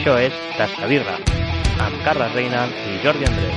Això 0.00 0.14
és 0.16 0.36
Tascabirra, 0.56 1.12
amb 1.84 1.96
Carles 2.00 2.30
Reina 2.32 2.60
i 2.88 2.94
Jordi 3.02 3.26
Andreu. 3.28 3.50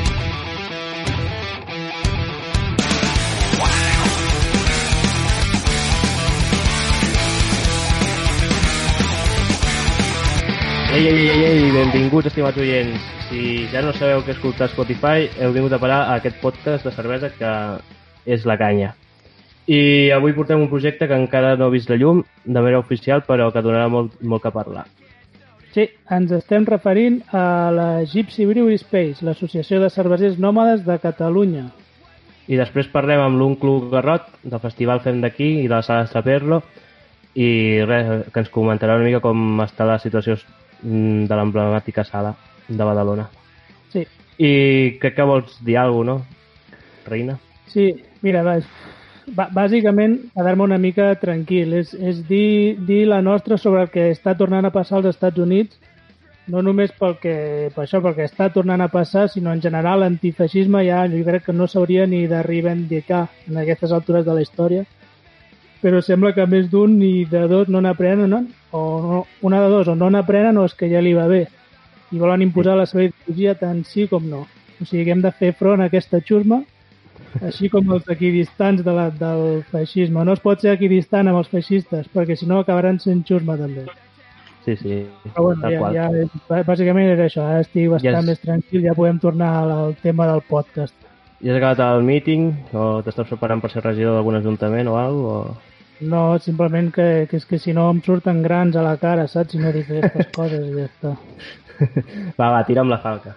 Ei, 10.92 11.08
ei, 11.08 11.30
ei, 11.30 11.46
ei, 11.46 11.70
benvinguts, 11.72 12.28
estimats 12.28 12.60
oients. 12.60 13.06
Si 13.30 13.64
ja 13.72 13.80
no 13.86 13.94
sabeu 13.96 14.26
què 14.28 14.36
escoltar 14.36 14.68
Spotify, 14.74 15.30
heu 15.40 15.56
vingut 15.56 15.72
a 15.72 15.80
parar 15.80 16.02
a 16.10 16.18
aquest 16.18 16.42
podcast 16.42 16.84
de 16.84 16.92
cervesa 16.92 17.30
que 17.38 17.54
és 18.28 18.44
la 18.44 18.58
canya. 18.60 18.90
I 19.72 20.12
avui 20.12 20.36
portem 20.36 20.60
un 20.60 20.68
projecte 20.68 21.08
que 21.08 21.22
encara 21.24 21.56
no 21.56 21.72
ha 21.72 21.76
vist 21.78 21.88
la 21.88 21.96
llum, 21.96 22.20
de 22.44 22.60
manera 22.60 22.84
oficial, 22.84 23.24
però 23.24 23.48
que 23.56 23.64
donarà 23.64 23.88
molt, 23.88 24.20
molt 24.20 24.44
que 24.44 24.52
parlar. 24.52 24.84
Sí, 25.74 25.88
ens 26.14 26.32
estem 26.36 26.66
referint 26.70 27.22
a 27.34 27.72
la 27.74 27.88
Gypsy 28.06 28.46
Brewery 28.46 28.78
Space, 28.78 29.26
l'associació 29.26 29.80
de 29.82 29.90
cervesers 29.90 30.38
nòmades 30.38 30.84
de 30.86 31.00
Catalunya. 31.02 31.64
I 32.48 32.60
després 32.60 32.90
parlem 32.92 33.22
amb 33.24 33.40
l'Unclu 33.40 33.90
Garrot, 33.90 34.28
del 34.44 34.62
Festival 34.62 35.02
Fem 35.02 35.22
d'aquí 35.24 35.48
i 35.64 35.68
de 35.68 35.74
la 35.74 35.82
Sala 35.82 36.06
Saperlo, 36.12 36.62
i 37.34 37.82
res, 37.88 38.28
que 38.30 38.44
ens 38.44 38.52
comentarà 38.54 39.00
una 39.00 39.08
mica 39.08 39.22
com 39.24 39.62
està 39.64 39.88
la 39.90 39.98
situació 39.98 40.36
mm, 40.84 41.26
de 41.26 41.40
l'emblemàtica 41.40 42.04
sala 42.06 42.36
de 42.68 42.84
Badalona. 42.84 43.26
Sí, 43.94 44.06
I 44.38 44.52
crec 45.02 45.16
que 45.18 45.26
vols 45.26 45.58
dir 45.66 45.78
alguna 45.82 46.20
cosa, 46.20 46.30
no? 46.30 46.42
Reina? 47.10 47.40
sí, 47.68 47.90
mira, 48.22 48.44
va, 48.44 48.60
bà- 48.60 48.93
bàsicament 49.28 50.18
quedar-me 50.34 50.64
una 50.64 50.78
mica 50.78 51.14
tranquil, 51.20 51.74
és, 51.80 51.94
és 51.94 52.22
dir, 52.28 52.78
dir 52.88 53.06
la 53.08 53.22
nostra 53.22 53.58
sobre 53.58 53.84
el 53.86 53.92
que 53.94 54.10
està 54.12 54.36
tornant 54.38 54.66
a 54.66 54.74
passar 54.74 55.00
als 55.00 55.14
Estats 55.14 55.40
Units, 55.40 55.80
no 56.48 56.62
només 56.62 56.92
pel 57.00 57.16
que, 57.22 57.36
per 57.76 57.86
això, 57.86 58.02
pel 58.04 58.18
que 58.18 58.26
està 58.28 58.50
tornant 58.52 58.82
a 58.84 58.90
passar, 58.92 59.30
sinó 59.32 59.54
en 59.54 59.62
general 59.64 60.04
l'antifeixisme 60.04 60.84
ja 60.84 61.06
jo 61.08 61.24
crec 61.24 61.46
que 61.46 61.56
no 61.56 61.68
s'hauria 61.68 62.08
ni 62.08 62.26
de 62.28 62.42
reivindicar 62.44 63.30
en 63.48 63.62
aquestes 63.62 63.92
altures 63.96 64.26
de 64.26 64.36
la 64.36 64.44
història, 64.44 64.84
però 65.84 66.02
sembla 66.02 66.34
que 66.36 66.46
més 66.48 66.70
d'un 66.72 66.98
ni 67.00 67.24
de 67.28 67.48
dos 67.48 67.70
no 67.70 67.82
n'aprenen, 67.82 68.30
no? 68.30 68.44
o 68.72 68.84
no, 69.02 69.26
una 69.42 69.62
de 69.62 69.70
dos, 69.70 69.88
o 69.88 69.96
no 69.96 70.10
n'aprenen 70.10 70.58
o 70.58 70.66
és 70.66 70.76
que 70.76 70.90
ja 70.92 71.02
li 71.04 71.14
va 71.16 71.28
bé, 71.32 71.46
i 72.12 72.20
volen 72.20 72.44
imposar 72.44 72.76
la 72.78 72.86
seva 72.86 73.08
ideologia 73.08 73.56
tant 73.56 73.84
sí 73.88 74.08
com 74.08 74.28
no. 74.30 74.46
O 74.82 74.86
sigui 74.86 75.06
que 75.06 75.16
hem 75.16 75.22
de 75.24 75.32
fer 75.32 75.54
front 75.56 75.82
a 75.82 75.88
aquesta 75.92 76.20
xurma 76.20 76.64
així 77.42 77.70
com 77.70 77.90
els 77.96 78.08
equidistants 78.10 78.84
de 78.86 78.92
la, 78.94 79.10
del 79.10 79.64
feixisme. 79.72 80.24
No 80.26 80.34
es 80.34 80.40
pot 80.44 80.62
ser 80.62 80.74
equidistant 80.78 81.28
amb 81.28 81.38
els 81.42 81.50
feixistes, 81.50 82.08
perquè 82.14 82.36
si 82.38 82.46
no 82.46 82.60
acabaran 82.60 83.00
sent 83.00 83.24
xusma 83.28 83.58
també. 83.58 83.86
Sí, 84.66 84.78
sí, 84.80 85.02
Però 85.34 85.44
bueno, 85.50 85.70
ja, 85.70 85.80
qual. 85.80 85.94
ja, 85.98 86.62
bàsicament 86.64 87.10
era 87.12 87.26
això, 87.28 87.44
ara 87.44 87.60
estic 87.66 87.90
bastant 87.92 88.14
Ja 88.14 88.20
és- 88.22 88.26
més 88.30 88.40
tranquil, 88.40 88.82
ja 88.86 88.94
podem 88.96 89.20
tornar 89.20 89.50
al, 89.64 89.72
al 89.72 89.96
tema 90.02 90.28
del 90.30 90.42
podcast. 90.48 90.94
Ja 91.44 91.52
has 91.52 91.58
acabat 91.58 91.80
el 91.84 92.04
meeting 92.08 92.54
o 92.72 93.02
t'estàs 93.04 93.28
preparant 93.28 93.60
per 93.60 93.72
ser 93.74 93.84
regidor 93.84 94.16
d'algun 94.16 94.38
ajuntament 94.40 94.88
o 94.88 94.96
alguna 94.96 95.44
cosa? 95.50 95.60
No, 96.04 96.22
simplement 96.40 96.90
que, 96.96 97.28
que 97.30 97.38
és 97.38 97.46
que 97.46 97.60
si 97.60 97.72
no 97.76 97.90
em 97.92 98.00
surten 98.04 98.42
grans 98.42 98.76
a 98.76 98.82
la 98.84 98.96
cara, 98.98 99.28
saps? 99.28 99.52
Si 99.52 99.60
no 99.60 99.72
dic 99.72 99.90
aquestes 99.92 100.32
coses 100.38 100.66
i 100.68 100.74
ja 100.80 100.88
està. 100.88 101.12
O... 101.12 101.88
Va, 102.40 102.50
va, 102.56 102.64
tira 102.64 102.82
amb 102.82 102.92
la 102.92 102.98
falca. 103.04 103.36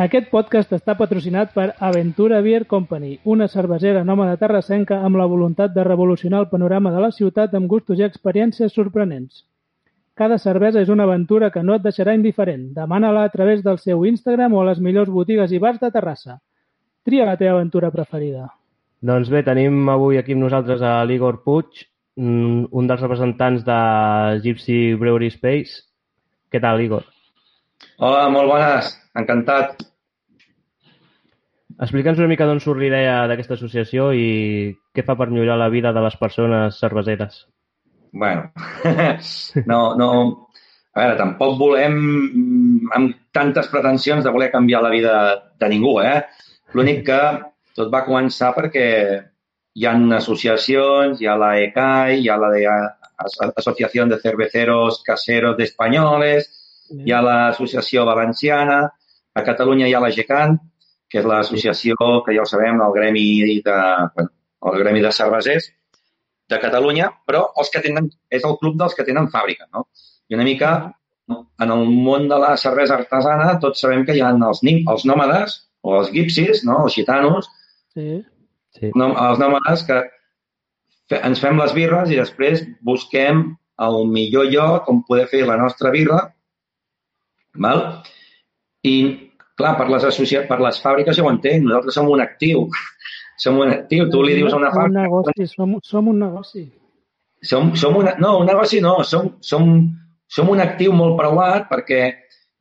Aquest 0.00 0.30
podcast 0.32 0.70
està 0.72 0.94
patrocinat 0.96 1.50
per 1.52 1.74
Aventura 1.84 2.38
Beer 2.40 2.62
Company, 2.64 3.18
una 3.28 3.44
cervesera 3.44 4.00
nòmada 4.08 4.38
terrassenca 4.40 5.02
amb 5.04 5.18
la 5.20 5.26
voluntat 5.28 5.74
de 5.74 5.84
revolucionar 5.84 6.40
el 6.40 6.48
panorama 6.48 6.90
de 6.94 7.02
la 7.04 7.10
ciutat 7.12 7.52
amb 7.52 7.68
gustos 7.68 8.00
i 8.00 8.06
experiències 8.06 8.72
sorprenents. 8.72 9.44
Cada 10.16 10.38
cervesa 10.40 10.80
és 10.80 10.88
una 10.88 11.04
aventura 11.04 11.50
que 11.52 11.62
no 11.62 11.76
et 11.76 11.84
deixarà 11.84 12.16
indiferent. 12.16 12.72
Demana-la 12.72 13.26
a 13.28 13.34
través 13.36 13.60
del 13.62 13.76
seu 13.84 14.06
Instagram 14.08 14.56
o 14.56 14.62
a 14.62 14.70
les 14.70 14.80
millors 14.80 15.12
botigues 15.12 15.52
i 15.52 15.60
bars 15.60 15.80
de 15.84 15.92
Terrassa. 15.92 16.40
Tria 17.04 17.28
la 17.28 17.36
teva 17.36 17.58
aventura 17.58 17.92
preferida. 17.92 18.48
Doncs 19.04 19.28
bé, 19.28 19.44
tenim 19.44 19.90
avui 19.92 20.16
aquí 20.16 20.32
amb 20.32 20.46
nosaltres 20.48 20.80
a 20.80 21.02
l'Igor 21.04 21.42
Puig, 21.44 21.84
mm, 22.16 22.72
un 22.72 22.86
dels 22.88 23.00
representants 23.04 23.64
de 23.68 23.80
Gypsy 24.40 24.94
Brewery 24.94 25.28
Space. 25.36 25.82
Què 26.48 26.60
tal, 26.60 26.80
Igor? 26.80 27.04
Hola, 28.02 28.28
molt 28.32 28.50
bones. 28.50 28.92
Encantat. 29.18 29.82
Explica'ns 31.82 32.20
una 32.20 32.28
mica 32.30 32.46
d'on 32.46 32.60
surt 32.62 32.78
l'idea 32.82 33.22
d'aquesta 33.30 33.56
associació 33.56 34.10
i 34.14 34.26
què 34.94 35.04
fa 35.06 35.16
per 35.18 35.30
millorar 35.32 35.56
la 35.58 35.70
vida 35.72 35.92
de 35.96 36.02
les 36.04 36.16
persones 36.20 36.78
cerveseres. 36.78 37.46
Bueno, 38.12 38.50
no, 39.72 39.82
no... 39.98 40.10
A 40.92 41.00
veure, 41.00 41.14
tampoc 41.16 41.54
volem 41.56 41.94
mm, 41.96 42.88
amb 42.92 43.14
tantes 43.32 43.70
pretensions 43.72 44.26
de 44.26 44.32
voler 44.34 44.50
canviar 44.52 44.82
la 44.84 44.90
vida 44.92 45.14
de 45.56 45.68
ningú, 45.72 45.94
eh? 46.04 46.18
L'únic 46.76 47.06
que 47.06 47.20
tot 47.78 47.88
va 47.94 48.02
començar 48.04 48.50
perquè 48.52 48.84
hi 49.72 49.86
ha 49.88 49.94
associacions, 50.18 51.22
hi 51.22 51.30
ha 51.32 51.38
la 51.40 51.54
ECAI, 51.62 52.18
hi 52.20 52.28
ha 52.28 52.36
la 52.36 52.50
de 52.52 52.66
As- 52.68 53.38
Asociación 53.56 54.10
de 54.12 54.18
Cerveceros 54.20 55.00
Caseros 55.06 55.56
de 55.56 55.64
Españoles, 55.64 56.50
hi 56.92 57.12
ha 57.12 57.22
l'Associació 57.24 58.04
Valenciana, 58.08 58.78
a 59.34 59.42
Catalunya 59.46 59.88
hi 59.88 59.94
ha 59.94 60.02
la 60.04 60.12
GECAN, 60.14 60.58
que 61.10 61.20
és 61.20 61.28
l'associació 61.28 61.96
que 62.24 62.34
ja 62.36 62.44
ho 62.44 62.48
sabem, 62.48 62.80
el 62.80 62.94
gremi 62.96 63.26
de, 63.64 63.78
bueno, 64.16 64.32
el 64.70 64.78
gremi 64.80 65.02
de 65.04 65.12
cervesers 65.12 65.68
de 66.48 66.58
Catalunya, 66.60 67.10
però 67.26 67.46
els 67.60 67.70
que 67.72 67.82
tenen, 67.84 68.08
és 68.30 68.44
el 68.48 68.56
club 68.60 68.78
dels 68.80 68.96
que 68.96 69.04
tenen 69.08 69.28
fàbrica, 69.32 69.68
no? 69.72 69.86
I 70.28 70.36
una 70.38 70.46
mica 70.48 70.72
en 71.32 71.70
el 71.70 71.84
món 71.88 72.28
de 72.28 72.38
la 72.40 72.56
cervesa 72.60 72.96
artesana 72.98 73.58
tots 73.62 73.82
sabem 73.84 74.04
que 74.06 74.16
hi 74.16 74.22
ha 74.24 74.32
els, 74.34 74.62
els 74.64 75.04
nòmades 75.08 75.58
o 75.82 75.98
els 76.00 76.10
gipsis, 76.14 76.64
no? 76.68 76.84
els 76.86 76.96
gitanos, 76.98 77.48
Sí. 77.92 78.22
Sí. 78.72 78.88
no, 78.96 79.10
els 79.20 79.40
nòmades 79.40 79.82
que 79.84 79.98
fe, 81.10 81.18
ens 81.28 81.42
fem 81.42 81.58
les 81.60 81.74
birres 81.76 82.08
i 82.10 82.16
després 82.16 82.62
busquem 82.80 83.42
el 83.86 83.98
millor 84.08 84.48
lloc 84.48 84.88
on 84.88 85.02
poder 85.08 85.26
fer 85.28 85.42
la 85.48 85.58
nostra 85.60 85.92
birra. 85.92 86.22
Val? 87.60 87.82
I, 88.82 88.94
clar, 89.58 89.76
per 89.78 89.88
les, 89.90 90.04
associa... 90.08 90.44
per 90.48 90.60
les 90.62 90.80
fàbriques 90.82 91.16
ja 91.18 91.24
ho 91.24 91.30
entenc, 91.30 91.64
nosaltres 91.66 91.98
som 91.98 92.10
un 92.10 92.24
actiu. 92.24 92.68
Som 93.42 93.56
un 93.58 93.72
actiu. 93.72 94.04
Tu 94.12 94.18
li 94.22 94.34
dius 94.36 94.52
a 94.52 94.58
una 94.60 94.68
Un 94.70 94.76
fàbrica... 94.76 95.02
negoci, 95.02 95.46
som, 95.50 95.72
som 95.82 96.08
un 96.12 96.18
negoci. 96.20 96.60
Som, 97.42 97.72
som 97.74 97.96
una, 97.98 98.12
no, 98.22 98.36
un 98.38 98.46
negoci 98.46 98.78
no, 98.84 98.92
som, 99.08 99.32
som, 99.42 99.72
som 100.30 100.50
un 100.52 100.60
actiu 100.62 100.92
molt 100.94 101.16
preuat 101.18 101.64
perquè 101.70 102.02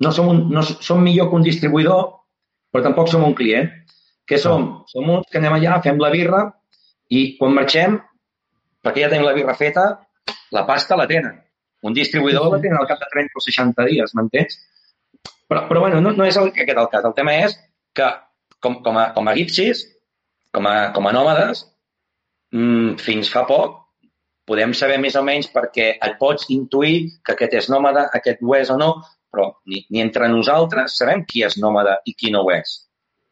no 0.02 0.10
som, 0.16 0.32
un, 0.32 0.40
no 0.50 0.64
som 0.64 1.04
millor 1.04 1.30
que 1.30 1.38
un 1.38 1.46
distribuïdor, 1.46 2.08
però 2.72 2.88
tampoc 2.88 3.12
som 3.12 3.28
un 3.28 3.36
client. 3.38 3.70
Què 4.26 4.40
som? 4.42 4.66
Som 4.90 5.12
uns 5.12 5.30
que 5.30 5.38
anem 5.38 5.60
allà, 5.60 5.78
fem 5.86 6.02
la 6.02 6.10
birra 6.10 6.42
i 7.14 7.36
quan 7.38 7.54
marxem, 7.54 8.00
perquè 8.82 9.04
ja 9.04 9.12
tenim 9.12 9.28
la 9.28 9.36
birra 9.38 9.54
feta, 9.60 9.86
la 10.56 10.66
pasta 10.66 10.98
la 10.98 11.06
tenen. 11.12 11.38
Un 11.86 11.94
distribuïdor 11.94 12.50
la 12.50 12.62
tenen 12.64 12.80
al 12.80 12.90
cap 12.90 13.02
de 13.04 13.10
30 13.12 13.38
o 13.38 13.44
60 13.44 13.90
dies, 13.92 14.16
m'entens? 14.18 14.58
Però, 15.52 15.66
però 15.68 15.82
bueno, 15.84 16.00
no, 16.00 16.14
no 16.16 16.28
és 16.28 16.38
el, 16.40 16.54
aquest 16.54 16.78
el 16.80 16.90
cas. 16.94 17.06
El 17.08 17.16
tema 17.18 17.36
és 17.44 17.58
que 17.98 18.08
com, 18.64 18.80
com, 18.86 18.98
a, 19.02 19.10
com 19.16 19.28
a 19.28 19.36
gipsis, 19.36 19.84
com 20.56 20.68
a, 20.70 20.76
com 20.96 21.10
a 21.10 21.16
nòmades, 21.16 21.66
mm, 22.56 22.94
fins 23.04 23.32
fa 23.34 23.44
poc, 23.50 23.82
podem 24.48 24.72
saber 24.78 25.00
més 25.04 25.18
o 25.20 25.24
menys 25.28 25.50
perquè 25.52 25.90
et 25.96 26.16
pots 26.20 26.48
intuir 26.56 27.10
que 27.26 27.36
aquest 27.36 27.58
és 27.60 27.68
nòmada, 27.72 28.08
aquest 28.16 28.40
ho 28.44 28.56
és 28.56 28.72
o 28.72 28.78
no, 28.80 28.94
però 29.32 29.50
ni, 29.68 29.84
ni 29.92 30.04
entre 30.04 30.30
nosaltres 30.32 30.96
sabem 31.00 31.26
qui 31.28 31.44
és 31.48 31.58
nòmada 31.60 31.98
i 32.08 32.16
qui 32.16 32.32
no 32.32 32.46
ho 32.46 32.52
és. 32.56 32.78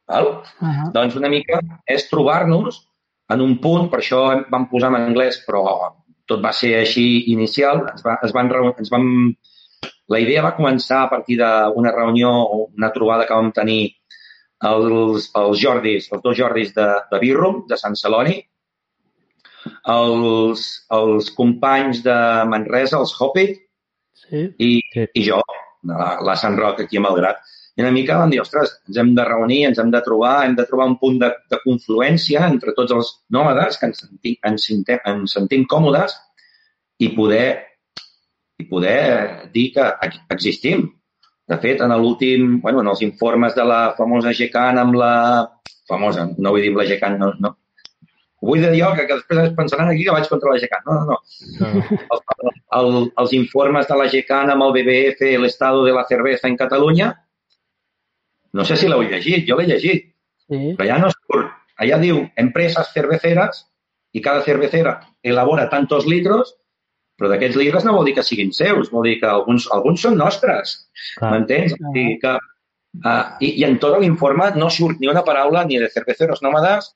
Val? 0.09 0.28
Uh 0.59 0.68
-huh. 0.68 0.91
Doncs 0.91 1.16
una 1.16 1.30
mica 1.30 1.60
és 1.86 2.07
trobar-nos 2.10 2.83
en 3.30 3.42
un 3.42 3.57
punt, 3.62 3.89
per 3.89 4.00
això 4.00 4.22
vam 4.50 4.68
posar 4.69 4.89
en 4.89 5.01
anglès, 5.01 5.44
però 5.48 5.63
tot 6.25 6.42
va 6.42 6.51
ser 6.51 6.75
així 6.80 7.31
inicial, 7.31 7.86
ens, 7.92 8.04
va, 8.06 8.18
es 8.24 8.33
van, 8.33 8.51
ens 8.77 8.89
vam... 8.89 9.36
La 10.09 10.19
idea 10.19 10.41
va 10.45 10.56
començar 10.57 11.03
a 11.03 11.09
partir 11.11 11.38
d'una 11.39 11.91
reunió 11.95 12.31
o 12.31 12.59
una 12.77 12.89
trobada 12.95 13.27
que 13.29 13.35
vam 13.38 13.51
tenir 13.56 13.81
els, 14.65 15.29
els 15.39 15.59
Jordis, 15.61 16.09
els 16.11 16.23
dos 16.23 16.38
Jordis 16.38 16.73
de, 16.75 16.88
de 17.11 17.19
Birrum, 17.21 17.63
de 17.69 17.77
Sant 17.77 17.95
Celoni, 18.00 18.39
els, 19.94 20.65
els 20.95 21.29
companys 21.38 22.01
de 22.06 22.17
Manresa, 22.50 23.00
els 23.01 23.15
Hoppit, 23.19 23.57
Sí. 24.29 24.44
i, 24.61 24.81
Sí. 24.94 25.06
i 25.15 25.21
jo, 25.25 25.39
la, 25.89 26.19
la 26.21 26.35
Sant 26.38 26.57
Roc 26.59 26.81
aquí 26.83 26.97
a 26.97 27.01
Malgrat. 27.01 27.39
I 27.77 27.81
una 27.81 27.91
mica 27.95 28.17
vam 28.19 28.29
dir, 28.29 28.41
ostres, 28.41 28.75
ens 28.88 28.97
hem 29.00 29.13
de 29.15 29.23
reunir, 29.25 29.63
ens 29.69 29.79
hem 29.79 29.89
de 29.89 30.01
trobar, 30.05 30.44
hem 30.45 30.53
de 30.57 30.65
trobar 30.67 30.85
un 30.89 30.97
punt 31.00 31.17
de, 31.21 31.29
de 31.50 31.57
confluència 31.63 32.44
entre 32.50 32.73
tots 32.77 32.91
els 32.94 33.09
nòmades 33.33 33.79
que 33.79 33.88
ens 33.89 34.01
sentim, 34.03 34.35
ens, 34.45 34.65
sentem, 34.67 35.00
ens 35.07 35.33
sentim 35.33 35.63
còmodes 35.71 36.13
i 37.00 37.09
poder, 37.15 37.69
i 38.59 38.65
poder 38.67 39.50
dir 39.53 39.69
que 39.73 39.85
ex- 40.07 40.19
existim. 40.35 40.89
De 41.50 41.57
fet, 41.57 41.79
en 41.81 41.89
l'últim, 41.97 42.59
bueno, 42.61 42.81
en 42.83 42.89
els 42.91 43.01
informes 43.01 43.56
de 43.57 43.63
la 43.65 43.79
famosa 43.97 44.33
GECAN 44.38 44.77
amb 44.77 44.95
la... 45.00 45.13
famosa, 45.89 46.27
no 46.38 46.51
vull 46.53 46.61
dir 46.61 46.69
amb 46.69 46.77
la 46.83 46.85
GECAN, 46.85 47.15
no, 47.17 47.31
no. 47.41 47.56
Ho 48.39 48.47
vull 48.51 48.61
dir 48.61 48.69
jo, 48.77 48.91
que, 48.95 49.07
que 49.09 49.15
després 49.17 49.39
es 49.50 49.56
pensaran 49.57 49.89
aquí 49.89 50.03
que 50.06 50.13
vaig 50.13 50.27
contra 50.29 50.51
la 50.53 50.59
GECAN. 50.61 50.83
No, 50.85 51.00
no, 51.00 51.06
no. 51.09 51.17
No. 51.63 52.19
El, 52.77 52.91
el, 53.00 53.09
els 53.23 53.33
informes 53.33 53.88
de 53.89 53.97
la 53.97 54.06
GECAN 54.13 54.53
amb 54.53 54.67
el 54.67 54.75
BBF, 54.77 55.31
l'estado 55.41 55.81
de 55.88 55.95
la 55.95 56.05
cerveza 56.07 56.47
en 56.47 56.55
Catalunya, 56.62 57.09
no 58.53 58.65
sé 58.65 58.77
si 58.77 58.88
l'heu 58.89 59.01
llegit, 59.05 59.47
jo 59.50 59.57
l'he 59.59 59.67
llegit, 59.73 60.05
Sí. 60.50 60.73
però 60.77 60.85
allà 60.88 61.00
no 61.03 61.09
surt. 61.13 61.50
Allà 61.79 61.97
diu 62.01 62.23
empreses 62.41 62.88
cerveceres 62.94 63.59
i 64.17 64.21
cada 64.21 64.41
cervecera 64.45 64.95
elabora 65.21 65.67
tantos 65.69 66.07
litros, 66.09 66.55
però 67.19 67.30
d'aquests 67.33 67.57
litres 67.60 67.83
no 67.86 67.94
vol 67.98 68.07
dir 68.07 68.13
que 68.16 68.24
siguin 68.24 68.54
seus, 68.56 68.89
vol 68.94 69.04
dir 69.10 69.18
que 69.19 69.27
alguns, 69.27 69.68
alguns 69.75 70.01
són 70.06 70.16
nostres. 70.18 70.77
M'entens? 71.21 71.74
O 71.75 71.92
sigui 71.92 72.16
que, 72.21 72.33
uh, 73.04 73.25
i, 73.44 73.51
I 73.60 73.66
en 73.68 73.77
tot 73.83 74.00
l'informe 74.00 74.50
no 74.56 74.69
surt 74.71 75.01
ni 75.04 75.12
una 75.12 75.25
paraula 75.27 75.66
ni 75.68 75.77
de 75.81 75.89
cerveceros 75.92 76.42
nòmades, 76.45 76.94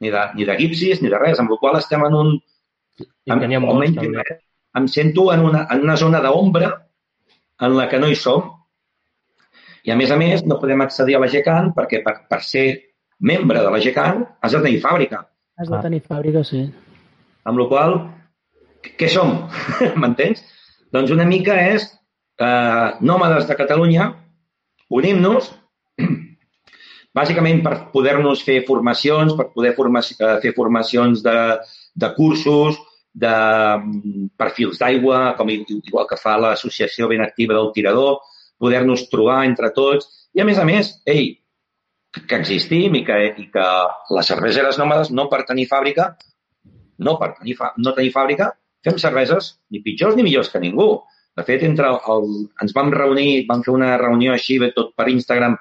ni 0.00 0.10
de, 0.14 0.22
ni 0.38 0.46
de 0.48 0.56
gipsis, 0.58 1.02
ni 1.02 1.10
de 1.12 1.18
res, 1.20 1.38
amb 1.42 1.50
la 1.52 1.58
qual 1.60 1.76
estem 1.78 2.04
en 2.08 2.14
un... 2.14 2.34
I 3.28 3.34
n'hi 3.36 3.54
ha 3.58 3.60
molts, 3.62 3.92
també. 3.94 4.24
em 4.78 4.86
sento 4.90 5.28
en 5.34 5.44
una, 5.46 5.66
en 5.70 5.82
una 5.84 5.96
zona 6.00 6.20
d'ombra 6.24 6.70
en 7.66 7.76
la 7.76 7.88
que 7.90 7.98
no 8.00 8.08
hi 8.10 8.16
som. 8.18 8.44
I, 9.84 9.92
a 9.92 9.96
més 9.98 10.10
a 10.10 10.16
més, 10.18 10.44
no 10.46 10.58
podem 10.60 10.80
accedir 10.84 11.16
a 11.16 11.20
la 11.22 11.28
GECAN 11.30 11.72
perquè 11.76 12.00
per, 12.04 12.14
per 12.30 12.40
ser 12.46 12.66
membre 13.20 13.60
de 13.64 13.70
la 13.74 13.80
GECAN 13.82 14.24
has 14.42 14.54
de 14.54 14.60
tenir 14.64 14.80
fàbrica. 14.82 15.24
Has 15.58 15.68
de 15.70 15.76
Ah. 15.76 15.82
tenir 15.82 16.00
fàbrica, 16.06 16.42
sí. 16.46 16.64
Amb 17.44 17.58
la 17.58 17.66
qual 17.70 17.94
què 18.98 19.10
som? 19.12 19.34
M'entens? 20.00 20.42
Doncs 20.94 21.12
una 21.14 21.26
mica 21.28 21.56
és 21.68 21.86
eh, 22.40 22.88
nòmades 23.00 23.48
de 23.48 23.56
Catalunya, 23.58 24.08
unim-nos, 24.94 25.50
bàsicament 27.18 27.62
per 27.64 27.74
poder-nos 27.92 28.44
fer 28.46 28.62
formacions, 28.68 29.34
per 29.38 29.50
poder 29.54 29.74
forma 29.76 30.02
eh, 30.04 30.36
fer 30.44 30.54
formacions 30.56 31.24
de, 31.24 31.38
de 31.94 32.12
cursos, 32.16 32.78
de 33.18 33.34
mm, 33.34 34.30
perfils 34.38 34.78
d'aigua, 34.80 35.34
com 35.38 35.50
igual 35.50 36.06
que 36.08 36.20
fa 36.20 36.36
l'associació 36.40 37.08
ben 37.10 37.24
activa 37.24 37.56
del 37.56 37.72
tirador, 37.74 38.22
poder-nos 38.58 39.08
trobar 39.10 39.42
entre 39.48 39.72
tots 39.74 40.08
i, 40.34 40.42
a 40.42 40.46
més 40.46 40.58
a 40.58 40.66
més, 40.68 40.92
ei, 41.06 41.32
que 42.28 42.38
existim 42.38 42.94
i 42.98 43.04
que, 43.06 43.18
i 43.42 43.48
que 43.52 43.66
les 44.16 44.30
cerveseres 44.30 44.78
nòmades 44.80 45.10
no 45.14 45.28
per 45.32 45.44
tenir 45.48 45.66
fàbrica, 45.70 46.12
no 47.04 47.16
per 47.20 47.34
tenir, 47.38 47.56
fa, 47.58 47.72
no 47.78 47.94
tenir 47.96 48.12
fàbrica, 48.14 48.52
fem 48.84 48.98
cerveses 49.00 49.56
ni 49.72 49.82
pitjors 49.84 50.16
ni 50.16 50.26
millors 50.26 50.50
que 50.52 50.62
ningú. 50.62 50.90
De 51.38 51.44
fet, 51.46 51.62
entre 51.62 51.90
el, 52.12 52.30
ens 52.62 52.74
vam 52.74 52.90
reunir, 52.94 53.44
vam 53.48 53.62
fer 53.62 53.74
una 53.74 53.92
reunió 54.00 54.32
així, 54.34 54.58
tot 54.74 54.94
per 54.98 55.06
Instagram, 55.12 55.54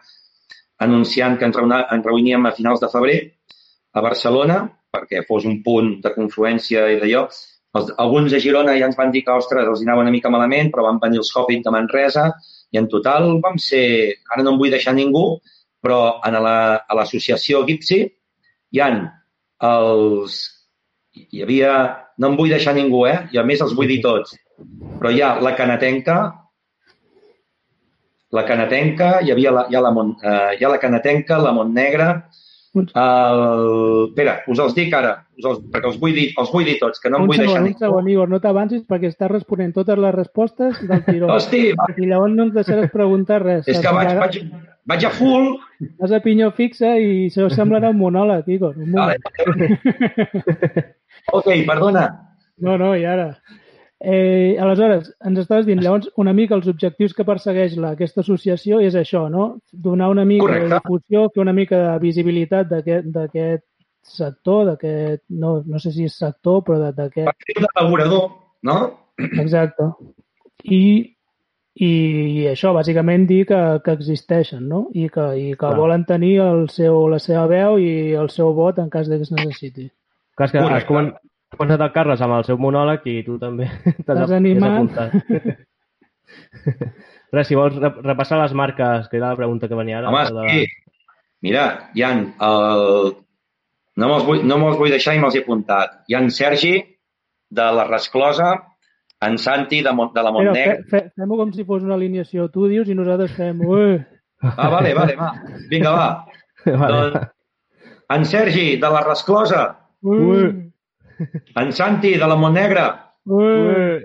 anunciant 0.85 1.37
que 1.37 1.45
ens, 1.45 1.57
reuna, 1.57 1.83
ens 1.93 2.05
reuníem 2.05 2.45
a 2.45 2.53
finals 2.57 2.81
de 2.81 2.89
febrer 2.89 3.19
a 3.93 4.01
Barcelona, 4.05 4.63
perquè 4.93 5.23
fos 5.27 5.45
un 5.45 5.61
punt 5.65 5.97
de 6.01 6.13
confluència 6.15 6.87
i 6.93 6.97
d'allò. 7.01 7.27
Alguns 7.77 8.33
de 8.33 8.39
Girona 8.41 8.73
ja 8.77 8.87
ens 8.89 8.97
van 8.97 9.11
dir 9.13 9.23
que, 9.25 9.33
ostres, 9.33 9.67
els 9.69 9.83
anava 9.85 10.01
una 10.05 10.13
mica 10.13 10.31
malament, 10.33 10.71
però 10.73 10.87
van 10.87 11.01
venir 11.03 11.21
els 11.21 11.29
Hobbit 11.35 11.65
de 11.65 11.73
Manresa 11.73 12.31
i 12.73 12.81
en 12.81 12.87
total 12.91 13.29
vam 13.43 13.59
ser, 13.61 14.17
ara 14.33 14.43
no 14.43 14.55
em 14.55 14.59
vull 14.61 14.73
deixar 14.73 14.95
ningú, 14.97 15.37
però 15.83 16.17
en 16.25 16.39
la, 16.43 16.57
a 16.81 16.97
l'associació 16.97 17.63
Gipsy 17.67 18.01
hi 18.73 18.83
han 18.83 19.05
els... 19.63 20.41
Hi 21.17 21.41
havia... 21.45 21.73
No 22.17 22.31
em 22.31 22.37
vull 22.39 22.49
deixar 22.53 22.73
ningú, 22.73 23.05
eh? 23.09 23.17
I 23.33 23.39
a 23.41 23.45
més 23.45 23.61
els 23.61 23.75
vull 23.77 23.89
dir 23.91 24.01
tots. 24.01 24.33
Però 24.97 25.11
hi 25.13 25.21
ha 25.21 25.35
la 25.43 25.53
canatenca, 25.57 26.17
la 28.33 28.43
canatenca, 28.47 29.19
hi 29.21 29.31
havia 29.31 29.53
la, 29.53 29.67
hi 29.69 29.77
ha 29.77 29.81
la, 29.85 29.93
Mont, 29.93 30.15
eh, 30.23 30.57
hi 30.57 30.65
ha 30.65 30.71
la 30.73 30.81
canatenca, 30.81 31.37
la 31.41 31.53
Montnegra, 31.55 32.09
Un, 32.77 32.85
el... 32.93 33.39
Espera, 34.09 34.33
us 34.51 34.59
els 34.61 34.75
dic 34.77 34.91
ara, 34.93 35.13
us 35.39 35.45
els, 35.49 35.61
perquè 35.73 35.89
els 35.89 35.95
vull, 36.01 36.13
dir, 36.13 36.27
els 36.37 36.51
vull 36.53 36.67
dir 36.67 36.75
tots, 36.81 36.99
que 37.01 37.09
no 37.09 37.17
em 37.17 37.25
un 37.25 37.31
vull 37.31 37.39
deixar 37.39 37.53
segon, 37.53 37.63
un 37.63 37.69
ningú. 37.71 37.81
segon, 37.85 38.09
Igor, 38.13 38.29
no 38.29 38.39
t'avancis 38.43 38.83
perquè 38.89 39.09
estàs 39.09 39.31
responent 39.31 39.73
totes 39.73 39.97
les 40.03 40.13
respostes 40.13 40.81
del 40.89 41.01
tiró. 41.07 41.31
Hosti, 41.33 41.63
va, 41.79 41.87
I 41.95 42.09
llavors 42.11 42.35
no 42.35 42.49
ens 42.49 42.53
deixaràs 42.57 42.91
preguntar 42.93 43.41
res. 43.45 43.63
és 43.65 43.81
que 43.81 43.95
vaig, 43.97 44.13
vaig, 44.19 44.37
vaig 44.93 45.07
a 45.07 45.13
full. 45.15 45.49
Vas 46.03 46.13
a 46.13 46.21
pinyó 46.21 46.51
fixa 46.57 46.93
i 46.99 47.27
això 47.31 47.49
semblarà 47.53 47.89
un 47.95 47.99
monòleg, 48.03 48.51
Igor. 48.59 48.77
Un 48.77 48.93
Vale. 48.99 49.17
Ok, 51.33 51.47
perdona. 51.67 52.07
No, 52.57 52.77
no, 52.77 52.95
i 52.97 53.05
ara... 53.05 53.31
Eh, 53.99 54.53
aleshores, 54.61 55.07
ens 55.25 55.39
estaves 55.41 55.65
dient, 55.65 55.79
llavors, 55.81 56.05
una 56.21 56.29
mica 56.37 56.53
els 56.53 56.67
objectius 56.69 57.15
que 57.17 57.23
persegueix 57.25 57.73
la, 57.81 57.95
aquesta 57.95 58.21
associació 58.21 58.77
és 58.85 58.93
això, 58.93 59.23
no? 59.33 59.47
Donar 59.73 60.11
una 60.13 60.23
mica 60.23 60.43
Correcte. 60.45 60.67
de 60.69 60.75
difusió, 60.77 61.23
fer 61.33 61.41
una 61.41 61.53
mica 61.57 61.79
de 61.81 61.95
visibilitat 62.03 62.69
d'aquest 62.69 63.63
sector, 64.05 64.67
d'aquest, 64.69 65.23
no, 65.29 65.63
no 65.65 65.81
sé 65.81 65.91
si 65.95 66.05
és 66.05 66.13
sector, 66.13 66.61
però 66.67 66.77
de- 66.85 66.93
d'aquest... 66.99 67.25
Perfil 67.25 67.65
d'elaborador, 67.65 68.29
no? 68.69 68.77
Exacte. 69.41 69.89
I, 70.69 70.83
i 71.81 71.91
això, 72.53 72.75
bàsicament, 72.77 73.25
dir 73.29 73.47
que, 73.49 73.63
que 73.83 73.97
existeixen, 73.97 74.61
no? 74.69 74.85
I 74.93 75.09
que, 75.09 75.25
i 75.41 75.49
que 75.55 75.63
Clar. 75.65 75.73
volen 75.77 76.05
tenir 76.05 76.35
el 76.45 76.67
seu, 76.69 77.07
la 77.09 77.17
seva 77.17 77.47
veu 77.49 77.81
i 77.81 78.13
el 78.13 78.29
seu 78.29 78.53
vot 78.53 78.77
en 78.77 78.93
cas 78.93 79.09
de 79.09 79.17
que 79.17 79.25
es 79.25 79.33
necessiti. 79.33 79.89
Clar, 80.37 80.51
que 80.51 80.59
has, 80.61 80.85
comen- 80.85 81.15
començat 81.57 81.81
el 81.81 81.91
Carles 81.95 82.21
amb 82.21 82.35
el 82.37 82.43
seu 82.45 82.57
monòleg 82.61 83.01
i 83.09 83.23
tu 83.25 83.39
també 83.41 83.65
t'has 84.05 84.29
apuntat. 84.31 85.15
Res, 87.31 87.47
si 87.49 87.55
vols 87.59 87.75
rep- 87.79 87.99
repassar 88.05 88.39
les 88.41 88.53
marques, 88.55 89.07
que 89.11 89.17
era 89.19 89.29
la 89.33 89.39
pregunta 89.39 89.67
que 89.67 89.75
venia 89.75 89.99
ara. 89.99 90.09
Home, 90.11 90.23
la- 90.35 90.49
sí. 90.51 90.65
Mira, 91.43 91.65
hi 91.93 92.03
ha 92.03 92.11
el... 92.17 93.15
No 93.97 94.07
me'ls 94.11 94.25
vull, 94.27 94.43
no 94.45 94.57
me'ls 94.61 94.77
vull 94.77 94.91
deixar 94.93 95.15
i 95.17 95.21
me'ls 95.21 95.35
he 95.35 95.41
apuntat. 95.43 96.01
Hi 96.07 96.15
ha 96.15 96.19
en 96.23 96.29
Sergi, 96.31 96.75
de 97.49 97.65
la 97.73 97.85
Resclosa, 97.87 98.51
en 99.25 99.37
Santi, 99.41 99.79
de, 99.81 99.93
Mont, 99.97 100.11
de 100.13 100.21
la 100.23 100.29
Però 100.31 100.43
Montnegra. 100.51 100.75
fe, 100.83 100.89
fe, 100.91 101.01
fem-ho 101.17 101.37
com 101.39 101.51
si 101.55 101.65
fos 101.65 101.81
una 101.83 101.95
alineació. 101.97 102.45
Tu 102.53 102.67
dius 102.69 102.89
i 102.93 102.97
nosaltres 102.97 103.33
fem... 103.37 103.61
Ui, 103.65 103.97
Ah, 104.45 104.67
vale, 104.69 104.91
vale, 104.93 105.15
va. 105.17 105.31
Vinga, 105.71 105.91
va. 105.97 106.07
Vale. 106.67 106.97
Doncs, 106.97 107.29
en 108.13 108.25
Sergi, 108.29 108.65
de 108.77 108.89
la 108.93 108.99
Resclosa, 109.01 109.61
ui, 110.03 110.71
en 111.55 111.71
Santi, 111.73 112.13
de 112.17 112.27
la 112.27 112.35
Montnegra, 112.35 112.87
ui, 113.25 114.03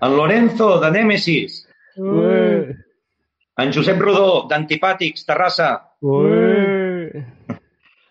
en 0.00 0.16
Lorenzo, 0.16 0.78
de 0.80 0.90
Nèmesis, 0.94 1.60
ui, 1.98 2.74
en 3.58 3.72
Josep 3.74 4.00
Rodó, 4.00 4.46
d'Antipàtics, 4.48 5.26
Terrassa, 5.26 5.72
Ui. 6.00 7.10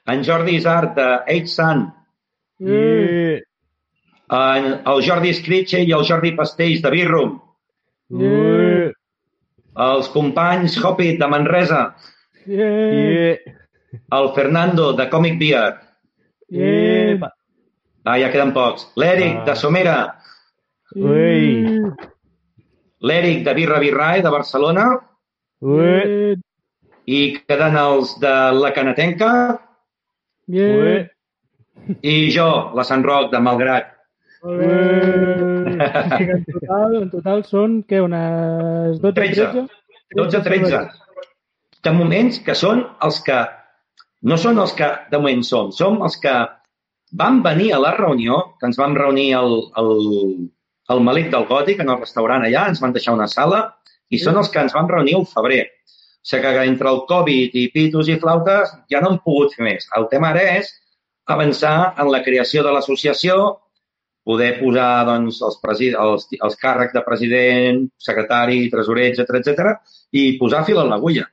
en 0.07 0.23
Jordi 0.23 0.57
Isart, 0.57 0.95
de 0.95 1.07
Eight 1.33 1.47
Sun, 1.47 1.85
ui, 2.59 3.37
en 4.37 4.67
el 4.75 5.03
Jordi 5.07 5.33
Scritche 5.33 5.79
i 5.83 5.93
el 5.95 6.03
Jordi 6.07 6.33
Pastells, 6.35 6.83
de 6.83 6.91
Birrum, 6.91 7.37
Ui. 8.11 8.91
els 9.87 10.11
companys 10.11 10.77
Hoppit, 10.83 11.17
de 11.19 11.31
Manresa, 11.31 11.81
yeah, 12.45 13.37
el 14.11 14.31
Fernando, 14.35 14.91
de 14.93 15.07
Comic 15.09 15.39
Beer, 15.39 15.77
yeah, 16.49 17.29
ah, 18.05 18.17
ja 18.19 18.29
queden 18.31 18.53
pocs, 18.55 18.87
l'Eric, 18.95 19.41
Ah. 19.41 19.45
de 19.49 19.55
Somera, 19.55 19.97
Ui. 20.95 21.81
l'Eric, 23.01 23.43
de 23.45 23.53
Birra 23.53 23.79
Birrae, 23.79 24.21
de 24.23 24.29
Barcelona, 24.29 24.85
Ui. 25.61 26.37
i 27.05 27.19
queden 27.47 27.75
els 27.77 28.15
de 28.19 28.33
la 28.57 28.71
Canatenca, 28.73 29.59
yeah, 30.47 31.05
i 32.01 32.15
jo, 32.33 32.71
la 32.75 32.83
Sant 32.83 33.03
Roc, 33.03 33.31
de 33.31 33.39
Malgrat. 33.39 33.93
molt 34.43 34.59
bé. 34.59 34.67
En 35.77 36.43
total, 36.45 36.95
en 37.01 37.09
total 37.11 37.43
són, 37.45 37.83
què, 37.83 37.99
unes 38.01 38.99
12, 39.01 39.13
13. 39.13 39.47
13? 39.51 39.67
12 40.15 40.41
13. 40.45 40.79
De 41.83 41.91
moments 41.93 42.39
que 42.45 42.55
són 42.55 42.85
els 43.03 43.19
que... 43.25 43.37
No 44.23 44.37
són 44.41 44.57
els 44.59 44.73
que 44.77 44.87
de 45.11 45.19
moment 45.21 45.43
som, 45.45 45.71
som 45.71 45.99
els 46.05 46.17
que 46.21 46.33
vam 47.21 47.41
venir 47.43 47.71
a 47.73 47.79
la 47.79 47.93
reunió, 47.95 48.39
que 48.59 48.67
ens 48.69 48.79
vam 48.79 48.95
reunir 48.97 49.33
al, 49.37 49.53
al, 49.79 49.91
al 50.93 51.03
Malic 51.03 51.29
del 51.31 51.45
Gòtic, 51.49 51.81
en 51.83 51.93
el 51.93 51.99
restaurant 52.01 52.43
allà, 52.43 52.67
ens 52.71 52.81
van 52.83 52.95
deixar 52.95 53.13
una 53.15 53.29
sala, 53.31 53.61
i 54.09 54.19
són 54.19 54.39
els 54.41 54.49
que 54.49 54.63
ens 54.63 54.73
vam 54.75 54.89
reunir 54.89 55.15
al 55.19 55.27
febrer. 55.29 55.61
O 55.67 56.29
sigui 56.29 56.55
que 56.57 56.65
entre 56.67 56.89
el 56.91 57.03
Covid 57.07 57.55
i 57.55 57.69
pitos 57.71 58.09
i 58.11 58.17
flautes 58.19 58.73
ja 58.91 58.99
no 59.03 59.13
hem 59.13 59.21
pogut 59.23 59.53
fer 59.55 59.63
més. 59.67 59.87
El 59.95 60.09
tema 60.11 60.33
ara 60.33 60.43
és 60.57 60.73
avançar 61.27 61.93
en 62.01 62.11
la 62.11 62.23
creació 62.25 62.63
de 62.65 62.73
l'associació, 62.73 63.37
poder 64.27 64.57
posar 64.59 65.05
doncs, 65.07 65.39
els, 65.45 65.59
els, 65.87 66.27
els 66.43 66.59
càrrecs 66.59 66.95
de 66.95 67.03
president, 67.05 67.85
secretari, 68.09 68.65
tresorer, 68.73 69.11
etc 69.13 69.39
etc 69.39 69.69
i 70.11 70.33
posar 70.41 70.65
fil 70.67 70.81
a 70.81 70.87
l'agulla. 70.89 71.23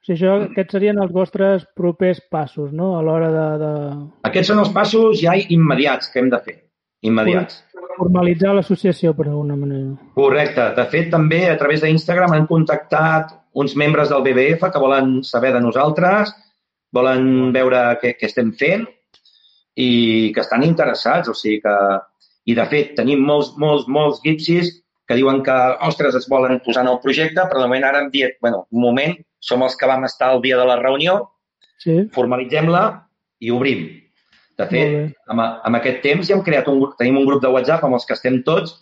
O 0.00 0.06
sigui, 0.08 0.16
això, 0.16 0.34
aquests 0.48 0.72
serien 0.72 0.98
els 1.02 1.12
vostres 1.12 1.66
propers 1.76 2.22
passos, 2.32 2.70
no?, 2.72 2.94
a 2.96 3.02
l'hora 3.04 3.28
de, 3.34 3.46
de 3.60 3.72
Aquests 4.30 4.48
són 4.48 4.62
els 4.62 4.70
passos 4.72 5.20
ja 5.20 5.34
immediats 5.36 6.08
que 6.08 6.22
hem 6.22 6.30
de 6.32 6.40
fer. 6.46 6.56
Immediats. 7.04 7.62
formalitzar 7.96 8.54
l'associació, 8.56 9.12
per 9.16 9.26
alguna 9.26 9.56
manera. 9.60 9.92
Correcte. 10.16 10.70
De 10.76 10.84
fet, 10.88 11.10
també 11.12 11.42
a 11.50 11.56
través 11.60 11.82
d'Instagram 11.84 12.32
han 12.32 12.46
contactat 12.48 13.34
uns 13.60 13.74
membres 13.76 14.08
del 14.08 14.24
BBF 14.24 14.70
que 14.72 14.80
volen 14.80 15.18
saber 15.24 15.52
de 15.52 15.60
nosaltres, 15.60 16.32
volen 16.96 17.52
veure 17.52 17.82
què, 18.00 18.14
què 18.16 18.28
estem 18.28 18.54
fent 18.56 18.86
i 19.76 19.90
que 20.34 20.40
estan 20.44 20.64
interessats, 20.64 21.28
o 21.28 21.36
sigui 21.36 21.60
que... 21.64 21.76
I, 22.48 22.54
de 22.56 22.64
fet, 22.70 22.94
tenim 22.96 23.20
molts, 23.20 23.52
molts, 23.60 23.84
molts 23.86 24.22
gipsis 24.24 24.72
que 25.06 25.16
diuen 25.18 25.42
que, 25.44 25.56
ostres, 25.84 26.16
es 26.16 26.24
volen 26.30 26.56
posar 26.64 26.86
en 26.86 26.94
el 26.94 27.02
projecte, 27.04 27.44
però 27.50 27.60
de 27.60 27.68
moment 27.68 27.84
ara 27.84 28.00
hem 28.00 28.08
dit, 28.14 28.38
bueno, 28.40 28.64
un 28.72 28.80
moment, 28.80 29.18
som 29.40 29.62
els 29.64 29.76
que 29.76 29.88
vam 29.88 30.04
estar 30.04 30.30
el 30.34 30.42
dia 30.44 30.58
de 30.60 30.66
la 30.68 30.78
reunió, 30.80 31.18
Sí, 31.80 31.96
formalitzem-la 32.14 32.84
i 33.40 33.50
obrim. 33.54 33.86
De 34.60 34.66
fet, 34.68 34.96
amb, 35.32 35.40
amb 35.40 35.78
aquest 35.78 36.02
temps 36.04 36.28
ja 36.28 36.36
hem 36.36 36.44
creat 36.44 36.66
un 36.68 36.82
tenim 36.98 37.16
un 37.16 37.26
grup 37.28 37.40
de 37.40 37.52
WhatsApp 37.52 37.86
amb 37.86 37.96
els 37.96 38.04
que 38.04 38.12
estem 38.12 38.42
tots 38.44 38.74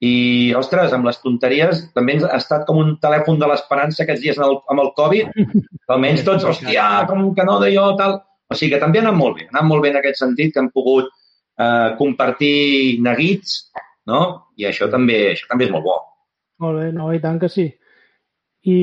i, 0.00 0.52
ostres, 0.56 0.94
amb 0.96 1.08
les 1.08 1.20
tonteries 1.20 1.82
també 1.96 2.16
ens 2.16 2.24
ha 2.24 2.38
estat 2.40 2.64
com 2.68 2.80
un 2.80 2.94
telèfon 3.02 3.36
de 3.40 3.50
l'esperança 3.50 4.04
aquests 4.04 4.22
dies 4.24 4.40
amb 4.40 4.48
el, 4.48 4.56
amb 4.72 4.84
el 4.84 4.90
Covid. 4.96 5.36
Almenys 5.92 6.24
tots, 6.24 6.44
hòstia, 6.48 6.86
com 7.10 7.28
que 7.36 7.44
no 7.48 7.58
d'allò, 7.60 7.90
tal. 8.00 8.18
O 8.48 8.56
sigui 8.56 8.74
que 8.74 8.80
també 8.80 9.00
ha 9.00 9.04
anat 9.04 9.18
molt 9.18 9.36
bé, 9.36 9.46
ha 9.50 9.54
anat 9.58 9.68
molt 9.68 9.84
bé 9.84 9.92
en 9.92 10.00
aquest 10.00 10.20
sentit 10.22 10.54
que 10.54 10.62
hem 10.62 10.72
pogut 10.72 11.08
eh, 11.10 11.92
compartir 12.00 13.02
neguits, 13.04 13.58
no? 14.08 14.20
I 14.56 14.68
això 14.70 14.88
també, 14.92 15.18
això 15.34 15.50
també 15.50 15.68
és 15.68 15.72
molt 15.74 15.84
bo. 15.84 15.98
molt 16.64 16.80
bé, 16.80 16.90
no, 16.96 17.10
i 17.12 17.20
tant 17.20 17.40
que 17.42 17.50
sí. 17.52 17.66
I 18.64 18.78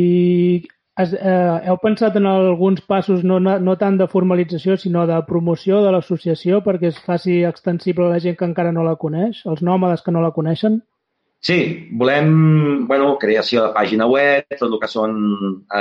has, 0.96 1.14
eh, 1.14 1.60
heu 1.68 1.78
pensat 1.82 2.16
en 2.20 2.28
alguns 2.30 2.82
passos 2.86 3.24
no, 3.24 3.40
no 3.40 3.58
no 3.60 3.76
tant 3.82 3.98
de 3.98 4.08
formalització, 4.08 4.78
sinó 4.78 5.08
de 5.10 5.18
promoció 5.28 5.82
de 5.82 5.92
l'associació 5.94 6.62
perquè 6.66 6.92
es 6.92 7.00
faci 7.08 7.42
extensible 7.50 8.06
a 8.08 8.14
la 8.14 8.22
gent 8.24 8.38
que 8.38 8.46
encara 8.46 8.72
no 8.72 8.86
la 8.86 8.96
coneix, 9.02 9.42
els 9.50 9.64
nòmades 9.66 10.06
que 10.06 10.14
no 10.14 10.22
la 10.22 10.34
coneixen? 10.36 10.82
Sí, 11.44 11.58
volem, 12.00 12.86
bueno, 12.88 13.18
creació 13.20 13.66
de 13.66 13.74
pàgina 13.76 14.06
web, 14.08 14.46
tot 14.54 14.70
el 14.70 14.80
que 14.80 14.88
són 14.88 15.18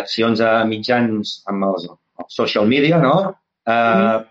accions 0.01 0.41
a 0.43 0.65
mitjans 0.67 1.37
amb 1.53 1.69
els, 1.69 1.87
els 2.19 2.39
social 2.41 2.67
media, 2.67 2.99
no? 2.99 3.15
Uh, 3.69 4.25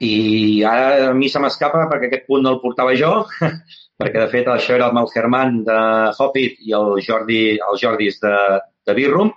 I 0.00 0.62
ara 0.64 1.10
a 1.10 1.12
mi 1.16 1.28
se 1.28 1.40
m'escapa 1.42 1.84
perquè 1.90 2.08
aquest 2.08 2.24
punt 2.30 2.46
no 2.46 2.54
el 2.54 2.62
portava 2.62 2.94
jo, 2.96 3.10
perquè 4.00 4.22
de 4.22 4.30
fet 4.32 4.48
això 4.48 4.78
era 4.78 4.88
el 4.88 5.12
Germán 5.12 5.60
de 5.66 5.76
Hoppit 6.16 6.56
i 6.64 6.72
el 6.78 6.96
Jordi, 7.04 7.42
el 7.58 7.78
Jordis 7.82 8.16
de, 8.24 8.32
de 8.86 8.94
Birrum, 8.94 9.30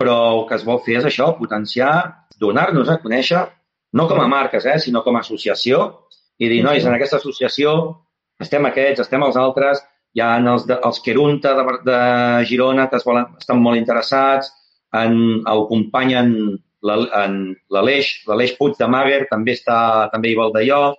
però 0.00 0.16
el 0.34 0.46
que 0.48 0.56
es 0.56 0.64
vol 0.64 0.80
fer 0.84 0.98
és 1.00 1.06
això, 1.10 1.30
potenciar, 1.38 1.92
donar-nos 2.40 2.88
a 2.88 2.98
conèixer, 3.02 3.42
no 3.92 4.06
com 4.08 4.20
a 4.22 4.28
marques, 4.30 4.64
eh, 4.66 4.78
sinó 4.80 5.02
com 5.04 5.16
a 5.16 5.20
associació, 5.24 5.82
i 6.40 6.48
dir, 6.48 6.62
nois, 6.64 6.84
en 6.86 6.94
aquesta 6.96 7.18
associació 7.20 7.74
estem 8.40 8.64
aquests, 8.70 9.02
estem 9.04 9.22
els 9.26 9.36
altres, 9.36 9.82
hi 10.16 10.22
ha 10.24 10.30
els, 10.40 10.64
de, 10.66 10.78
els 10.88 11.00
Querunta 11.04 11.52
de, 11.58 11.64
de 11.84 11.98
Girona 12.48 12.88
que 12.88 12.96
es 12.96 13.04
volen, 13.04 13.26
estan 13.38 13.60
molt 13.62 13.76
interessats, 13.78 14.48
en, 14.96 15.18
el 15.46 15.66
company 15.68 16.14
en, 16.18 16.32
la- 16.82 16.96
en 17.24 17.36
l'Aleix, 17.70 18.14
l'Aleix 18.26 18.56
Puig 18.58 18.78
de 18.80 18.88
Mager 18.90 19.26
també 19.30 19.52
està, 19.58 20.08
també 20.10 20.32
hi 20.32 20.38
vol 20.38 20.50
d'allò, 20.56 20.94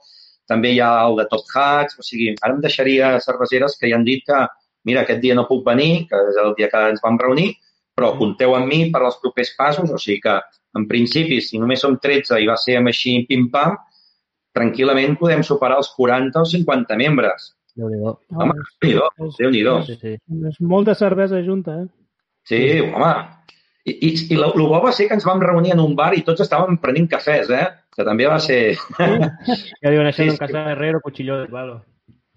també 0.48 0.76
hi 0.76 0.80
ha 0.84 0.92
el 1.08 1.18
de 1.18 1.26
Top 1.32 1.50
Hats, 1.56 1.98
o 2.00 2.06
sigui, 2.06 2.36
ara 2.42 2.54
em 2.54 2.62
deixaria 2.62 3.16
cerveseres 3.24 3.76
que 3.80 3.90
ja 3.90 3.98
han 3.98 4.06
dit 4.08 4.22
que, 4.28 4.40
mira, 4.88 5.04
aquest 5.04 5.22
dia 5.22 5.36
no 5.38 5.48
puc 5.50 5.64
venir, 5.68 6.08
que 6.10 6.20
és 6.32 6.40
el 6.42 6.56
dia 6.58 6.70
que 6.72 6.82
ens 6.94 7.04
vam 7.04 7.20
reunir, 7.22 7.52
però 7.98 8.14
compteu 8.18 8.56
amb 8.58 8.70
mi 8.72 8.86
per 8.92 9.04
als 9.04 9.20
propers 9.22 9.54
passos, 9.58 9.92
o 9.92 10.00
sigui 10.02 10.22
que, 10.24 10.36
en 10.78 10.88
principi, 10.90 11.42
si 11.44 11.60
només 11.60 11.82
som 11.84 11.98
13 12.02 12.40
i 12.42 12.48
va 12.50 12.58
ser 12.60 12.78
amb 12.80 12.92
així 12.92 13.18
pim-pam, 13.30 13.76
tranquil·lament 14.56 15.18
podem 15.20 15.44
superar 15.48 15.80
els 15.82 15.92
40 15.96 16.42
o 16.42 16.48
50 16.48 16.98
membres. 17.00 17.52
Déu-n'hi-do. 17.78 18.16
Home, 18.36 18.56
Déu-n'hi-do, 18.84 19.10
és, 19.28 19.36
Déu-n'hi-do. 19.40 19.76
Sí, 19.88 19.98
sí. 20.02 20.16
és 20.50 20.58
molta 20.74 20.96
cervesa 20.98 21.40
junta, 21.46 21.78
eh? 21.84 21.88
Sí, 22.48 22.64
home. 22.82 23.12
I, 23.86 23.94
i, 23.94 24.10
i 24.34 24.38
el 24.38 24.52
bo 24.60 24.82
va 24.84 24.92
ser 24.94 25.08
que 25.10 25.16
ens 25.18 25.26
vam 25.26 25.42
reunir 25.42 25.72
en 25.74 25.82
un 25.82 25.96
bar 25.98 26.12
i 26.14 26.26
tots 26.26 26.44
estàvem 26.44 26.78
prenent 26.82 27.08
cafès, 27.10 27.50
eh? 27.50 27.64
Que 27.96 28.06
també 28.08 28.28
va 28.30 28.38
ser... 28.44 28.60
Ja 29.82 29.90
diuen 29.90 30.08
això 30.08 30.24
Sí, 30.24 30.30
en 30.30 30.36
sí. 30.36 30.42
casa 30.44 30.68
Herrero, 30.74 31.02
cuchillo 31.02 31.40
de 31.40 31.48
palo. 31.52 31.80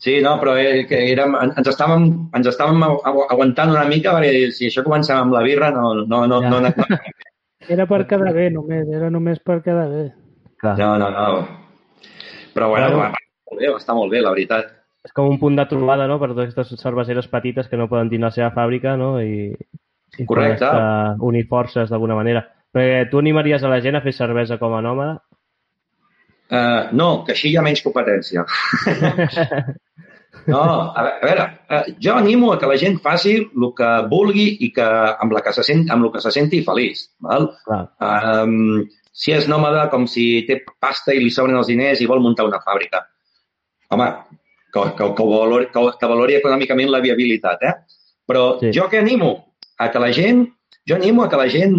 Sí, 0.04 0.18
no, 0.20 0.34
però 0.40 0.52
eh, 0.60 0.84
que 0.88 0.98
érem, 1.14 1.32
ens, 1.40 1.68
estàvem, 1.70 2.02
ens 2.36 2.46
estàvem 2.50 2.82
agu- 2.84 3.24
aguantant 3.32 3.70
una 3.72 3.86
mica 3.88 4.12
perquè 4.12 4.50
si 4.52 4.66
això 4.68 4.82
començava 4.84 5.22
amb 5.24 5.32
la 5.32 5.40
birra 5.46 5.70
no, 5.72 5.94
no, 6.04 6.26
no, 6.28 6.40
Ja. 6.42 6.50
no, 6.50 6.60
no, 6.60 6.68
no, 6.76 6.98
Era 7.72 7.86
per 7.88 8.02
quedar 8.06 8.34
bé, 8.36 8.50
només. 8.52 8.84
Era 8.92 9.08
només 9.08 9.38
per 9.40 9.62
quedar 9.64 9.88
bé. 9.88 10.02
Clar. 10.60 10.74
no, 10.78 10.98
no, 10.98 11.08
no. 11.10 11.46
Però 12.54 12.68
bueno, 12.68 12.86
Bueno. 12.90 12.98
va, 12.98 13.08
va, 13.08 13.22
molt 13.50 13.60
bé, 13.62 13.70
va 13.72 13.78
estar 13.80 13.94
molt 13.96 14.12
bé, 14.12 14.20
la 14.20 14.30
veritat. 14.34 14.66
És 15.04 15.12
com 15.12 15.28
un 15.28 15.38
punt 15.40 15.56
de 15.56 15.64
trobada, 15.68 16.06
no?, 16.06 16.18
per 16.20 16.28
totes 16.34 16.52
aquestes 16.52 16.80
cerveseres 16.80 17.26
petites 17.28 17.68
que 17.68 17.76
no 17.80 17.88
poden 17.88 18.08
tenir 18.12 18.22
la 18.24 18.30
seva 18.30 18.50
fàbrica, 18.52 18.96
no?, 19.00 19.20
i, 19.22 19.50
i 20.18 20.26
Correcte. 20.26 20.68
unir 21.20 21.46
forces 21.48 21.88
d'alguna 21.90 22.14
manera. 22.14 22.44
Perquè 22.74 23.08
tu 23.10 23.18
animaries 23.18 23.62
a 23.64 23.68
la 23.72 23.80
gent 23.80 23.96
a 23.96 24.00
fer 24.04 24.12
cervesa 24.12 24.58
com 24.58 24.74
a 24.74 24.82
nòmada? 24.82 25.22
Uh, 26.52 26.92
no, 26.92 27.08
que 27.24 27.32
així 27.32 27.50
hi 27.50 27.56
ha 27.58 27.64
menys 27.64 27.82
competència. 27.84 28.44
No, 30.46 30.60
a 30.92 31.02
veure, 31.22 31.44
eh, 31.72 31.94
jo 32.04 32.14
animo 32.18 32.50
a 32.52 32.58
que 32.60 32.68
la 32.68 32.76
gent 32.76 32.98
faci 33.00 33.36
el 33.38 33.70
que 33.76 33.90
vulgui 34.10 34.44
i 34.66 34.70
que 34.76 34.84
amb, 34.84 35.32
la 35.32 35.40
que 35.40 35.54
se 35.56 35.64
sent, 35.64 35.86
amb 35.94 36.04
el 36.04 36.12
que 36.12 36.20
se 36.20 36.32
senti 36.34 36.60
feliç. 36.66 37.06
Val? 37.24 37.48
Clar. 37.64 37.80
Um, 38.04 38.82
si 39.14 39.32
és 39.32 39.48
nòmada, 39.48 39.86
com 39.92 40.04
si 40.10 40.44
té 40.48 40.58
pasta 40.82 41.14
i 41.14 41.22
li 41.22 41.32
sobren 41.32 41.56
els 41.60 41.70
diners 41.70 42.02
i 42.02 42.08
vol 42.10 42.20
muntar 42.20 42.44
una 42.48 42.60
fàbrica. 42.64 43.04
Home, 43.94 44.10
que, 44.74 44.84
que, 44.98 45.08
que, 45.16 45.28
valori, 45.32 45.70
que, 45.72 45.86
que 46.00 46.12
valori 46.12 46.38
econòmicament 46.40 46.92
la 46.92 47.02
viabilitat, 47.04 47.64
eh? 47.64 47.74
Però 48.28 48.46
sí. 48.60 48.72
jo 48.74 48.88
que 48.90 49.00
animo? 49.00 49.32
A 49.78 49.88
que 49.94 50.02
la 50.02 50.12
gent, 50.12 50.44
jo 50.88 50.98
animo 50.98 51.24
a 51.24 51.30
que 51.30 51.40
la 51.40 51.48
gent 51.50 51.78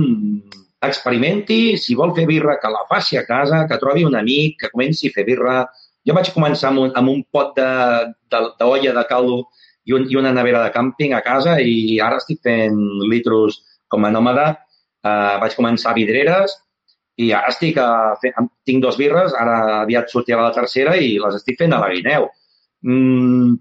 experimenti, 0.82 1.78
si 1.78 1.96
vol 1.96 2.14
fer 2.16 2.26
birra, 2.30 2.58
que 2.62 2.70
la 2.70 2.84
faci 2.90 3.18
a 3.18 3.26
casa, 3.26 3.66
que 3.70 3.78
trobi 3.82 4.04
un 4.06 4.16
amic, 4.16 4.60
que 4.62 4.70
comenci 4.74 5.08
a 5.10 5.16
fer 5.16 5.26
birra. 5.26 5.62
Jo 6.06 6.14
vaig 6.14 6.30
començar 6.34 6.70
amb 6.70 6.80
un, 6.84 6.92
amb 6.96 7.10
un 7.10 7.24
pot 7.32 7.56
de- 7.56 8.12
de- 8.32 8.52
d'olla 8.60 8.92
de, 8.92 8.98
de 9.00 9.06
caldo 9.10 9.40
i, 9.86 9.94
un, 9.94 10.06
i 10.10 10.16
una 10.18 10.32
nevera 10.34 10.62
de 10.64 10.72
càmping 10.74 11.14
a 11.14 11.22
casa 11.26 11.58
i 11.62 12.00
ara 12.00 12.18
estic 12.22 12.42
fent 12.44 12.78
litros 13.10 13.62
com 13.88 14.06
a 14.06 14.12
nòmada. 14.12 14.52
Uh, 15.06 15.38
vaig 15.42 15.54
començar 15.54 15.92
a 15.92 15.94
vidreres 15.98 16.54
i 17.22 17.32
ara 17.32 17.50
estic 17.54 17.78
a 17.78 18.16
fer, 18.22 18.32
em- 18.40 18.50
tinc 18.66 18.82
dos 18.84 18.98
birres, 18.98 19.34
ara 19.38 19.82
aviat 19.84 20.10
sortirà 20.10 20.42
la 20.42 20.54
tercera 20.54 20.96
i 20.98 21.18
les 21.22 21.36
estic 21.38 21.58
fent 21.60 21.74
a 21.74 21.80
la 21.80 21.92
guineu. 21.94 22.26
Mm, 22.84 23.54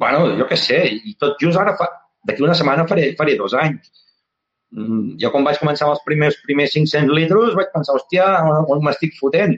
bueno, 0.00 0.22
jo 0.38 0.46
què 0.48 0.56
sé, 0.56 0.80
i 0.88 1.14
tot 1.20 1.36
just 1.40 1.58
ara, 1.60 1.74
fa, 1.76 1.86
d'aquí 2.24 2.42
una 2.42 2.54
setmana 2.56 2.86
faré, 2.88 3.10
faré 3.18 3.36
dos 3.36 3.52
anys. 3.54 3.92
Mm, 4.70 5.16
jo 5.18 5.30
quan 5.34 5.46
vaig 5.46 5.58
començar 5.58 5.86
amb 5.88 5.96
els 5.96 6.02
primers, 6.06 6.36
primers 6.46 6.74
500 6.76 7.10
litros 7.16 7.56
vaig 7.58 7.72
pensar, 7.74 7.96
hòstia, 7.98 8.26
on, 8.70 8.82
m'estic 8.86 9.16
fotent? 9.18 9.56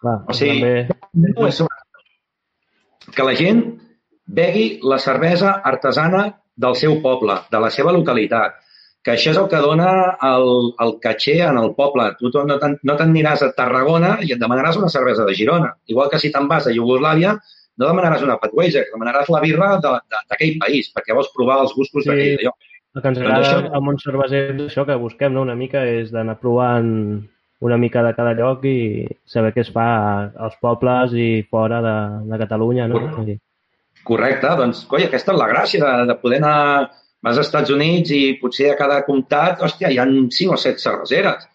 Clar. 0.00 0.20
O 0.28 0.36
sigui, 0.36 0.60
també... 0.62 1.32
No, 1.36 1.48
és 1.48 1.60
que 3.16 3.26
la 3.26 3.34
gent 3.38 3.60
begui 4.26 4.68
la 4.82 4.98
cervesa 4.98 5.58
artesana 5.64 6.22
del 6.56 6.76
seu 6.78 6.96
poble, 7.04 7.36
de 7.52 7.60
la 7.62 7.68
seva 7.70 7.92
localitat, 7.94 8.56
que 9.06 9.12
això 9.14 9.30
és 9.30 9.38
el 9.38 9.46
que 9.52 9.60
dona 9.62 9.90
el, 10.26 10.48
el 10.82 10.96
caché 11.04 11.36
en 11.46 11.60
el 11.60 11.74
poble. 11.76 12.08
Tu 12.18 12.32
no 12.34 12.56
te'n 12.58 12.74
no 12.82 12.96
t'aniràs 12.98 13.44
a 13.46 13.52
Tarragona 13.54 14.16
i 14.26 14.32
et 14.34 14.40
demanaràs 14.40 14.80
una 14.80 14.90
cervesa 14.90 15.28
de 15.28 15.36
Girona. 15.38 15.68
Igual 15.92 16.10
que 16.10 16.18
si 16.18 16.32
te'n 16.34 16.48
vas 16.50 16.66
a 16.66 16.74
Iugoslàvia, 16.74 17.36
no 17.76 17.86
demanaràs 17.86 18.24
una 18.26 18.38
Patueja, 18.42 18.82
demanaràs 18.90 19.30
la 19.30 19.42
birra 19.44 19.76
d'aquell 19.84 20.56
país, 20.58 20.90
perquè 20.96 21.14
vols 21.14 21.30
provar 21.36 21.60
els 21.62 21.76
gustos 21.76 22.02
Sí. 22.02 22.10
d'aquell 22.10 22.48
lloc. 22.48 22.56
El 22.96 23.02
que 23.02 23.10
ens 23.12 23.18
agrada 23.20 23.48
això- 23.60 23.80
món 23.84 23.98
cerveser 24.00 24.42
és 24.54 24.60
això 24.70 24.86
que 24.88 24.96
busquem, 24.96 25.34
no? 25.34 25.42
Una 25.44 25.54
mica 25.54 25.82
és 25.84 26.12
d'anar 26.14 26.38
provant 26.40 26.88
una 27.66 27.76
mica 27.80 28.02
de 28.04 28.12
cada 28.16 28.32
lloc 28.36 28.64
i 28.68 29.06
saber 29.24 29.52
què 29.54 29.62
es 29.64 29.72
fa 29.72 29.88
als 30.46 30.56
pobles 30.60 31.12
i 31.12 31.42
fora 31.50 31.80
de, 31.84 31.96
de 32.30 32.38
Catalunya, 32.44 32.86
no? 32.88 33.00
Correcte. 33.00 33.38
Correcte, 34.06 34.52
doncs, 34.60 34.84
coi, 34.88 35.04
aquesta 35.04 35.34
és 35.34 35.38
la 35.40 35.48
gràcia 35.50 35.82
de, 35.82 36.06
de 36.08 36.16
poder 36.22 36.38
anar 36.40 36.56
vas 37.26 37.36
als 37.36 37.48
Estats 37.48 37.72
Units 37.74 38.12
i 38.14 38.22
potser 38.40 38.70
a 38.72 38.78
cada 38.78 39.00
comtat, 39.04 39.60
hòstia, 39.66 39.90
hi 39.90 39.98
ha 39.98 40.06
5 40.06 40.54
o 40.54 40.58
7 40.62 40.78
cerveseres. 40.78 41.48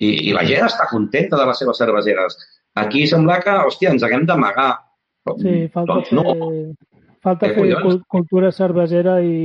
I, 0.00 0.30
I 0.30 0.32
la 0.36 0.44
gent 0.48 0.66
està 0.66 0.86
contenta 0.90 1.38
de 1.40 1.46
les 1.48 1.58
seves 1.62 1.78
cerveseres. 1.82 2.38
Aquí 2.76 3.06
sembla 3.08 3.38
que, 3.44 3.54
hòstia, 3.68 3.92
ens 3.94 4.04
haguem 4.06 4.26
d'amagar. 4.28 4.72
Sí, 5.40 5.66
falta 5.74 5.94
doncs 5.94 6.10
fer, 6.10 6.18
no. 6.18 6.74
Falta 7.26 7.48
Què 7.50 7.54
fer 7.56 7.62
collons? 7.62 7.84
cul- 7.84 8.02
cultura 8.16 8.52
cervesera 8.54 9.18
i, 9.20 9.36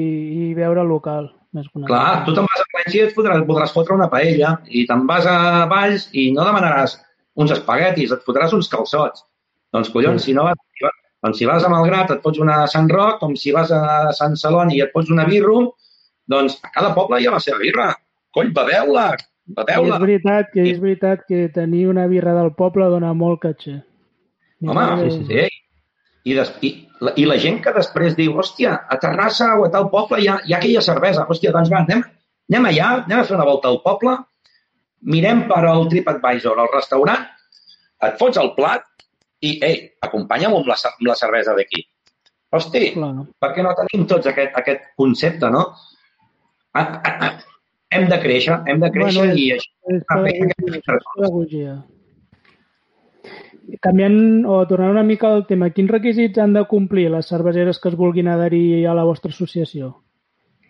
i 0.52 0.54
veure 0.58 0.84
local. 0.88 1.32
Més 1.52 1.66
que 1.68 1.82
Clar, 1.84 2.22
cosa. 2.22 2.26
tu 2.28 2.34
te'n 2.38 2.46
vas 2.48 2.62
a 2.62 2.68
València 2.72 3.00
i 3.02 3.06
et 3.10 3.16
podràs, 3.18 3.42
podràs 3.50 3.74
fotre 3.76 3.96
una 3.98 4.08
paella 4.14 4.54
i 4.72 4.86
te'n 4.88 5.02
vas 5.10 5.26
a 5.28 5.66
Valls 5.68 6.06
i 6.16 6.30
no 6.32 6.46
demanaràs 6.48 6.94
uns 7.42 7.52
espaguetis, 7.58 8.14
et 8.16 8.24
fotràs 8.28 8.54
uns 8.56 8.70
calçots. 8.72 9.26
Doncs 9.76 9.90
collons, 9.92 10.24
si 10.24 10.34
no 10.38 10.46
vas, 10.48 10.56
si 10.78 10.86
vas, 10.86 10.96
doncs 11.26 11.38
si 11.42 11.46
vas 11.50 11.66
a 11.68 11.72
Malgrat 11.72 12.12
et 12.16 12.22
pots 12.24 12.40
una 12.40 12.62
Sant 12.72 12.88
Roc, 12.92 13.20
com 13.20 13.36
si 13.40 13.52
vas 13.56 13.72
a 13.76 14.14
Sant 14.16 14.38
Celoni 14.40 14.78
i 14.78 14.82
et 14.86 14.92
pots 14.96 15.12
una 15.12 15.26
birro, 15.28 15.74
doncs 16.32 16.58
a 16.64 16.72
cada 16.76 16.94
poble 16.96 17.20
hi 17.20 17.28
ha 17.28 17.36
la 17.36 17.44
seva 17.44 17.60
birra. 17.60 17.90
Coll, 18.36 18.54
beveu-la, 18.56 19.10
beveu-la. 19.60 19.96
és 19.98 20.04
veritat 20.06 20.52
que 20.54 20.68
és 20.72 20.80
veritat 20.80 21.26
que 21.28 21.50
tenir 21.56 21.88
una 21.92 22.08
birra 22.08 22.34
del 22.38 22.54
poble 22.56 22.88
dona 22.94 23.12
molt 23.14 23.42
caché. 23.44 23.82
Home, 24.64 24.86
sí, 25.02 25.12
sí, 25.18 25.26
sí. 25.28 25.48
I, 26.24 26.36
des, 26.38 26.52
i, 26.62 26.72
la, 27.02 27.14
I 27.18 27.26
la 27.26 27.38
gent 27.42 27.60
que 27.64 27.74
després 27.76 28.16
diu, 28.18 28.36
hòstia, 28.38 28.76
a 28.90 28.98
Terrassa 29.02 29.54
o 29.58 29.66
a 29.66 29.72
tal 29.74 29.90
poble 29.94 30.22
hi 30.22 30.28
ha, 30.30 30.40
hi 30.46 30.54
ha 30.54 30.60
aquella 30.60 30.84
cervesa. 30.86 31.26
Hòstia, 31.30 31.54
doncs 31.56 31.72
va, 31.74 31.84
anem, 31.86 32.04
anem 32.52 32.68
allà, 32.72 32.90
anem 33.06 33.22
a 33.22 33.28
fer 33.30 33.38
una 33.38 33.48
volta 33.50 33.72
al 33.72 33.80
poble, 33.86 34.18
mirem 35.14 35.46
per 35.50 35.64
al 35.66 35.88
TripAdvisor, 35.90 36.60
al 36.62 36.70
restaurant, 36.76 37.26
et 38.06 38.18
fots 38.22 38.38
el 38.42 38.54
plat 38.58 38.86
i, 39.42 39.56
ei, 39.66 39.78
acompanya'm 40.06 40.58
amb 40.60 40.70
la, 40.70 40.78
amb 40.92 41.08
la 41.10 41.18
cervesa 41.18 41.56
d'aquí. 41.58 41.86
Hosti, 42.52 42.92
Clar. 42.98 43.14
per 43.40 43.54
què 43.56 43.64
no 43.64 43.72
tenim 43.78 44.04
tots 44.12 44.28
aquest, 44.28 44.54
aquest 44.60 44.92
concepte, 45.00 45.50
no? 45.54 45.70
Ah, 46.76 47.00
ah, 47.00 47.16
ah, 47.28 47.32
Hem 47.92 48.06
de 48.08 48.18
créixer, 48.24 48.56
hem 48.72 48.80
de 48.80 48.88
créixer 48.92 49.24
Bueno, 49.26 49.40
i 49.40 49.50
això 49.58 49.72
És 49.92 50.04
Ah, 50.08 50.22
bé, 50.24 50.32
pedagogia, 50.32 50.70
aquesta 50.72 50.96
és 50.96 51.08
pedagogia. 51.16 51.74
Canviant 53.80 54.46
o 54.50 54.62
tornant 54.68 54.92
una 54.98 55.04
mica 55.08 55.30
al 55.32 55.46
tema, 55.48 55.70
quins 55.72 55.92
requisits 55.92 56.42
han 56.42 56.54
de 56.58 56.66
complir 56.68 57.08
les 57.14 57.30
cerveseres 57.32 57.80
que 57.80 57.92
es 57.92 57.96
vulguin 57.96 58.28
adherir 58.28 58.86
a 58.88 58.96
la 58.98 59.06
vostra 59.08 59.32
associació? 59.32 59.94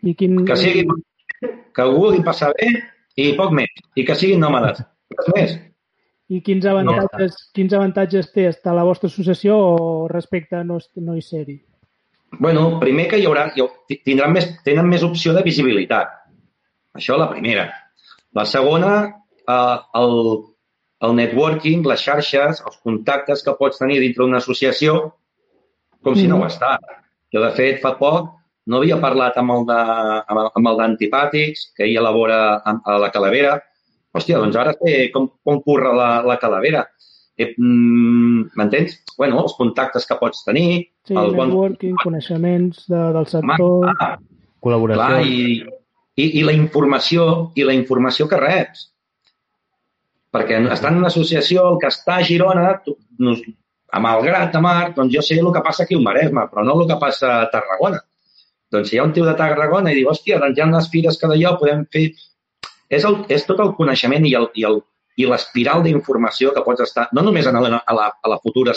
I 0.05 0.13
quin... 0.17 0.43
que 0.45 0.57
sigui 0.59 0.85
que 1.73 1.83
ho 1.83 1.95
vulgui 1.95 2.21
passar 2.25 2.51
bé 2.59 2.69
i 3.21 3.31
poc 3.37 3.51
més, 3.55 3.71
i 3.97 4.05
que 4.05 4.15
siguin 4.17 4.41
nòmades. 4.43 4.83
Res 5.17 5.33
més. 5.35 5.57
I 6.31 6.39
quins 6.45 6.65
avantatges, 6.69 7.35
quins 7.55 7.73
avantatges 7.75 8.29
té 8.31 8.45
estar 8.47 8.71
a 8.71 8.77
la 8.77 8.85
vostra 8.87 9.09
associació 9.11 9.57
o 9.57 10.07
respecte 10.11 10.61
a 10.61 10.63
no, 10.63 10.77
no 11.03 11.15
hi 11.17 11.23
ser-hi? 11.25 11.57
Bueno, 12.39 12.77
primer 12.79 13.09
que 13.11 13.19
hi 13.19 13.25
haurà, 13.27 13.49
tindran 14.05 14.31
més, 14.31 14.47
tenen 14.63 14.87
més 14.87 15.03
opció 15.03 15.33
de 15.35 15.43
visibilitat. 15.43 16.13
Això 16.95 17.17
la 17.19 17.27
primera. 17.33 17.65
La 18.37 18.45
segona, 18.47 18.93
eh, 19.43 19.77
el, 19.99 20.15
el 21.01 21.15
networking, 21.17 21.81
les 21.87 22.01
xarxes, 22.05 22.61
els 22.65 22.77
contactes 22.83 23.41
que 23.43 23.55
pots 23.57 23.79
tenir 23.81 23.99
dintre 24.03 24.23
d'una 24.25 24.37
associació, 24.37 25.13
com 26.03 26.15
si 26.15 26.27
no 26.27 26.37
ho 26.41 26.45
està. 26.47 26.75
Jo, 27.33 27.41
de 27.41 27.51
fet, 27.57 27.79
fa 27.81 27.95
poc 27.97 28.29
no 28.69 28.77
havia 28.77 28.99
parlat 29.01 29.37
amb 29.41 29.51
el 29.55 29.65
de- 29.65 30.23
amb 30.53 30.67
el- 30.69 30.77
d'antipàtics, 30.77 31.71
que 31.75 31.83
ell 31.87 31.97
elabora 31.97 32.61
a, 32.63 32.97
la 33.01 33.09
Calavera. 33.11 33.55
Hòstia, 34.13 34.37
doncs 34.37 34.55
ara 34.59 34.73
sé 34.77 35.09
com, 35.13 35.29
com 35.43 35.61
curra 35.63 35.93
la, 35.95 36.09
la 36.21 36.37
Calavera. 36.37 36.85
Eh, 37.37 37.53
mm, 37.57 38.51
M'entens? 38.59 38.97
Bueno, 39.17 39.41
els 39.41 39.53
contactes 39.57 40.05
que 40.05 40.15
pots 40.19 40.43
tenir, 40.45 40.89
Sí, 41.07 41.15
el 41.17 41.33
bon 41.33 41.47
networking, 41.49 41.95
coneixements 42.03 42.85
de, 42.87 42.97
del 42.97 43.25
Home, 43.25 43.31
sector... 43.31 43.95
clar, 43.97 44.19
Col·laboració. 44.61 44.99
clar, 44.99 45.25
i, 45.25 45.63
i, 46.21 46.25
i 46.39 46.43
la 46.45 46.53
informació 46.53 47.51
i 47.55 47.63
la 47.65 47.73
informació 47.73 48.27
que 48.29 48.37
reps. 48.37 48.91
Perquè 50.31 50.59
estant 50.71 50.95
en 50.95 51.01
una 51.01 51.09
associació, 51.11 51.65
el 51.73 51.79
que 51.81 51.89
està 51.91 52.19
a 52.19 52.23
Girona, 52.27 52.69
tu, 52.85 52.95
nos, 53.19 53.41
a 53.91 53.99
Malgrat 53.99 54.53
de 54.53 54.61
Mar, 54.63 54.93
doncs 54.95 55.13
jo 55.13 55.23
sé 55.25 55.39
el 55.39 55.51
que 55.51 55.63
passa 55.65 55.83
aquí 55.83 55.97
al 55.97 56.05
Maresme, 56.05 56.45
però 56.51 56.63
no 56.63 56.77
el 56.79 56.87
que 56.87 56.99
passa 57.01 57.33
a 57.41 57.49
Tarragona. 57.51 57.99
Doncs 58.71 58.89
si 58.89 58.95
hi 58.95 59.01
ha 59.01 59.07
un 59.07 59.11
tio 59.11 59.25
de 59.27 59.35
Tarragona 59.35 59.91
i 59.91 59.97
diu, 59.99 60.07
hòstia, 60.11 60.39
doncs 60.39 60.57
hi 60.57 60.63
ha 60.63 60.69
unes 60.69 60.87
fires 60.93 61.19
que 61.19 61.27
d'allò 61.31 61.57
podem 61.59 61.83
fer... 61.91 62.05
És, 62.91 63.03
el, 63.07 63.21
és 63.31 63.43
tot 63.47 63.59
el 63.63 63.73
coneixement 63.75 64.25
i 64.27 64.33
el, 64.39 64.47
i 64.55 64.65
el, 64.67 64.81
i 65.19 65.27
l'espiral 65.27 65.83
d'informació 65.83 66.55
que 66.55 66.63
pots 66.63 66.83
estar, 66.87 67.09
no 67.15 67.23
només 67.23 67.47
en 67.47 67.59
la, 67.59 67.79
a, 67.79 67.95
la, 67.95 68.07
a 68.11 68.31
la 68.31 68.39
futura 68.39 68.73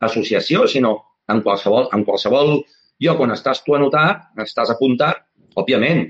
associació, 0.00 0.66
sinó 0.68 0.94
en 1.28 1.42
qualsevol, 1.44 1.88
en 1.92 2.04
qualsevol 2.04 2.62
lloc 3.04 3.20
on 3.20 3.32
estàs 3.36 3.60
tu 3.64 3.76
anotat, 3.76 4.30
estàs 4.44 4.72
apuntat, 4.72 5.26
òbviament, 5.56 6.06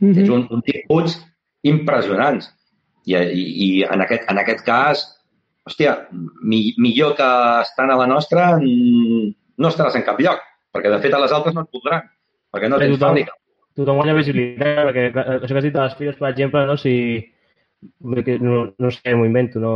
Mhm. 0.00 0.22
és 0.22 0.30
un, 0.32 0.46
un 0.50 0.62
tipus 0.64 1.18
impressionants. 1.62 2.48
I, 3.06 3.16
i, 3.16 3.42
i 3.64 3.68
en, 3.86 4.02
aquest, 4.04 4.26
en 4.30 4.38
aquest 4.42 4.64
cas, 4.66 5.04
hòstia, 5.68 5.96
mi, 6.42 6.74
millor 6.78 7.14
que 7.18 7.28
estant 7.62 7.90
a 7.92 7.96
la 8.00 8.06
nostra, 8.10 8.52
no 8.60 9.68
estaràs 9.70 9.96
en 9.96 10.04
cap 10.06 10.20
lloc, 10.20 10.40
perquè 10.74 10.92
de 10.92 11.00
fet 11.02 11.14
a 11.16 11.20
les 11.22 11.32
altres 11.32 11.54
no 11.56 11.64
et 11.66 11.70
podran, 11.72 12.04
perquè 12.52 12.68
no 12.68 12.78
Sí, 12.78 12.86
tens 12.86 12.98
tothom. 12.98 13.14
fàbrica. 13.16 13.36
tothom 13.78 13.96
guanya 14.00 14.14
visibilitat, 14.18 14.84
perquè 14.90 15.08
clar, 15.14 15.26
això 15.40 15.52
que 15.54 15.58
has 15.58 15.66
dit 15.68 15.74
de 15.74 15.82
les 15.82 15.96
fires, 15.96 16.16
per 16.20 16.30
exemple, 16.30 16.66
no, 16.66 16.76
si, 16.76 16.94
no, 18.02 18.62
no 18.78 18.90
sé, 18.90 19.14
m'ho 19.14 19.24
invento, 19.28 19.60
no, 19.62 19.74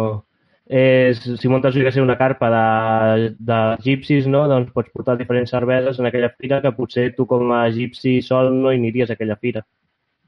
és, 0.67 1.21
si 1.41 1.49
muntes 1.49 1.75
jo 1.77 1.85
que 1.85 1.93
sé, 1.93 2.01
una 2.03 2.17
carpa 2.19 2.49
de, 2.53 3.31
de 3.39 3.61
gipsis, 3.85 4.27
no, 4.27 4.47
doncs 4.49 4.73
pots 4.73 4.93
portar 4.93 5.17
diferents 5.21 5.51
cerveses 5.53 6.01
en 6.01 6.09
aquella 6.09 6.33
fira 6.39 6.63
que 6.65 6.73
potser 6.73 7.11
tu 7.17 7.27
com 7.29 7.53
a 7.53 7.67
gipsi 7.71 8.21
sol 8.25 8.53
no 8.57 8.73
hi 8.73 8.81
aniries 8.81 9.11
a 9.11 9.17
aquella 9.19 9.37
fira, 9.37 9.65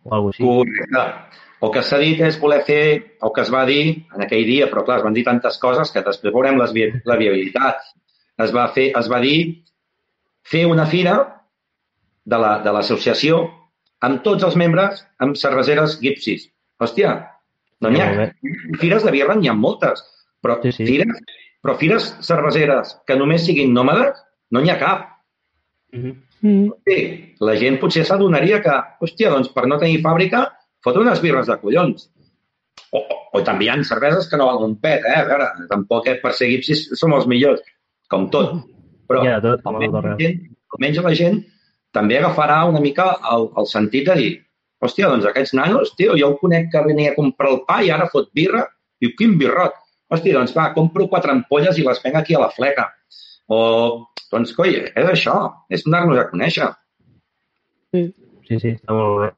o 0.05 0.15
alguna 0.15 0.33
cosa 0.33 0.43
així. 0.43 0.47
Correcte. 0.47 1.45
El 1.65 1.71
que 1.73 1.83
s'ha 1.83 1.99
dit 1.99 2.21
és 2.21 2.37
voler 2.41 2.61
fer 2.67 2.81
el 3.23 3.33
que 3.35 3.41
es 3.41 3.51
va 3.53 3.63
dir 3.65 4.05
en 4.15 4.23
aquell 4.27 4.45
dia, 4.45 4.67
però 4.71 4.85
clar, 4.85 4.99
es 5.01 5.05
van 5.07 5.15
dir 5.17 5.25
tantes 5.25 5.57
coses 5.59 5.91
que 5.91 6.03
després 6.05 6.33
veurem 6.35 6.59
les, 6.61 6.73
vi- 6.77 6.91
la 7.09 7.17
viabilitat. 7.17 7.79
Es 8.45 8.53
va, 8.53 8.67
fer, 8.75 8.91
es 8.99 9.09
va 9.09 9.21
dir 9.21 9.63
fer 10.45 10.67
una 10.69 10.85
fira 10.87 11.15
de 12.25 12.39
la- 12.39 12.59
de 12.63 12.73
l'associació 12.73 13.39
amb 14.01 14.23
tots 14.23 14.45
els 14.45 14.57
membres 14.57 15.07
amb 15.19 15.37
cerveseres 15.37 15.99
gipsis. 16.01 16.51
Hòstia, 16.79 17.15
no 17.81 17.89
n'hi 17.91 18.01
ha. 18.05 18.31
Fires 18.79 19.03
de 19.05 19.11
birra 19.11 19.35
n'hi 19.35 19.49
ha 19.49 19.55
moltes, 19.55 20.03
però, 20.43 20.61
Sí, 20.63 20.73
sí. 20.73 20.85
Fires, 20.87 21.17
però 21.63 21.77
fires 21.79 22.17
cerveseres 22.21 22.99
que 23.07 23.17
només 23.17 23.47
siguin 23.47 23.73
nòmades 23.73 24.21
no 24.51 24.61
n'hi 24.61 24.71
ha 24.71 24.79
cap. 24.79 25.09
Mhm. 25.93 26.13
Mhm. 26.43 26.71
Sí, 26.87 27.35
la 27.41 27.57
gent 27.57 27.81
potser 27.81 28.05
s'adonaria 28.05 28.61
que, 28.63 28.71
hòstia, 29.01 29.31
doncs 29.31 29.49
per 29.49 29.67
no 29.67 29.79
tenir 29.79 30.03
fàbrica, 30.03 30.53
fotre 30.87 31.03
unes 31.03 31.21
birres 31.25 31.51
de 31.51 31.59
collons. 31.61 32.09
O, 32.95 33.01
o, 33.03 33.19
o 33.35 33.43
també 33.45 33.67
hi 33.67 33.73
ha 33.73 33.77
cerveses 33.89 34.31
que 34.31 34.39
no 34.39 34.47
valen 34.49 34.73
un 34.73 34.79
pet, 34.81 35.05
eh? 35.05 35.19
A 35.21 35.27
veure, 35.29 35.51
tampoc 35.73 36.09
eh, 36.09 36.17
per 36.23 36.33
ser 36.39 36.49
gipsis 36.53 36.87
som 37.01 37.15
els 37.17 37.27
millors, 37.31 37.63
com 38.13 38.31
tot. 38.33 38.55
Però 39.11 39.27
de 39.27 39.37
tot, 39.43 39.69
almenys, 39.69 39.93
tot 39.93 40.07
la 40.07 40.17
gent, 40.21 40.41
almenys 40.77 41.05
la 41.05 41.15
gent 41.19 41.39
també 41.97 42.19
agafarà 42.19 42.63
una 42.69 42.83
mica 42.83 43.07
el, 43.33 43.47
el 43.61 43.69
sentit 43.71 44.09
de 44.09 44.17
dir 44.19 44.33
hòstia, 44.85 45.09
doncs 45.11 45.27
aquests 45.29 45.55
nanos, 45.57 45.95
tio, 45.99 46.17
jo 46.21 46.31
el 46.33 46.39
conec 46.41 46.71
que 46.73 46.83
venia 46.85 47.13
a 47.13 47.17
comprar 47.17 47.53
el 47.53 47.63
pa 47.69 47.81
i 47.85 47.91
ara 47.93 48.09
fot 48.13 48.29
birra. 48.37 48.65
Diu, 49.01 49.13
quin 49.19 49.37
birrot. 49.41 49.77
Hòstia, 50.13 50.37
doncs 50.39 50.55
va, 50.57 50.71
compro 50.77 51.09
quatre 51.13 51.33
ampolles 51.35 51.79
i 51.81 51.87
les 51.87 52.03
venc 52.05 52.21
aquí 52.21 52.37
a 52.37 52.45
la 52.45 52.53
fleca. 52.55 52.87
O, 53.53 53.59
doncs, 54.33 54.53
coi, 54.57 54.77
és 54.87 55.11
això, 55.11 55.37
és 55.73 55.85
donar-nos 55.87 56.23
a 56.23 56.29
conèixer. 56.31 56.71
Sí. 57.95 58.07
Sí, 58.47 58.61
sí, 58.63 58.77
està 58.77 58.95
molt 58.95 59.25
bé. 59.25 59.33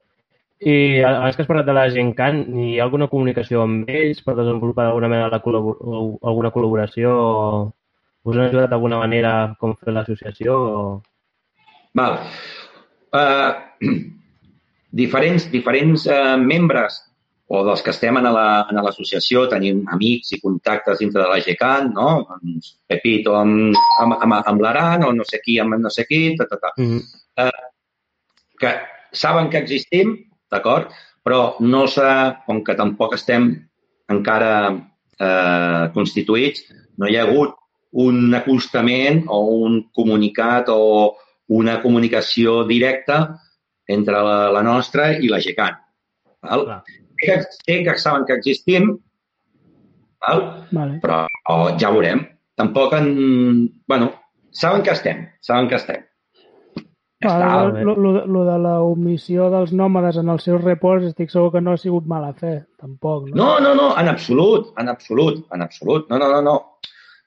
I 0.60 1.02
abans 1.06 1.36
que 1.36 1.42
has 1.44 1.48
parlat 1.48 1.66
de 1.66 1.74
la 1.76 1.88
Gen 1.94 2.12
Can, 2.18 2.40
hi 2.58 2.78
ha 2.78 2.84
alguna 2.88 3.06
comunicació 3.10 3.62
amb 3.62 3.88
ells 3.88 4.24
per 4.26 4.34
desenvolupar 4.34 4.88
alguna 4.88 5.10
mena 5.12 5.28
de 5.30 5.38
col·labor 5.44 5.78
alguna 6.26 6.50
col·laboració? 6.50 7.12
O 7.14 8.30
us 8.30 8.36
han 8.36 8.48
ajudat 8.48 8.72
d'alguna 8.72 8.98
manera 8.98 9.32
com 9.60 9.76
fer 9.78 9.94
l'associació? 9.94 10.56
O... 10.58 11.02
Val. 11.94 12.18
Uh, 13.14 13.86
diferents 15.02 15.46
diferents 15.52 16.08
uh, 16.10 16.34
membres 16.40 16.98
o 17.48 17.62
dels 17.64 17.80
que 17.80 17.94
estem 17.94 18.18
en 18.18 18.26
la- 18.34 18.66
en 18.68 18.82
l'associació 18.84 19.46
tenim 19.48 19.86
amics 19.94 20.34
i 20.34 20.40
contactes 20.42 20.98
dintre 21.00 21.22
de 21.22 21.28
la 21.30 21.40
GECAN, 21.40 21.92
no? 21.94 22.10
Doncs 22.28 22.74
Pepito 22.90 23.38
amb, 23.38 23.78
amb, 24.02 24.18
amb, 24.18 24.40
amb 24.42 24.60
l'Aran 24.60 25.06
o 25.06 25.14
no 25.16 25.24
sé 25.24 25.40
qui 25.44 25.56
amb 25.62 25.78
no 25.78 25.88
sé 25.88 26.04
qui, 26.10 26.34
ta, 26.36 26.44
ta, 26.50 26.58
ta. 26.60 26.74
Mm 26.76 26.98
-hmm. 26.98 27.50
que 28.58 28.74
saben 29.12 29.48
que 29.48 29.58
existim, 29.58 30.27
d'acord? 30.52 30.92
Però 31.24 31.56
no 31.60 31.86
s'ha, 31.90 32.44
com 32.46 32.62
que 32.64 32.76
tampoc 32.78 33.14
estem 33.18 33.50
encara 34.08 34.52
eh, 34.72 35.84
constituïts, 35.94 36.64
no 36.98 37.08
hi 37.08 37.18
ha 37.18 37.26
hagut 37.26 37.56
un 37.98 38.34
acostament 38.36 39.24
o 39.32 39.40
un 39.64 39.82
comunicat 39.96 40.70
o 40.72 41.16
una 41.58 41.78
comunicació 41.82 42.62
directa 42.68 43.18
entre 43.88 44.20
la, 44.24 44.38
la 44.52 44.62
nostra 44.62 45.10
i 45.16 45.30
la 45.32 45.40
GECAN. 45.40 45.76
Val? 46.44 46.64
Clar. 46.68 46.82
Sé 47.18 47.26
que, 47.26 47.36
sé 47.64 47.78
que 47.84 47.94
saben 47.98 48.26
que 48.28 48.36
existim, 48.38 48.92
val? 50.22 50.42
Vale. 50.70 50.98
però 51.02 51.24
ja 51.80 51.90
veurem. 51.94 52.26
Tampoc 52.58 52.94
en... 52.98 53.08
Bueno, 53.88 54.12
saben 54.50 54.82
que 54.82 54.92
estem, 54.92 55.24
saben 55.40 55.68
que 55.68 55.78
estem. 55.80 56.04
Bé. 57.20 57.82
lo, 57.82 57.96
lo, 57.96 58.26
lo 58.26 58.44
de 58.46 58.58
la 58.62 58.76
omissió 58.86 59.48
dels 59.50 59.72
nòmades 59.74 60.20
en 60.20 60.28
els 60.30 60.44
seus 60.46 60.60
reports 60.62 61.08
estic 61.08 61.32
segur 61.32 61.50
que 61.50 61.60
no 61.60 61.72
ha 61.74 61.80
sigut 61.80 62.06
mala 62.06 62.30
fe, 62.32 62.60
tampoc. 62.78 63.26
No? 63.32 63.34
No, 63.34 63.48
no, 63.64 63.72
no, 63.74 63.88
en 63.98 64.08
absolut, 64.08 64.68
en 64.78 64.88
absolut, 64.88 65.40
en 65.54 65.64
absolut. 65.66 66.06
No, 66.10 66.18
no, 66.22 66.28
no, 66.30 66.40
no. 66.46 66.54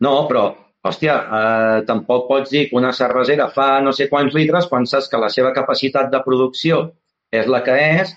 No, 0.02 0.14
però, 0.30 0.46
hòstia, 0.88 1.18
eh, 1.40 1.82
tampoc 1.90 2.30
pots 2.30 2.54
dir 2.54 2.70
que 2.70 2.80
una 2.80 2.94
cervesera 2.96 3.50
fa 3.52 3.82
no 3.84 3.92
sé 3.92 4.08
quants 4.10 4.38
litres 4.38 4.70
quan 4.72 4.88
saps 4.88 5.12
que 5.12 5.20
la 5.20 5.30
seva 5.30 5.52
capacitat 5.58 6.08
de 6.14 6.24
producció 6.24 6.86
és 7.32 7.52
la 7.52 7.60
que 7.66 7.76
és 8.02 8.16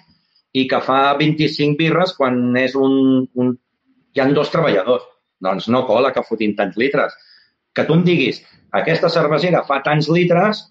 i 0.54 0.68
que 0.70 0.80
fa 0.86 1.00
25 1.18 1.74
birres 1.80 2.14
quan 2.14 2.54
és 2.56 2.76
un, 2.78 3.26
un... 3.34 3.50
hi 4.14 4.22
han 4.22 4.34
dos 4.38 4.52
treballadors. 4.54 5.10
Doncs 5.42 5.66
no 5.68 5.82
cola 5.88 6.12
que 6.14 6.22
fotin 6.22 6.54
tants 6.56 6.78
litres. 6.78 7.18
Que 7.74 7.82
tu 7.84 7.98
em 7.98 8.06
diguis, 8.06 8.38
aquesta 8.78 9.10
cervesera 9.10 9.64
fa 9.66 9.80
tants 9.82 10.06
litres, 10.08 10.62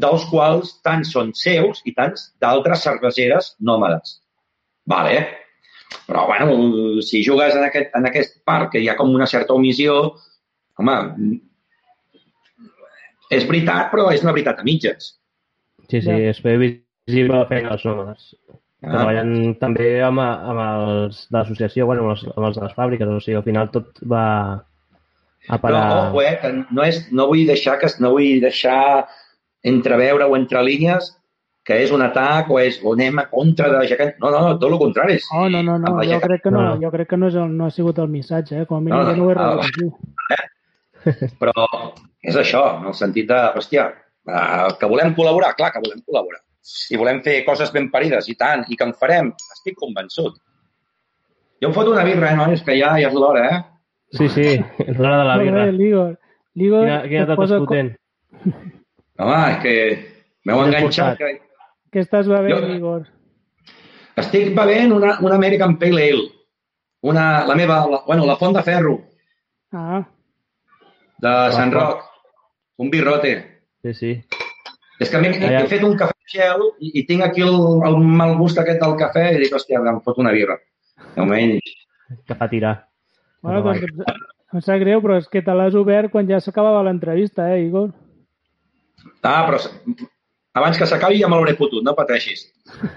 dels 0.00 0.26
quals 0.30 0.74
tants 0.86 1.12
són 1.14 1.32
seus 1.38 1.80
i 1.86 1.94
tants 1.94 2.28
d'altres 2.42 2.82
cerveseres 2.86 3.54
nòmades. 3.60 4.18
Vale. 4.90 5.18
Però, 6.08 6.26
bueno, 6.26 7.00
si 7.06 7.22
jugues 7.24 7.54
en 7.54 7.64
aquest, 7.68 7.94
en 7.94 8.08
aquest 8.08 8.40
parc 8.44 8.72
que 8.74 8.82
hi 8.82 8.88
ha 8.90 8.96
com 8.98 9.12
una 9.14 9.28
certa 9.30 9.54
omissió, 9.54 9.94
home, 10.80 10.96
és 13.30 13.46
veritat, 13.48 13.92
però 13.92 14.10
és 14.12 14.24
una 14.24 14.34
veritat 14.34 14.60
a 14.60 14.66
mitges. 14.66 15.14
Sí, 15.88 16.00
sí, 16.00 16.10
Ja. 16.10 16.58
visible 17.06 17.36
la 17.36 17.46
feina 17.46 17.70
dels 17.70 17.84
nòmades. 17.84 18.34
que 18.84 18.90
treballen 18.90 19.54
també 19.56 20.02
amb, 20.04 20.20
amb 20.20 20.60
els 20.60 21.26
de 21.30 21.38
l'associació, 21.38 21.86
bueno, 21.88 22.02
amb 22.02 22.10
els, 22.10 22.24
amb 22.36 22.46
els 22.50 22.56
de 22.58 22.64
les 22.66 22.74
fàbriques, 22.76 23.08
o 23.08 23.20
sigui, 23.20 23.36
al 23.38 23.46
final 23.46 23.70
tot 23.72 24.00
va 24.12 24.24
a 25.48 25.58
parar... 25.58 25.80
Però, 25.80 26.02
ojo, 26.10 26.20
eh, 26.20 26.34
que 26.42 26.50
no, 26.58 26.84
és, 26.84 26.98
no 27.12 27.26
vull 27.30 27.46
deixar 27.48 27.78
que 27.80 27.88
no 28.04 28.10
vull 28.16 28.42
deixar 28.44 29.06
entreveure 29.64 30.26
o 30.28 30.36
entre 30.36 30.62
línies 30.62 31.12
que 31.64 31.78
és 31.80 31.92
un 31.96 32.02
atac 32.04 32.50
o, 32.52 32.58
és, 32.60 32.76
o 32.84 32.92
anem 32.92 33.22
a 33.22 33.24
contra 33.30 33.70
de 33.72 33.78
la 33.80 33.86
gegant. 33.88 34.10
No, 34.20 34.28
no, 34.30 34.40
no, 34.44 34.56
tot 34.60 34.68
el 34.68 34.78
contrari. 34.82 35.14
Oh, 35.32 35.46
no, 35.48 35.62
no, 35.64 35.78
no, 35.80 35.94
jo 35.96 36.10
gegant- 36.10 36.26
crec 36.26 36.42
que 36.44 36.50
no, 36.52 36.62
no. 36.66 36.74
jo 36.82 36.90
crec 36.92 37.08
que 37.08 37.16
no, 37.16 37.30
és 37.32 37.38
el, 37.40 37.54
no 37.56 37.70
ha 37.70 37.72
sigut 37.72 37.98
el 38.04 38.10
missatge, 38.12 38.58
eh? 38.60 38.66
com 38.68 38.76
a 38.76 38.84
mínim 38.84 38.98
No, 38.98 39.06
jo 39.08 39.16
no 39.16 39.24
ho 39.24 39.30
he 39.32 39.36
no, 39.38 39.46
rebut 39.48 39.64
així. 39.64 39.88
Però 41.40 41.64
és 42.24 42.36
això, 42.40 42.62
en 42.82 42.90
el 42.92 42.96
sentit 42.98 43.28
de, 43.32 43.38
hòstia, 43.56 43.86
eh, 44.28 44.66
que 44.80 44.90
volem 44.92 45.16
col·laborar, 45.16 45.54
clar 45.56 45.72
que 45.72 45.80
volem 45.84 46.04
col·laborar. 46.04 46.42
I 46.92 47.00
volem 47.00 47.22
fer 47.24 47.38
coses 47.48 47.72
ben 47.72 47.90
parides, 47.92 48.28
i 48.32 48.36
tant, 48.40 48.64
i 48.72 48.76
que 48.76 48.84
en 48.88 48.92
farem, 49.00 49.32
estic 49.56 49.76
convençut. 49.80 50.36
Jo 51.64 51.68
em 51.72 51.74
foto 51.76 51.92
una 51.96 52.04
birra, 52.04 52.32
eh, 52.32 52.36
nois, 52.40 52.60
que 52.64 52.76
ja, 52.76 52.92
ja 53.00 53.08
és 53.08 53.16
l'hora, 53.16 53.48
eh? 53.48 53.58
Sí, 54.20 54.28
sí, 54.28 54.46
és 54.84 54.96
l'hora 55.00 55.18
de 55.22 55.26
la 55.32 55.40
birra. 55.40 55.66
l'Igor. 55.72 56.14
L'Igor 56.60 56.84
Quina, 56.86 57.02
quina 57.08 57.22
es 57.24 57.28
data 57.28 57.40
posa 57.40 57.56
és 57.56 57.64
potent? 57.64 57.94
Home, 59.18 59.40
és 59.50 59.58
que 59.62 59.74
m'heu 60.48 60.62
enganxat. 60.64 61.18
Que... 61.20 61.28
Què 61.94 62.02
estàs 62.02 62.26
bevent, 62.30 62.54
Jo- 62.54 62.72
Igor? 62.74 63.04
Estic 64.18 64.52
bevent 64.56 64.92
una, 64.94 65.16
una 65.22 65.36
American 65.38 65.76
Pale 65.78 66.02
Ale. 66.08 66.24
Una, 67.04 67.24
la 67.46 67.54
meva, 67.58 67.82
la, 67.90 68.00
bueno, 68.06 68.24
la 68.26 68.36
Font 68.40 68.54
de 68.56 68.62
Ferro, 68.64 68.94
Ah, 69.74 70.04
de 71.18 71.30
Sant 71.52 71.72
Roc. 71.74 72.04
Un 72.78 72.90
birrote. 72.90 73.32
Sí, 73.82 73.92
sí. 73.94 74.10
És 75.02 75.10
que 75.10 75.18
he, 75.18 75.30
Allà- 75.34 75.64
he 75.64 75.66
fet 75.70 75.82
un 75.82 75.96
cafè 75.98 76.14
gel 76.30 76.62
i, 76.78 76.92
i 77.00 77.02
tinc 77.08 77.22
aquí 77.26 77.42
el, 77.42 77.56
el 77.86 77.96
mal 77.98 78.36
gust 78.38 78.58
aquest 78.62 78.78
del 78.82 78.94
cafè 79.00 79.32
i 79.34 79.40
dic, 79.42 79.52
hòstia, 79.54 79.80
em 79.82 79.98
fot 80.06 80.18
una 80.22 80.30
birra. 80.34 80.56
Almenys. 81.16 81.74
Que 82.26 82.34
fa 82.38 82.48
tirar. 82.48 82.76
bueno, 83.42 83.62
doncs, 83.66 83.82
em 84.54 84.62
sap 84.62 84.78
greu, 84.80 85.02
però 85.02 85.18
és 85.18 85.26
que 85.28 85.42
te 85.42 85.52
l'has 85.58 85.74
obert 85.74 86.10
quan 86.14 86.26
ja 86.30 86.38
s'acabava 86.40 86.82
l'entrevista, 86.86 87.50
eh, 87.56 87.64
Igor? 87.66 87.90
Ah, 89.22 89.44
però 89.48 89.58
abans 90.54 90.78
que 90.78 90.86
s'acabi 90.86 91.20
ja 91.20 91.28
me 91.28 91.36
l'hauré 91.36 91.54
fotut, 91.58 91.82
no 91.84 91.94
pateixis. 91.98 92.46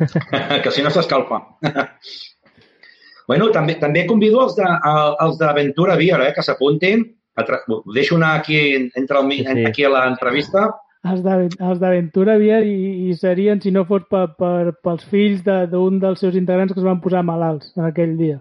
que 0.63 0.71
si 0.71 0.83
no 0.83 0.89
s'escalfa. 0.93 1.39
bueno, 3.27 3.49
també, 3.51 3.75
també 3.81 4.05
convido 4.07 4.43
els 4.45 4.55
de, 4.55 4.65
a- 4.67 5.15
els 5.25 5.37
d'Aventura 5.39 5.95
Beer, 5.99 6.19
eh, 6.29 6.33
que 6.35 6.43
s'apuntin. 6.45 7.05
Ho 7.37 7.93
deixo 7.93 8.15
anar 8.17 8.39
aquí 8.39 8.57
entre 8.95 9.19
el, 9.19 9.31
Sí, 9.31 9.43
sí. 9.45 9.65
aquí 9.65 9.83
a 9.85 9.89
l'entrevista. 9.93 10.71
Els 11.07 11.21
d'Aven- 11.23 11.53
els 11.61 11.79
d'Aventura 11.79 12.33
Vier 12.41 12.63
i, 12.65 13.09
i 13.09 13.13
serien, 13.15 13.61
si 13.61 13.69
no 13.71 13.83
fos 13.85 14.07
per, 14.09 14.23
per, 14.35 14.73
pels 14.83 15.05
fills 15.11 15.43
de- 15.45 15.67
d'un 15.69 15.99
dels 16.01 16.19
seus 16.19 16.35
integrants 16.35 16.73
que 16.73 16.79
es 16.81 16.85
van 16.87 16.99
posar 16.99 17.21
malalts 17.23 17.69
en 17.77 17.85
aquell 17.85 18.17
dia. 18.17 18.39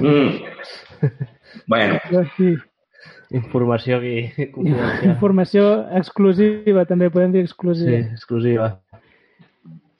Mm. 0.00 0.42
bueno, 1.66 1.98
Sí, 2.36 2.54
Informació 3.30 3.96
aquí 3.98 4.30
confidencial. 4.54 5.04
informació 5.10 5.64
exclusiva, 5.96 6.84
també 6.86 7.10
podem 7.10 7.32
dir 7.32 7.40
Sí, 7.44 7.48
exclusiva. 7.50 7.98
exclusiva. 8.12 8.68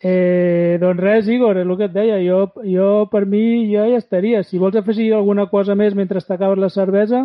Eh, 0.05 0.77
doncs 0.83 1.01
res, 1.01 1.29
Igor, 1.33 1.57
és 1.57 1.65
el 1.67 1.77
que 1.79 1.85
et 1.89 1.93
deia. 1.95 2.19
Jo, 2.21 2.53
jo, 2.69 3.09
per 3.11 3.25
mi, 3.27 3.73
ja 3.73 3.87
ja 3.89 3.97
estaria. 3.97 4.43
Si 4.45 4.59
vols 4.59 4.77
afegir 4.77 5.15
alguna 5.15 5.47
cosa 5.49 5.75
més 5.75 5.95
mentre 5.97 6.21
t'acabes 6.21 6.59
la 6.61 6.69
cervesa, 6.69 7.23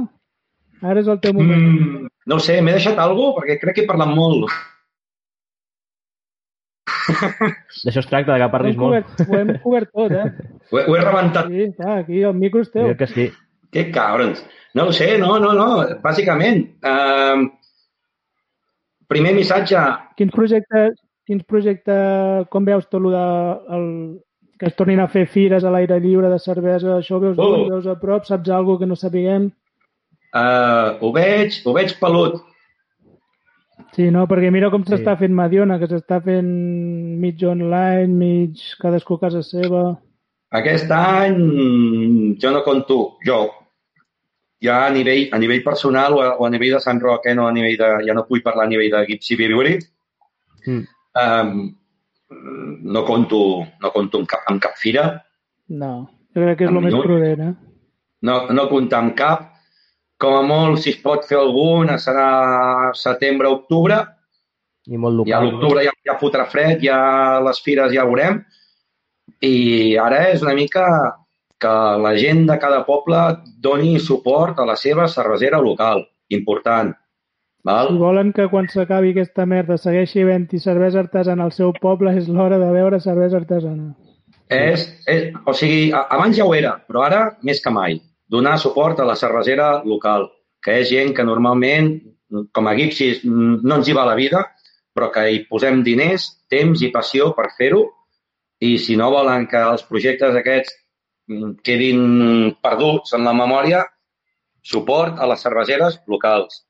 ara 0.82 1.00
és 1.02 1.08
el 1.08 1.20
teu 1.20 1.34
moment. 1.34 1.60
mm, 1.60 2.08
no 2.26 2.36
ho 2.36 2.40
sé, 2.40 2.62
m'he 2.62 2.72
deixat 2.72 2.98
alguna 2.98 3.34
cosa? 3.34 3.42
Perquè 3.42 3.60
crec 3.60 3.76
que 3.76 3.82
he 3.84 3.88
parlat 3.90 4.16
molt. 4.16 4.48
D'això 7.86 8.00
es 8.04 8.08
tracta, 8.10 8.34
de 8.34 8.40
que 8.40 8.46
Ho 8.48 8.52
parlis 8.54 8.78
molt. 8.78 9.22
ho 9.28 9.38
hem 9.38 9.52
cobert 9.64 9.92
tot, 9.94 10.12
eh? 10.12 10.26
Ho 10.72 10.78
he, 10.80 10.84
ho 10.86 10.96
he 10.96 11.02
rebentat. 11.02 11.48
Sí, 11.50 11.68
clar, 11.78 11.96
aquí 12.04 12.22
el 12.22 12.36
micro 12.38 12.62
és 12.62 12.70
teu. 12.72 12.88
Jo 12.92 12.96
que 13.00 13.08
sí. 13.10 13.30
Que 13.72 13.92
cabrons. 13.92 14.42
No 14.74 14.88
ho 14.88 14.94
sé, 14.94 15.18
no, 15.18 15.40
no, 15.40 15.52
no. 15.54 15.68
Bàsicament, 16.04 16.64
eh, 16.84 17.50
primer 19.10 19.34
missatge, 19.36 19.78
Quins 20.18 20.34
projectes, 20.36 20.98
quins 21.26 21.44
projectes, 21.48 22.48
com 22.52 22.66
veus 22.66 22.86
tot 22.90 23.00
el 23.02 23.12
de 23.14 23.26
el, 23.78 23.86
que 24.60 24.68
es 24.68 24.76
tornin 24.76 25.00
a 25.00 25.08
fer 25.08 25.26
fires 25.32 25.64
a 25.64 25.72
l'aire 25.72 26.00
lliure 26.04 26.30
de 26.30 26.40
cervesa, 26.44 26.98
això 27.00 27.16
ho 27.16 27.20
veus, 27.24 27.38
Oh. 27.40 27.54
oh. 27.64 27.70
veus 27.70 27.88
a 27.88 27.96
prop, 28.00 28.26
saps 28.26 28.50
alguna 28.50 28.80
que 28.80 28.86
no 28.90 28.96
sapiguem? 28.96 29.52
eh, 30.36 30.98
ho 31.02 31.12
veig, 31.12 31.62
ho 31.66 31.74
veig 31.74 31.96
pelut. 32.00 32.42
Sí, 33.96 34.12
no? 34.12 34.28
Perquè 34.28 34.52
mira 34.52 34.70
com 34.70 34.84
Sí. 34.84 34.92
s'està 34.94 35.16
fent 35.18 35.34
Mediona, 35.34 35.80
que 35.80 35.88
s'està 35.88 36.20
fent 36.22 36.46
mig 37.20 37.42
online, 37.44 38.08
mig 38.08 38.60
cadascú 38.80 39.16
a 39.16 39.20
casa 39.22 39.42
seva. 39.42 39.98
Aquest 40.52 40.92
any 40.92 42.36
jo 42.40 42.52
no 42.52 42.62
conto, 42.64 43.18
jo. 43.26 43.50
Ja 44.62 44.86
a 44.86 44.90
nivell, 44.92 45.30
a 45.32 45.38
nivell 45.40 45.64
personal 45.64 46.14
o 46.18 46.22
a, 46.22 46.30
o 46.38 46.46
a 46.46 46.50
nivell 46.52 46.74
de 46.76 46.80
Sant 46.84 47.00
Roc, 47.02 47.26
eh, 47.26 47.34
no 47.36 47.48
a 47.48 47.52
nivell 47.56 47.78
de, 47.80 47.90
ja 48.08 48.14
no 48.14 48.26
vull 48.28 48.42
parlar 48.44 48.66
a 48.66 48.70
nivell 48.72 48.92
de 48.92 49.06
Gypsy 49.08 49.38
Brewery, 49.40 49.80
Mm. 50.68 50.82
um, 51.16 51.76
no 52.92 53.06
conto, 53.08 53.66
no 53.82 53.92
conto 53.94 54.20
amb 54.20 54.28
cap, 54.28 54.42
amb 54.52 54.62
cap 54.62 54.76
fira, 54.78 55.06
No, 55.70 56.10
jo 56.36 56.42
crec 56.44 56.58
que 56.58 56.66
és 56.66 56.70
el 56.74 56.82
més 56.82 56.94
prudent, 56.94 57.42
eh? 57.48 57.54
no, 58.28 58.36
no 58.52 58.68
comptar 58.70 59.00
amb 59.04 59.16
cap. 59.16 59.46
Com 60.20 60.34
a 60.36 60.42
molt, 60.44 60.80
si 60.84 60.90
es 60.92 60.98
pot 61.00 61.24
fer 61.30 61.38
alguna, 61.40 61.96
serà 62.02 62.92
setembre-octubre, 62.94 64.00
I 64.90 64.98
molt 64.98 65.28
Ja 65.28 65.38
a 65.38 65.42
local. 65.44 65.52
l'octubre 65.54 65.84
ja, 65.86 65.92
ja 66.06 66.18
fotrà 66.20 66.46
fred, 66.50 66.82
ja 66.84 67.40
les 67.46 67.62
fires 67.62 67.94
ja 67.94 68.04
veurem. 68.10 68.42
I 69.46 69.96
ara 70.02 70.26
és 70.34 70.42
una 70.42 70.56
mica 70.58 70.84
que 71.60 71.76
la 72.06 72.16
gent 72.18 72.46
de 72.48 72.58
cada 72.60 72.86
poble 72.88 73.20
doni 73.60 74.00
suport 74.00 74.60
a 74.60 74.66
la 74.66 74.78
seva 74.80 75.08
cervesera 75.12 75.60
local. 75.60 76.06
Important. 76.30 76.94
Si 77.60 77.68
Val? 77.68 77.98
volen 78.00 78.32
que 78.32 78.48
quan 78.48 78.70
s'acabi 78.72 79.12
aquesta 79.12 79.46
merda 79.46 79.76
segueixi 79.78 80.22
havent-hi 80.24 80.62
cervesa 80.64 81.02
artesana 81.04 81.44
al 81.44 81.52
seu 81.52 81.74
poble, 81.76 82.14
és 82.16 82.30
l'hora 82.30 82.58
de 82.62 82.70
veure 82.72 83.02
cervesa 83.04 83.38
artesana. 83.42 83.92
És, 84.50 84.86
és, 85.06 85.34
o 85.46 85.54
sigui, 85.54 85.92
abans 85.92 86.38
ja 86.38 86.48
ho 86.48 86.54
era, 86.56 86.78
però 86.88 87.04
ara 87.06 87.20
més 87.44 87.60
que 87.62 87.74
mai. 87.74 88.00
Donar 88.30 88.58
suport 88.62 89.00
a 89.00 89.06
la 89.06 89.18
cervesera 89.20 89.84
local, 89.84 90.30
que 90.64 90.80
és 90.80 90.90
gent 90.90 91.14
que 91.18 91.26
normalment, 91.28 91.92
com 92.56 92.68
a 92.68 92.76
guipsis, 92.78 93.22
no 93.26 93.76
ens 93.76 93.90
hi 93.90 93.98
va 93.98 94.08
la 94.08 94.16
vida, 94.16 94.46
però 94.96 95.12
que 95.12 95.28
hi 95.30 95.44
posem 95.50 95.84
diners, 95.84 96.32
temps 96.50 96.82
i 96.82 96.94
passió 96.96 97.34
per 97.36 97.50
fer-ho, 97.58 97.84
i 98.60 98.78
si 98.78 98.96
no 99.00 99.12
volen 99.12 99.46
que 99.52 99.60
els 99.60 99.84
projectes 99.88 100.36
aquests 100.36 100.74
quedin 101.64 102.56
perduts 102.62 103.14
en 103.18 103.24
la 103.28 103.34
memòria, 103.38 103.84
suport 104.62 105.20
a 105.20 105.28
les 105.30 105.42
cerveseres 105.46 106.00
locals. 106.08 106.64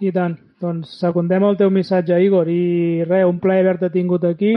I 0.00 0.12
tant. 0.14 0.36
Doncs 0.62 0.92
secundem 1.00 1.44
el 1.46 1.56
teu 1.58 1.70
missatge, 1.70 2.18
Igor. 2.22 2.48
I 2.50 3.04
res, 3.06 3.24
un 3.26 3.38
plaer 3.42 3.64
haver-te 3.64 3.90
tingut 3.94 4.24
aquí, 4.26 4.52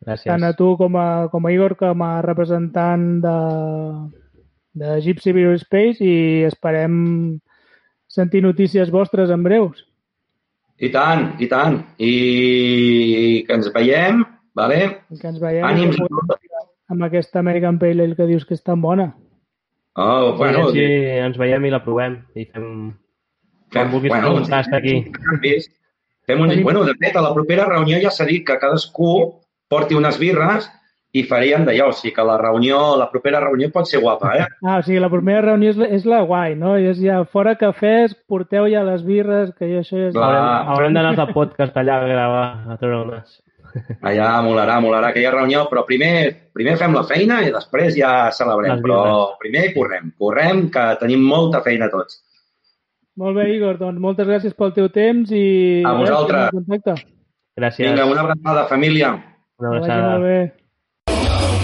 Gràcies. 0.00 0.26
tant 0.30 0.44
a 0.46 0.52
tu 0.58 0.72
com 0.78 0.96
a, 0.96 1.28
com 1.30 1.46
a 1.46 1.52
Igor 1.52 1.76
com 1.78 2.02
a 2.02 2.10
representant 2.24 3.06
de, 3.22 3.36
de 4.80 4.96
Gypsy 5.04 5.34
Beer 5.36 5.54
Space 5.60 6.02
i 6.02 6.42
esperem 6.48 7.38
sentir 8.10 8.42
notícies 8.42 8.90
vostres 8.90 9.30
en 9.30 9.42
breus. 9.46 9.84
I 10.80 10.88
tant, 10.90 11.34
i 11.38 11.46
tant. 11.50 11.76
I 12.00 13.44
que 13.46 13.54
ens 13.58 13.68
veiem, 13.74 14.22
vale? 14.56 14.78
I 15.12 15.18
que 15.20 15.28
ens 15.28 15.38
veiem 15.42 15.66
Ànims. 15.68 15.98
i 16.00 16.06
amb 16.90 17.04
aquesta 17.06 17.38
American 17.40 17.78
Pale 17.78 18.04
Ale 18.04 18.16
que 18.18 18.26
dius 18.28 18.44
que 18.46 18.56
és 18.58 18.64
tan 18.66 18.80
bona. 18.82 19.12
Oh, 20.00 20.34
bueno, 20.38 20.68
sí, 20.70 20.82
ens 21.18 21.38
veiem 21.38 21.64
i 21.66 21.70
la 21.72 21.82
provem. 21.84 22.20
I 22.38 22.46
fem... 22.46 22.66
Fem- 23.70 23.90
vulguis 23.92 24.10
bueno, 24.10 24.32
preguntar, 24.34 24.64
està 24.64 24.78
aquí. 24.78 24.96
Fem 26.26 26.42
un... 26.42 26.52
Bueno, 26.62 26.84
de 26.86 26.94
fet, 26.98 27.16
a 27.16 27.22
la 27.22 27.32
propera 27.34 27.66
reunió 27.68 27.98
ja 28.02 28.10
s'ha 28.14 28.26
dit 28.28 28.44
que 28.46 28.58
cadascú 28.58 29.14
porti 29.70 29.94
unes 29.98 30.18
birres 30.18 30.68
i 31.14 31.24
faríem 31.26 31.64
d'allò. 31.66 31.88
O 31.90 31.94
sigui 31.96 32.14
que 32.14 32.24
la 32.26 32.36
reunió, 32.38 32.80
la 32.98 33.08
propera 33.10 33.40
reunió 33.42 33.70
pot 33.74 33.86
ser 33.90 34.00
guapa, 34.02 34.32
eh? 34.38 34.46
Ah, 34.62 34.78
o 34.78 34.82
sigui, 34.86 35.00
la 35.02 35.10
primera 35.10 35.42
reunió 35.48 35.74
és 35.74 35.78
la, 35.78 35.90
és 35.98 36.06
la 36.06 36.22
guai, 36.26 36.54
no? 36.58 36.76
I 36.78 36.90
és 36.92 37.02
ja 37.02 37.20
fora 37.26 37.56
cafès, 37.58 38.14
porteu 38.30 38.66
ja 38.70 38.82
les 38.86 39.02
birres, 39.06 39.50
que 39.58 39.70
ja 39.70 39.82
això 39.82 39.98
ja 39.98 40.08
és... 40.10 40.14
Clar. 40.14 40.30
Haurem, 40.30 40.74
haurem 40.74 40.98
d'anar 40.98 41.14
al 41.18 41.34
podcast 41.34 41.78
allà 41.82 41.98
a 41.98 42.10
gravar, 42.10 42.44
a 42.70 42.78
treure 42.78 43.04
unes. 43.08 43.40
Allà 44.02 44.30
molarà, 44.42 44.78
molarà 44.82 45.10
aquella 45.12 45.30
reunió, 45.34 45.66
però 45.70 45.84
primer, 45.88 46.50
primer 46.56 46.76
fem 46.80 46.94
la 46.96 47.04
feina 47.08 47.40
i 47.46 47.52
després 47.54 47.94
ja 47.98 48.30
celebrem. 48.34 48.76
Les 48.78 48.82
Però 48.84 49.36
primer 49.40 49.68
correm, 49.74 50.10
correm, 50.18 50.66
que 50.74 50.84
tenim 51.00 51.22
molta 51.26 51.62
feina 51.66 51.88
tots. 51.92 52.20
Molt 53.20 53.36
bé, 53.36 53.48
Igor, 53.54 53.76
doncs 53.80 54.00
moltes 54.00 54.26
gràcies 54.28 54.54
pel 54.56 54.72
teu 54.76 54.88
temps 54.94 55.30
i... 55.34 55.82
A 55.84 55.92
res, 55.92 56.00
vosaltres. 56.04 56.46
estem 56.46 56.62
en 56.62 56.64
contacte. 56.70 57.10
Gràcies. 57.60 57.90
Vinga, 57.90 58.06
una 58.08 58.24
abraçada, 58.24 58.66
família. 58.70 59.12
Una 59.60 59.74
Que 59.74 59.80
vagi 59.80 59.90
abraçada. 59.90 60.10
molt 60.14 60.24
bé. 60.24 61.59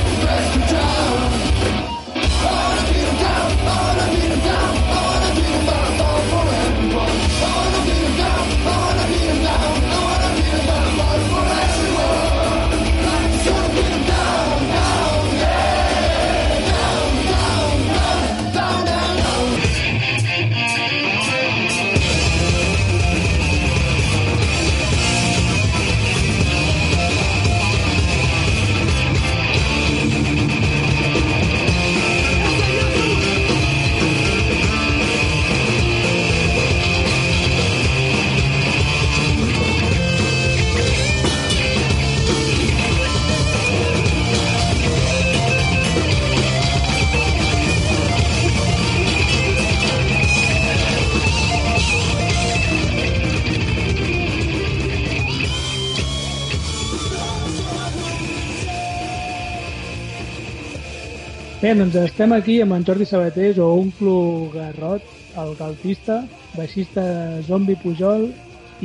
Bé, 61.67 61.73
doncs 61.75 61.97
estem 61.99 62.31
aquí 62.31 62.61
amb 62.63 62.77
en 62.77 62.85
Jordi 62.87 63.03
Sabatés 63.11 63.57
o 63.59 63.65
Unclo 63.75 64.53
Garrot, 64.53 65.03
el 65.43 65.49
galtista, 65.59 66.21
baixista 66.55 67.03
Zombi 67.43 67.75
Pujol 67.83 68.29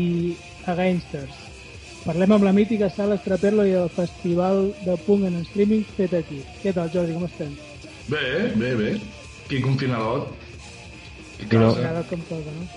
i 0.02 0.34
Againsters. 0.66 1.36
Parlem 2.08 2.34
amb 2.34 2.48
la 2.48 2.56
mítica 2.58 2.90
sala 2.90 3.20
Estraperlo 3.20 3.68
i 3.70 3.78
el 3.78 3.94
festival 3.94 4.72
de 4.82 4.98
punk 5.06 5.30
en 5.30 5.38
streaming 5.44 5.86
fet 5.94 6.18
aquí. 6.24 6.42
Què 6.64 6.74
tal, 6.74 6.90
Jordi, 6.90 7.14
com 7.14 7.30
estem? 7.30 7.54
Bé, 8.10 8.50
bé, 8.58 8.74
bé. 8.80 8.98
Aquí 9.46 9.62
confinadot. 9.62 10.32
Sí, 11.38 11.54
no. 11.54 11.76
Cada 11.78 12.02
cop 12.10 12.28
toca, 12.34 12.60
no? 12.60 12.70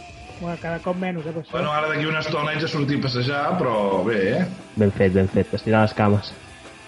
Bueno, 0.43 0.59
cada 0.69 0.83
cop 0.85 1.01
menys, 1.01 1.25
eh, 1.25 1.31
per 1.33 1.47
això. 1.47 1.55
Bueno, 1.57 1.73
ara 1.73 1.88
d'aquí 1.88 2.11
una 2.12 2.21
estona 2.21 2.53
haig 2.53 2.61
de 2.61 2.75
sortir 2.77 3.01
a 3.01 3.09
passejar, 3.09 3.45
però 3.57 4.05
bé, 4.05 4.25
eh? 4.43 4.49
Ben 4.77 4.93
fet, 4.93 5.17
ben 5.17 5.33
fet. 5.33 5.62
Estirar 5.62 5.87
les 5.88 5.97
cames. 5.97 6.35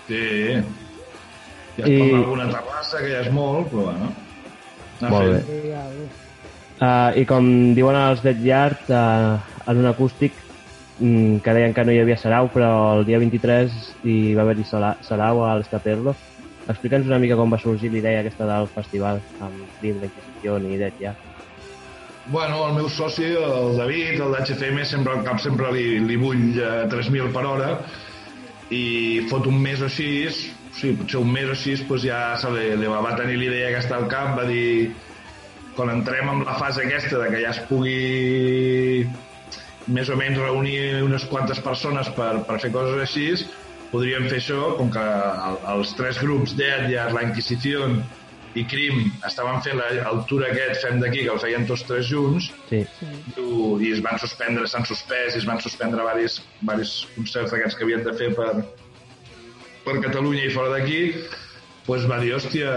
Sí. 0.05 0.27
Ja 1.77 1.89
I- 1.89 2.15
alguna 2.15 2.49
terrassa, 2.51 3.03
que 3.03 3.11
ja 3.13 3.21
és 3.25 3.33
molt, 3.33 3.69
però 3.73 3.91
bueno. 3.91 4.13
Anar 5.01 5.11
Molt 5.13 5.47
fent. 5.47 5.67
Ja, 5.69 5.83
bé. 5.93 6.07
Uh, 6.77 7.21
I 7.21 7.25
com 7.29 7.47
diuen 7.77 7.97
els 7.97 8.23
Dead 8.25 8.41
Yard, 8.45 8.89
uh, 8.93 9.39
en 9.67 9.79
un 9.81 9.87
acústic, 9.89 10.33
mm, 10.99 11.39
que 11.45 11.55
deien 11.57 11.75
que 11.75 11.85
no 11.85 11.93
hi 11.93 12.01
havia 12.01 12.17
Sarau, 12.17 12.49
però 12.53 12.99
el 12.99 13.05
dia 13.09 13.19
23 13.19 13.77
hi 14.05 14.35
va 14.35 14.43
haver-hi 14.43 14.65
Sarau 14.65 15.45
a 15.45 15.55
l'Estaperlo. 15.57 16.15
Explica'ns 16.67 17.07
una 17.07 17.21
mica 17.23 17.37
com 17.37 17.53
va 17.53 17.61
sorgir 17.63 17.93
la 17.93 17.99
idea 17.99 18.21
aquesta 18.21 18.49
del 18.49 18.69
festival 18.75 19.23
amb 19.41 19.69
Crim, 19.79 20.01
la 20.01 20.11
Inquisició 20.11 20.59
i 20.59 20.77
Dead 20.77 21.01
Yard. 21.01 21.23
Bueno, 22.27 22.67
el 22.67 22.75
meu 22.75 22.89
soci, 22.91 23.29
el 23.39 23.77
David, 23.79 24.21
el 24.21 24.33
d'HCM, 24.35 24.85
sempre 24.85 25.13
al 25.15 25.23
cap 25.25 25.39
sempre 25.39 25.71
li, 25.73 26.01
li 26.03 26.17
bull 26.19 26.59
eh, 26.59 26.89
3.000 26.91 27.31
per 27.33 27.45
hora 27.47 27.69
i 28.75 29.23
fot 29.31 29.47
un 29.47 29.61
mes 29.63 29.81
o 29.81 29.87
així, 29.87 30.09
sí, 30.77 30.93
potser 30.97 31.21
un 31.23 31.33
mes 31.33 31.49
o 31.49 31.55
així, 31.57 31.77
doncs 31.89 32.07
ja 32.07 32.21
se 32.41 32.51
li, 32.55 32.71
li 32.81 32.91
va, 32.91 33.03
va 33.05 33.15
tenir 33.19 33.39
l'idea 33.41 33.71
aquesta 33.73 33.97
al 33.99 34.09
cap, 34.13 34.35
va 34.39 34.47
dir 34.49 34.93
quan 35.77 35.93
entrem 35.93 36.29
en 36.33 36.45
la 36.47 36.57
fase 36.61 36.85
aquesta 36.85 37.21
de 37.21 37.31
que 37.33 37.43
ja 37.45 37.53
es 37.53 37.61
pugui 37.69 39.05
més 39.93 40.11
o 40.11 40.17
menys 40.19 40.41
reunir 40.41 41.03
unes 41.05 41.27
quantes 41.31 41.61
persones 41.63 42.09
per, 42.17 42.33
per 42.49 42.59
fer 42.63 42.73
coses 42.75 43.03
així, 43.05 43.27
podríem 43.93 44.27
fer 44.31 44.41
això, 44.41 44.73
com 44.79 44.91
que 44.93 45.03
el, 45.49 45.59
els 45.77 45.93
tres 45.99 46.21
grups, 46.23 46.57
Dead, 46.59 46.89
ja, 46.93 47.07
la 47.15 47.27
Inquisició 47.29 47.91
i 48.57 48.65
Crim, 48.65 49.11
estaven 49.29 49.61
fent 49.63 49.77
la, 49.79 49.91
el 50.11 50.23
tour 50.31 50.47
aquest, 50.47 50.81
fem 50.83 50.99
d'aquí, 51.03 51.27
que 51.27 51.35
el 51.35 51.43
feien 51.43 51.69
tots 51.69 51.85
tres 51.87 52.09
junts, 52.09 52.49
Sí, 52.71 52.81
i 53.37 53.93
es 53.93 54.01
van 54.05 54.19
suspendre, 54.23 54.65
s'han 54.71 54.89
suspès, 54.89 55.37
i 55.37 55.43
es 55.43 55.47
van 55.49 55.61
suspendre 55.63 56.09
varis, 56.09 56.41
varis 56.65 56.97
concerts 57.15 57.53
d'aquests 57.53 57.77
que 57.77 57.87
havien 57.87 58.05
de 58.07 58.17
fer 58.17 58.33
per, 58.39 58.65
per 59.87 60.01
Catalunya 60.03 60.49
i 60.49 60.53
fora 60.55 60.73
d'aquí, 60.75 61.01
doncs 61.87 62.07
va 62.11 62.19
dir, 62.19 62.33
hòstia, 62.35 62.71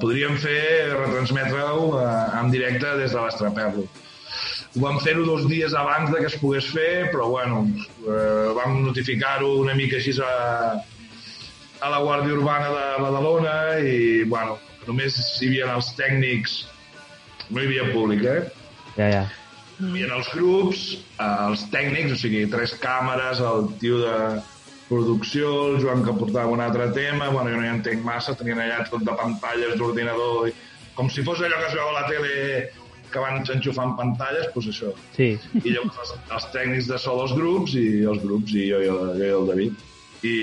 podríem 0.00 0.36
fer, 0.38 0.94
retransmetre-ho 0.94 1.86
eh, 1.98 2.10
en 2.40 2.52
directe 2.54 2.92
des 3.00 3.14
de 3.14 3.22
l'Estraperlo. 3.24 3.86
Ho 4.76 4.82
vam 4.84 5.00
fer-ho 5.02 5.24
dos 5.26 5.46
dies 5.50 5.74
abans 5.74 6.12
de 6.12 6.20
que 6.20 6.30
es 6.30 6.36
pogués 6.38 6.68
fer, 6.70 7.08
però 7.10 7.26
bueno, 7.32 7.64
eh, 8.04 8.52
vam 8.54 8.78
notificar-ho 8.84 9.56
una 9.64 9.74
mica 9.74 9.98
així 9.98 10.14
a, 10.22 10.30
a 11.80 11.90
la 11.90 12.02
Guàrdia 12.04 12.36
Urbana 12.36 12.70
de 12.76 12.86
Badalona 13.02 13.56
i, 13.82 13.98
bueno, 14.30 14.60
només 14.86 15.18
hi 15.40 15.50
havia 15.50 15.72
els 15.74 15.90
tècnics, 15.98 16.60
no 17.50 17.62
hi 17.62 17.70
havia 17.70 17.90
públic, 17.90 18.22
eh? 18.22 18.40
ja, 18.94 19.08
ja. 19.10 19.24
hi 19.80 19.88
havia 19.90 20.12
els 20.20 20.30
grups, 20.36 20.90
eh, 21.16 21.32
els 21.48 21.66
tècnics, 21.74 22.14
o 22.14 22.20
sigui, 22.22 22.46
tres 22.52 22.76
càmeres, 22.78 23.42
el 23.42 23.72
tio 23.82 24.04
de 24.04 24.20
producció, 24.88 25.52
el 25.72 25.80
Joan 25.82 26.04
que 26.06 26.12
portava 26.18 26.50
un 26.52 26.60
altre 26.60 26.88
tema, 26.94 27.28
bueno, 27.28 27.50
jo 27.50 27.56
no 27.60 27.66
hi 27.66 27.72
entenc 27.74 28.04
massa, 28.06 28.34
tenien 28.38 28.60
allà 28.62 28.84
tot 28.90 29.02
de 29.06 29.14
pantalles 29.18 29.76
d'ordinador, 29.78 30.48
i- 30.48 30.54
com 30.94 31.08
si 31.10 31.22
fos 31.26 31.40
allò 31.40 31.58
que 31.60 31.66
es 31.68 31.74
veu 31.74 31.88
a 31.88 31.96
la 32.00 32.06
tele 32.08 32.70
que 33.12 33.18
van 33.22 33.42
enxufant 33.42 33.96
pantalles, 33.98 34.48
doncs 34.54 34.68
això. 34.72 34.92
Sí, 35.16 35.28
I 35.64 35.70
llavors 35.74 35.98
els, 36.02 36.14
els 36.36 36.46
tècnics 36.54 36.88
de 36.90 36.98
so 36.98 37.16
dels 37.18 37.34
grups 37.38 37.74
i 37.78 37.86
els 38.04 38.22
grups 38.22 38.54
i 38.54 38.68
jo 38.70 38.80
i 38.82 38.88
el, 38.92 39.02
jo 39.18 39.24
i 39.28 39.34
el 39.40 39.46
David. 39.50 39.84
I, 40.26 40.36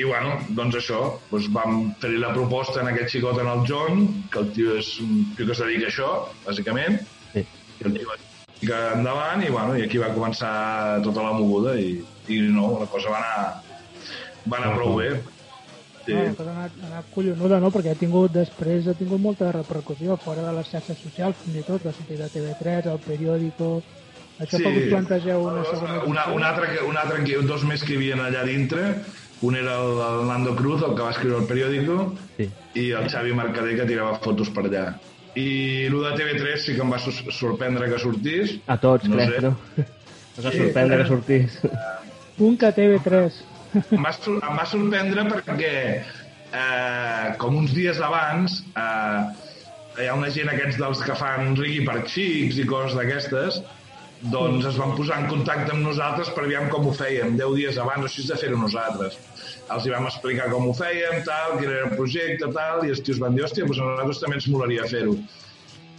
i 0.00 0.04
bueno, 0.06 0.36
doncs 0.56 0.76
això, 0.80 1.00
doncs 1.30 1.48
vam 1.52 1.90
fer-li 2.00 2.20
la 2.22 2.30
proposta 2.32 2.80
en 2.80 2.88
aquest 2.92 3.10
xicot 3.16 3.40
en 3.42 3.48
el 3.52 3.64
John, 3.68 4.06
que 4.32 4.38
el 4.44 4.52
tio 4.56 4.76
és 4.78 4.92
un 5.02 5.26
tio 5.36 5.46
que 5.48 5.52
es 5.56 5.60
dedica 5.64 5.88
a 5.88 5.92
això, 5.92 6.10
bàsicament, 6.46 7.00
sí. 7.34 7.42
i 7.42 7.84
el 7.90 7.96
tio 7.98 8.08
va 8.08 8.16
que 8.60 8.76
endavant 8.96 9.42
i, 9.44 9.50
bueno, 9.52 9.76
i 9.76 9.82
aquí 9.84 9.98
va 10.00 10.12
començar 10.14 11.02
tota 11.04 11.22
la 11.22 11.32
moguda 11.36 11.74
i, 11.80 11.98
i 12.32 12.38
no, 12.50 12.78
la 12.80 12.86
cosa 12.90 13.10
va 13.12 13.18
anar, 13.18 13.62
va 14.50 14.60
anar 14.62 14.74
prou 14.76 14.96
bé. 15.00 15.10
Sí. 16.06 16.14
No, 16.14 16.22
la 16.22 16.34
cosa 16.38 16.50
ha 16.52 16.54
anat, 16.54 16.72
ha 16.82 16.86
anat 16.92 17.10
collonuda, 17.14 17.58
no? 17.60 17.70
Perquè 17.74 17.92
ha 17.92 17.98
tingut, 17.98 18.30
després 18.32 18.86
ha 18.88 18.94
tingut 18.94 19.20
molta 19.20 19.50
repercussió 19.52 20.16
fora 20.22 20.44
de 20.46 20.52
les 20.56 20.68
xarxes 20.70 21.00
socials, 21.02 21.36
fins 21.44 21.56
i 21.60 21.64
tot, 21.66 21.82
va 21.86 21.92
sortir 21.92 22.18
de 22.22 22.28
TV3, 22.32 22.90
el 22.94 23.00
periòdico... 23.06 23.70
Això 24.38 24.58
sí. 24.60 24.68
us 24.68 24.90
plantegeu 24.92 25.46
una 25.48 25.62
segona 25.64 25.94
una, 26.04 26.24
un 26.36 26.42
altre, 26.44 26.66
que- 26.74 26.82
un 26.84 26.96
altre, 27.00 27.22
que- 27.24 27.38
dos 27.48 27.62
més 27.64 27.82
que 27.82 27.94
hi 27.94 27.96
havia 27.96 28.18
allà 28.26 28.42
dintre, 28.44 28.82
un 29.48 29.56
era 29.56 29.78
el, 29.80 29.96
el 30.04 30.26
Nando 30.28 30.52
Cruz, 30.56 30.82
el 30.84 30.92
que 30.94 31.02
va 31.06 31.10
escriure 31.14 31.38
el 31.40 31.46
periòdico, 31.48 32.12
Sí. 32.36 32.50
i 32.76 32.90
el 32.92 33.08
Xavi 33.08 33.32
Mercader, 33.32 33.76
que 33.80 33.86
tirava 33.88 34.18
fotos 34.20 34.50
per 34.52 34.66
allà. 34.68 34.84
I 35.36 35.48
el 35.90 35.96
de 36.00 36.12
TV3 36.16 36.62
sí 36.64 36.74
que 36.76 36.84
em 36.84 36.92
va 36.92 36.98
sorprendre 37.02 37.90
que 37.92 37.98
sortís. 38.00 38.54
A 38.72 38.78
tots, 38.80 39.04
No 39.08 39.18
crec, 39.18 39.34
sé. 39.34 39.42
no? 39.44 39.52
Us 40.38 40.44
va 40.46 40.52
sorprendre 40.54 40.98
que 41.02 41.08
sortís. 41.10 41.58
Punt 42.38 42.56
que 42.60 42.70
TV3. 42.78 43.42
Em 43.92 44.04
va, 44.06 44.12
em 44.32 44.56
va 44.56 44.64
sorprendre 44.70 45.24
perquè 45.28 45.72
eh, 46.00 47.34
com 47.40 47.58
uns 47.60 47.74
dies 47.76 48.00
abans 48.00 48.62
eh, 48.72 49.20
hi 50.00 50.06
ha 50.08 50.14
una 50.16 50.30
gent 50.32 50.48
aquests 50.52 50.78
dels 50.80 51.02
que 51.04 51.16
fan 51.18 51.52
rigui 51.58 51.82
per 51.84 51.98
xics 52.08 52.56
i 52.62 52.64
coses 52.68 52.96
d'aquestes 52.96 53.60
doncs 54.22 54.64
es 54.64 54.76
van 54.80 54.94
posar 54.96 55.20
en 55.22 55.28
contacte 55.28 55.72
amb 55.74 55.84
nosaltres 55.84 56.30
per 56.34 56.44
aviam 56.46 56.70
com 56.72 56.86
ho 56.88 56.92
fèiem, 56.96 57.36
10 57.36 57.56
dies 57.58 57.78
abans 57.78 58.06
o 58.06 58.08
així 58.08 58.24
de 58.26 58.38
fer-ho 58.40 58.58
nosaltres. 58.58 59.18
Els 59.74 59.86
hi 59.86 59.92
vam 59.92 60.06
explicar 60.08 60.48
com 60.52 60.68
ho 60.68 60.74
fèiem, 60.76 61.20
tal, 61.26 61.58
quin 61.58 61.70
era 61.70 61.90
el 61.90 61.96
projecte, 61.98 62.48
tal, 62.54 62.86
i 62.86 62.94
els 62.94 63.02
tios 63.04 63.20
van 63.22 63.36
dir, 63.36 63.44
hòstia, 63.44 63.66
doncs 63.66 63.82
a 63.82 63.90
nosaltres 63.90 64.22
també 64.22 64.38
ens 64.40 64.48
molaria 64.52 64.88
fer-ho. 64.88 65.16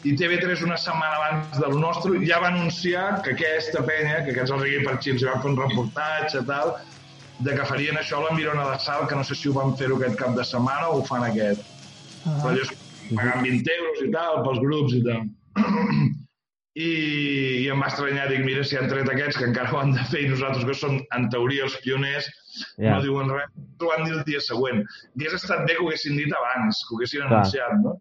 I 0.08 0.14
TV3 0.18 0.62
una 0.64 0.78
setmana 0.80 1.18
abans 1.20 1.62
del 1.62 1.80
nostre 1.82 2.20
ja 2.26 2.42
va 2.42 2.52
anunciar 2.54 3.22
que 3.26 3.34
aquesta 3.36 3.82
penya, 3.86 4.22
que 4.26 4.34
aquests 4.34 4.54
els 4.56 4.64
rigui 4.64 4.84
per 4.86 4.98
xics, 5.02 5.24
hi 5.24 5.30
van 5.30 5.42
fer 5.44 5.52
un 5.54 5.58
reportatge, 5.62 6.44
tal, 6.50 6.78
de 7.46 7.54
que 7.54 7.66
farien 7.70 7.98
això 8.00 8.22
a 8.22 8.28
la 8.28 8.36
Mirona 8.38 8.70
de 8.72 8.78
Sal, 8.82 9.08
que 9.10 9.18
no 9.18 9.26
sé 9.28 9.38
si 9.38 9.50
ho 9.50 9.56
van 9.58 9.76
fer-ho 9.78 9.98
aquest 10.00 10.18
cap 10.22 10.38
de 10.38 10.46
setmana 10.48 10.90
o 10.90 11.02
ho 11.02 11.04
fan 11.06 11.26
aquest. 11.28 11.66
Ah, 12.26 12.38
Però 12.40 12.54
allò 12.54 12.64
és 12.64 12.72
pagant 13.12 13.44
20 13.46 13.76
euros 13.76 14.06
i 14.06 14.14
tal, 14.14 14.40
pels 14.48 14.64
grups 14.64 14.96
i 14.98 15.04
tal. 15.06 15.28
I, 16.78 16.88
I 17.64 17.70
em 17.74 17.80
va 17.82 17.88
estranyar, 17.90 18.28
dic, 18.30 18.44
mira, 18.46 18.64
si 18.68 18.78
han 18.78 18.90
tret 18.92 19.08
aquests 19.10 19.40
que 19.40 19.48
encara 19.50 19.72
ho 19.74 19.80
han 19.82 19.96
de 19.96 20.04
fer 20.12 20.22
i 20.26 20.30
nosaltres 20.30 20.66
que 20.68 20.76
som, 20.78 21.00
en 21.18 21.30
teoria, 21.34 21.66
els 21.70 21.78
pioners, 21.86 22.28
Ja. 22.82 22.96
no 22.96 23.02
diuen 23.06 23.30
res, 23.30 23.50
ho 23.82 23.90
han 23.94 24.04
dit 24.06 24.14
el 24.16 24.24
dia 24.26 24.40
següent. 24.42 24.80
Hauria 25.16 25.36
estat 25.38 25.66
bé 25.68 25.76
que 25.78 25.84
ho 25.84 25.88
haguessin 25.90 26.18
dit 26.18 26.32
abans, 26.34 26.80
que 26.88 26.94
ho 26.94 26.98
haguessin 27.00 27.22
Clar. 27.24 27.32
anunciat, 27.32 27.74
no? 27.84 27.96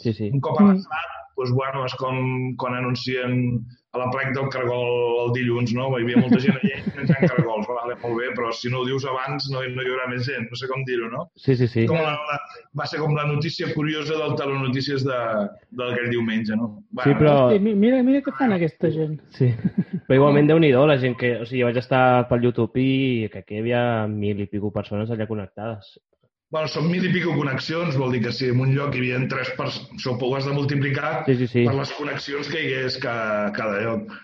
Sí, 0.00 0.12
sí. 0.14 0.28
Un 0.34 0.40
cop 0.44 0.60
avançat, 0.60 1.14
doncs, 1.38 1.52
bueno, 1.56 1.84
és 1.86 1.94
com 2.02 2.20
quan 2.60 2.74
anuncien 2.78 3.36
a 3.96 4.00
la 4.04 4.10
plec 4.12 4.34
del 4.36 4.50
cargol 4.52 5.24
el 5.24 5.32
dilluns, 5.34 5.72
no? 5.74 5.88
Hi 5.96 6.04
havia 6.04 6.20
molta 6.20 6.38
gent 6.44 6.58
allà 6.60 6.80
menjant 6.98 7.24
cargols, 7.32 7.66
vale, 7.70 7.96
molt 8.02 8.20
bé, 8.20 8.28
però 8.36 8.52
si 8.54 8.70
no 8.72 8.82
ho 8.82 8.86
dius 8.88 9.06
abans 9.08 9.48
no, 9.52 9.62
no 9.64 9.84
hi 9.84 9.90
haurà 9.92 10.06
més 10.12 10.26
gent, 10.28 10.46
no 10.52 10.58
sé 10.60 10.68
com 10.70 10.84
dir-ho, 10.88 11.08
no? 11.12 11.26
Sí, 11.40 11.56
sí, 11.58 11.66
sí. 11.72 11.86
Com 11.88 11.98
la, 12.04 12.12
la, 12.14 12.38
va 12.76 12.86
ser 12.90 13.00
com 13.02 13.16
la 13.16 13.24
notícia 13.28 13.72
curiosa 13.74 14.18
del 14.20 14.36
telenotícies 14.38 15.04
de, 15.08 15.20
d'aquell 15.80 16.12
diumenge, 16.12 16.56
no? 16.60 16.70
Sí, 17.02 17.14
però... 17.16 17.34
Hosti, 17.48 17.62
mi- 17.64 17.74
mira, 17.86 18.02
mira 18.06 18.22
què 18.24 18.34
fan 18.38 18.54
aquesta 18.56 18.92
gent. 18.94 19.16
Sí. 19.36 19.50
Però 20.06 20.20
igualment 20.20 20.46
déu 20.52 20.60
nhi 20.62 20.70
la 20.76 20.98
gent 21.02 21.16
que... 21.18 21.32
O 21.42 21.46
sigui, 21.48 21.64
vaig 21.66 21.80
estar 21.80 22.26
pel 22.30 22.44
YouTube 22.46 22.78
i 22.78 23.28
que 23.32 23.40
aquí 23.42 23.56
hi 23.56 23.62
havia 23.64 23.80
mil 24.10 24.44
i 24.44 24.46
pico 24.50 24.70
persones 24.74 25.10
allà 25.10 25.26
connectades. 25.26 25.96
Bueno, 26.56 26.68
són 26.72 26.86
mil 26.88 27.04
i 27.04 27.10
pico 27.12 27.34
connexions, 27.36 27.96
vol 28.00 28.14
dir 28.16 28.22
que 28.24 28.30
si 28.32 28.46
en 28.48 28.60
un 28.64 28.70
lloc 28.72 28.94
hi 28.96 29.02
havia 29.02 29.18
tres 29.28 29.50
persones, 29.58 29.90
això 29.98 30.14
ho 30.16 30.28
has 30.38 30.46
de 30.48 30.54
multiplicar 30.56 31.10
Sí, 31.26 31.34
sí, 31.42 31.46
sí. 31.52 31.64
per 31.68 31.74
les 31.76 31.90
connexions 31.98 32.48
que 32.48 32.62
hi 32.62 32.70
hagués 32.72 32.96
cada, 33.02 33.50
cada 33.52 33.82
lloc. 33.84 34.14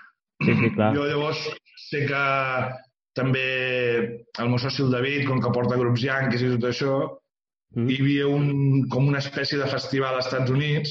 Sí, 0.47 0.55
sí, 0.63 0.71
clar. 0.75 0.95
Jo 0.97 1.05
llavors 1.11 1.43
sé 1.91 2.07
que 2.09 2.23
també 3.15 3.45
el 4.41 4.49
meu 4.49 4.59
soci 4.63 4.81
el 4.87 4.95
David, 4.95 5.27
com 5.29 5.43
que 5.45 5.53
porta 5.53 5.77
grups 5.77 6.01
yanquis 6.07 6.43
i 6.47 6.55
tot 6.57 6.71
això, 6.71 6.95
Mm. 7.73 7.87
hi 7.89 7.95
havia 8.03 8.27
un, 8.29 8.49
com 8.93 9.07
una 9.09 9.21
espècie 9.23 9.57
de 9.57 9.65
festival 9.71 10.15
als 10.19 10.27
Estats 10.27 10.51
Units 10.53 10.91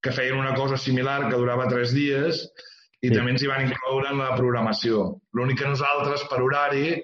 que 0.00 0.12
feien 0.14 0.36
una 0.38 0.52
cosa 0.54 0.76
similar 0.78 1.24
que 1.28 1.34
durava 1.36 1.64
tres 1.66 1.90
dies 1.94 2.44
i 3.02 3.08
Sí. 3.08 3.14
també 3.14 3.32
ens 3.32 3.42
hi 3.42 3.48
van 3.50 3.64
incloure 3.66 4.12
en 4.12 4.18
la 4.22 4.36
programació. 4.36 5.16
L'únic 5.34 5.58
que 5.58 5.66
nosaltres, 5.72 6.22
per 6.30 6.38
horari, 6.42 7.02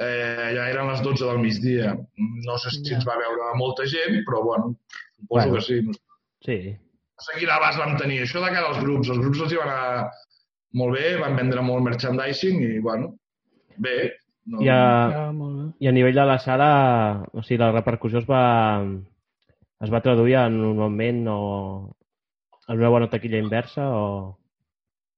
eh, 0.00 0.52
ja 0.56 0.68
eren 0.72 0.88
les 0.90 1.02
12 1.04 1.24
del 1.28 1.38
migdia. 1.42 1.94
No 2.46 2.56
sé 2.58 2.70
si 2.72 2.82
Ja. 2.88 2.96
ens 2.96 3.06
va 3.08 3.18
veure 3.20 3.50
molta 3.58 3.84
gent, 3.86 4.22
però 4.26 4.42
bueno, 4.44 4.74
suposo 5.18 5.28
Bueno. 5.28 5.54
que 5.54 5.60
sí. 5.60 5.80
Sí. 6.44 6.76
sé 7.20 7.34
quin 7.38 7.50
abast 7.52 7.78
vam 7.78 7.98
tenir. 8.00 8.22
Això 8.24 8.40
de 8.40 8.48
cara 8.48 8.68
als 8.70 8.80
grups. 8.80 9.08
Els 9.12 9.18
grups 9.20 9.40
els 9.44 9.52
hi 9.52 9.56
van 9.60 9.68
anar 9.68 10.10
molt 10.72 10.94
bé, 10.96 11.16
van 11.20 11.36
vendre 11.36 11.60
molt 11.60 11.82
merchandising 11.84 12.62
i, 12.62 12.78
bueno, 12.80 13.14
bé. 13.76 14.14
No, 14.46 14.62
I 14.62 14.68
a, 14.72 14.78
Ja, 15.12 15.32
molt 15.32 15.56
bé. 15.58 15.84
I 15.84 15.88
a 15.88 15.92
nivell 15.92 16.14
de 16.16 16.24
la 16.24 16.38
sala, 16.38 17.26
o 17.32 17.42
sigui, 17.42 17.58
la 17.60 17.72
repercussió 17.72 18.18
es 18.18 18.26
va, 18.26 18.80
es 19.84 19.92
va 19.92 20.00
traduir 20.00 20.36
en 20.36 20.56
un 20.64 20.80
augment 20.80 21.26
o 21.28 21.94
en 22.68 22.78
una 22.78 22.88
bona 22.88 23.10
taquilla 23.10 23.36
inversa 23.38 23.84
o... 23.90 24.38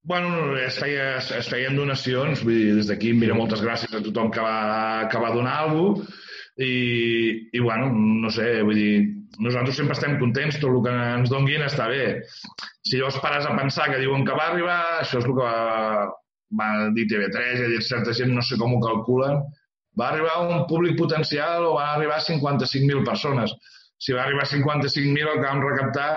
Bueno, 0.02 0.56
es, 0.58 0.80
feia, 0.82 1.16
es 1.22 1.48
feien 1.48 1.76
donacions, 1.78 2.42
vull 2.42 2.58
dir, 2.58 2.74
des 2.80 2.90
d'aquí 2.90 3.12
mira 3.14 3.36
moltes 3.38 3.62
gràcies 3.62 3.94
a 3.94 4.02
tothom 4.02 4.32
que 4.34 4.42
va, 4.42 5.08
que 5.10 5.20
va 5.22 5.34
donar 5.34 5.60
alguna 5.62 6.02
cosa 6.02 6.30
i, 6.56 7.48
i 7.52 7.60
bueno, 7.60 7.90
no 7.92 8.30
sé, 8.30 8.62
vull 8.62 8.76
dir, 8.76 8.96
nosaltres 9.40 9.78
sempre 9.78 9.96
estem 9.96 10.18
contents, 10.20 10.58
tot 10.60 10.70
el 10.70 10.82
que 10.84 10.92
ens 10.92 11.32
donguin 11.32 11.64
està 11.64 11.88
bé. 11.88 12.04
Si 12.84 12.98
llavors 12.98 13.20
pares 13.24 13.46
a 13.48 13.54
pensar 13.56 13.88
que 13.90 14.02
diuen 14.02 14.26
que 14.26 14.36
va 14.36 14.50
arribar, 14.50 14.80
això 15.00 15.20
és 15.22 15.28
el 15.28 15.32
que 15.38 15.46
va, 15.46 16.10
va 16.60 16.68
dir 16.96 17.08
TV3, 17.08 17.64
i 17.72 17.80
certa 17.86 18.12
gent 18.16 18.34
no 18.36 18.44
sé 18.44 18.58
com 18.60 18.76
ho 18.76 18.82
calculen, 18.84 19.40
va 19.98 20.10
arribar 20.10 20.42
un 20.44 20.66
públic 20.68 20.98
potencial 20.98 21.66
o 21.68 21.74
va 21.78 21.92
arribar 21.94 22.18
a 22.20 22.26
55.000 22.26 23.04
persones. 23.08 23.52
Si 24.02 24.12
va 24.12 24.26
arribar 24.26 24.44
a 24.44 24.52
55.000 24.52 25.32
el 25.32 25.40
que 25.40 25.48
vam 25.48 25.64
recaptar 25.64 26.10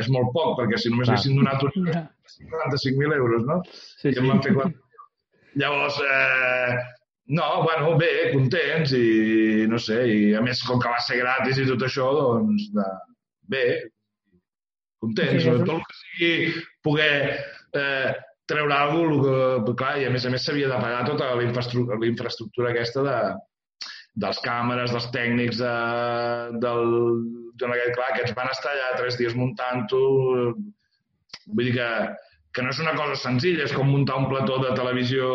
és 0.00 0.08
molt 0.08 0.30
poc, 0.32 0.54
perquè 0.60 0.78
si 0.80 0.90
només 0.92 1.08
haguessin 1.12 1.36
donat 1.36 1.62
un 1.68 1.70
45.000 1.92 3.16
euros, 3.18 3.44
no? 3.44 3.60
Sí, 3.72 4.08
I 4.08 4.14
sí. 4.14 4.18
em 4.22 4.28
van 4.30 4.42
fer 4.42 4.54
quatre. 4.56 4.78
Llavors, 5.60 5.98
eh, 6.00 6.76
no, 7.36 7.48
bueno, 7.66 7.96
bé, 8.00 8.12
contents 8.32 8.94
i 8.96 9.66
no 9.68 9.78
sé, 9.78 9.98
i 10.08 10.34
a 10.34 10.40
més 10.44 10.62
com 10.64 10.80
que 10.80 10.88
va 10.88 11.00
ser 11.04 11.18
gratis 11.20 11.60
i 11.60 11.66
tot 11.68 11.84
això, 11.86 12.08
doncs 12.16 12.70
de, 12.72 12.86
bé, 13.52 13.64
contents. 15.02 15.42
Sí, 15.42 15.48
Sí, 15.48 15.50
és- 15.52 15.60
tot 15.64 15.74
el 15.76 15.82
que 15.84 15.98
sigui 16.00 16.62
poder 16.82 17.14
eh, 17.74 18.12
treure 18.48 18.74
alguna 18.74 19.20
cosa, 19.22 19.64
que, 19.66 19.74
clar, 19.78 19.94
i 20.00 20.04
a 20.08 20.10
més 20.14 20.24
a 20.26 20.30
més 20.32 20.44
s'havia 20.44 20.68
de 20.72 20.80
pagar 20.80 21.04
tota 21.08 21.34
la 21.36 21.44
infraestructura, 21.46 21.98
la 22.00 22.06
infraestructura 22.10 22.70
aquesta 22.72 23.04
de, 23.06 23.16
dels 24.14 24.40
càmeres, 24.44 24.92
dels 24.92 25.08
tècnics, 25.14 25.60
de, 25.62 25.76
del 26.62 26.82
John 27.60 27.72
aquest, 27.72 27.94
clar, 27.96 28.10
que 28.16 28.26
ens 28.26 28.34
van 28.36 28.50
estar 28.52 28.72
allà 28.72 28.92
tres 28.98 29.16
dies 29.20 29.36
muntant-ho. 29.38 30.02
Vull 31.52 31.68
dir 31.68 31.74
que, 31.78 31.88
que 32.52 32.64
no 32.64 32.72
és 32.74 32.82
una 32.84 32.94
cosa 32.98 33.16
senzilla, 33.18 33.64
és 33.64 33.74
com 33.76 33.88
muntar 33.88 34.18
un 34.20 34.28
plató 34.30 34.60
de 34.62 34.74
televisió 34.76 35.32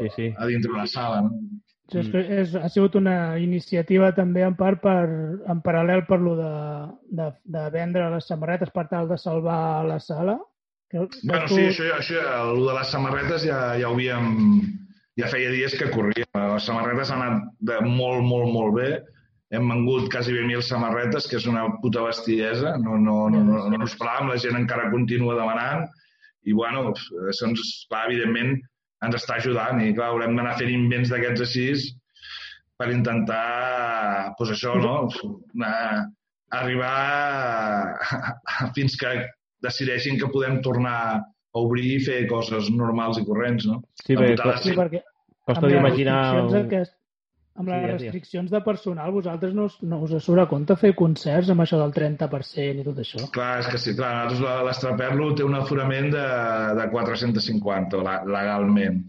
Sí, 0.00 0.10
sí. 0.16 0.32
a 0.36 0.48
dintre 0.48 0.72
la 0.72 0.86
sala. 0.90 1.22
No? 1.26 1.62
Això 1.86 2.00
és, 2.02 2.30
és, 2.34 2.54
ha 2.58 2.68
sigut 2.72 2.96
una 2.98 3.36
iniciativa 3.38 4.08
també 4.14 4.42
en 4.42 4.56
part 4.58 4.80
per, 4.82 5.04
en 5.46 5.60
paral·lel 5.62 6.02
per 6.08 6.18
lo 6.18 6.32
de, 6.38 6.54
de, 7.14 7.28
de 7.54 7.62
vendre 7.70 8.08
les 8.16 8.26
samarretes 8.26 8.72
per 8.74 8.88
tal 8.90 9.06
de 9.06 9.18
salvar 9.22 9.84
la 9.86 10.00
sala. 10.02 10.34
Que, 10.90 11.04
que 11.12 11.22
Bueno, 11.22 11.46
sí, 11.52 11.68
això, 11.68 11.86
això, 11.94 12.24
el 12.40 12.64
de 12.66 12.74
les 12.80 12.90
samarretes 12.90 13.46
ja, 13.46 13.60
ja 13.78 13.90
ho 13.90 13.94
havíem... 13.94 14.34
Ja 15.16 15.28
feia 15.32 15.52
dies 15.52 15.74
que 15.80 15.88
corria. 15.92 16.26
Les 16.36 16.66
samarretes 16.68 17.10
han 17.12 17.22
anat 17.24 17.52
de 17.68 17.78
molt, 17.84 18.24
molt, 18.26 18.50
molt 18.52 18.74
bé. 18.76 18.88
Hem 19.54 19.68
vengut 19.70 20.10
quasi 20.12 20.34
bé 20.34 20.42
mil 20.44 20.62
samarretes, 20.66 21.28
que 21.30 21.38
és 21.38 21.46
una 21.48 21.64
puta 21.82 22.02
bestiesa. 22.04 22.74
No, 22.82 22.98
no, 23.00 23.18
no, 23.32 23.42
no, 23.46 23.60
no 23.70 23.78
ens 23.78 23.94
esperàvem, 23.94 24.32
la 24.32 24.40
gent 24.42 24.58
encara 24.58 24.90
continua 24.92 25.38
demanant. 25.38 25.86
I, 26.46 26.52
bueno, 26.54 26.90
això 27.30 27.48
ens, 27.48 27.62
clar, 27.90 28.06
evidentment, 28.10 28.58
ens 29.06 29.16
està 29.18 29.38
ajudant. 29.40 29.80
I, 29.80 29.94
clar, 29.96 30.10
haurem 30.12 30.36
d'anar 30.36 30.58
fent 30.60 30.74
invents 30.74 31.14
d'aquests 31.14 31.46
així 31.46 31.66
per 32.76 32.90
intentar, 32.92 34.34
doncs 34.36 34.52
això, 34.52 34.74
no? 34.82 34.96
Anar, 35.56 36.04
arribar 36.52 37.96
fins 38.76 38.96
que 39.00 39.14
decideixin 39.64 40.20
que 40.20 40.30
podem 40.32 40.60
tornar 40.62 41.22
obrir 41.56 41.88
i 41.96 42.04
fer 42.04 42.20
coses 42.30 42.68
normals 42.74 43.18
i 43.20 43.24
corrents, 43.26 43.66
no? 43.70 43.80
Sí, 44.02 44.14
perquè 44.14 44.36
putada 44.36 44.58
co- 44.58 44.62
Sí, 44.68 44.76
perquè 44.76 45.02
costa 45.46 45.60
amb 45.60 45.66
les 45.66 45.74
d'imaginar... 45.74 46.20
restriccions 46.22 46.52
Un... 46.52 46.64
Aquest, 46.66 46.94
amb 47.56 47.68
les 47.72 47.82
Sí, 47.86 47.90
restriccions 48.04 48.50
de 48.52 48.60
personal, 48.60 49.12
vosaltres 49.14 49.54
no, 49.56 49.64
us- 49.70 49.78
no 49.82 50.02
us 50.04 50.12
surt 50.24 50.42
a 50.42 50.46
compte 50.50 50.76
fer 50.76 50.90
concerts 50.94 51.48
amb 51.54 51.62
això 51.64 51.78
del 51.80 51.94
30% 51.96 52.82
i 52.82 52.84
tot 52.84 52.98
això? 53.00 53.22
Clar, 53.32 53.52
és 53.62 53.70
que 53.72 53.78
sí, 53.80 53.94
clar, 53.96 54.28
l'Estraperlo 54.66 55.30
té 55.34 55.44
un 55.46 55.54
aforament 55.56 56.10
de, 56.12 56.24
de 56.80 56.88
450 56.92 58.02
la- 58.04 58.22
legalment, 58.24 59.04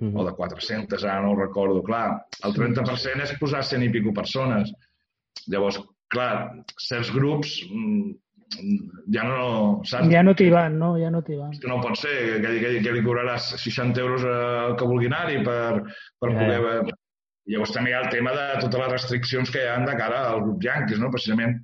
Mhm. 0.00 0.16
o 0.18 0.24
de 0.26 0.32
400, 0.34 1.04
ara 1.04 1.20
no 1.22 1.32
ho 1.32 1.36
recordo. 1.38 1.82
Clar, 1.86 2.24
el 2.42 2.52
30% 2.56 3.22
és 3.22 3.36
posar 3.38 3.60
100 3.62 3.84
i 3.86 3.90
pico 3.94 4.10
persones. 4.12 4.72
Llavors, 5.46 5.76
clar, 6.10 6.64
certs 6.82 7.12
grups 7.14 7.52
mm, 7.70 8.10
ja 9.14 9.24
no... 9.28 9.82
Saps? 9.88 10.08
Ja 10.12 10.22
no 10.22 10.34
t'hi 10.38 10.50
van, 10.52 10.76
no? 10.78 10.92
Ja 11.00 11.10
no 11.10 11.20
t'hi 11.26 11.36
van. 11.38 11.52
que 11.60 11.68
no 11.70 11.80
pot 11.82 11.96
ser, 11.98 12.14
que, 12.42 12.52
que, 12.62 12.74
que 12.84 12.92
li 12.94 13.02
cobraràs 13.04 13.52
60 13.62 14.00
euros 14.00 14.24
al 14.28 14.76
que 14.78 14.86
vulgui 14.90 15.08
anar-hi 15.10 15.40
per, 15.46 15.82
per 16.20 16.30
Ja. 16.32 16.36
poder... 16.38 16.94
Llavors 17.52 17.74
també 17.74 17.90
hi 17.90 17.92
ha 17.92 17.98
el 18.00 18.08
tema 18.08 18.32
de 18.32 18.44
totes 18.62 18.80
les 18.80 18.92
restriccions 18.94 19.50
que 19.52 19.60
hi 19.60 19.66
ha 19.68 19.74
de 19.84 19.94
cara 19.98 20.22
al 20.30 20.38
grup 20.46 20.62
Yankees, 20.64 20.96
no? 21.02 21.10
Precisament 21.12 21.58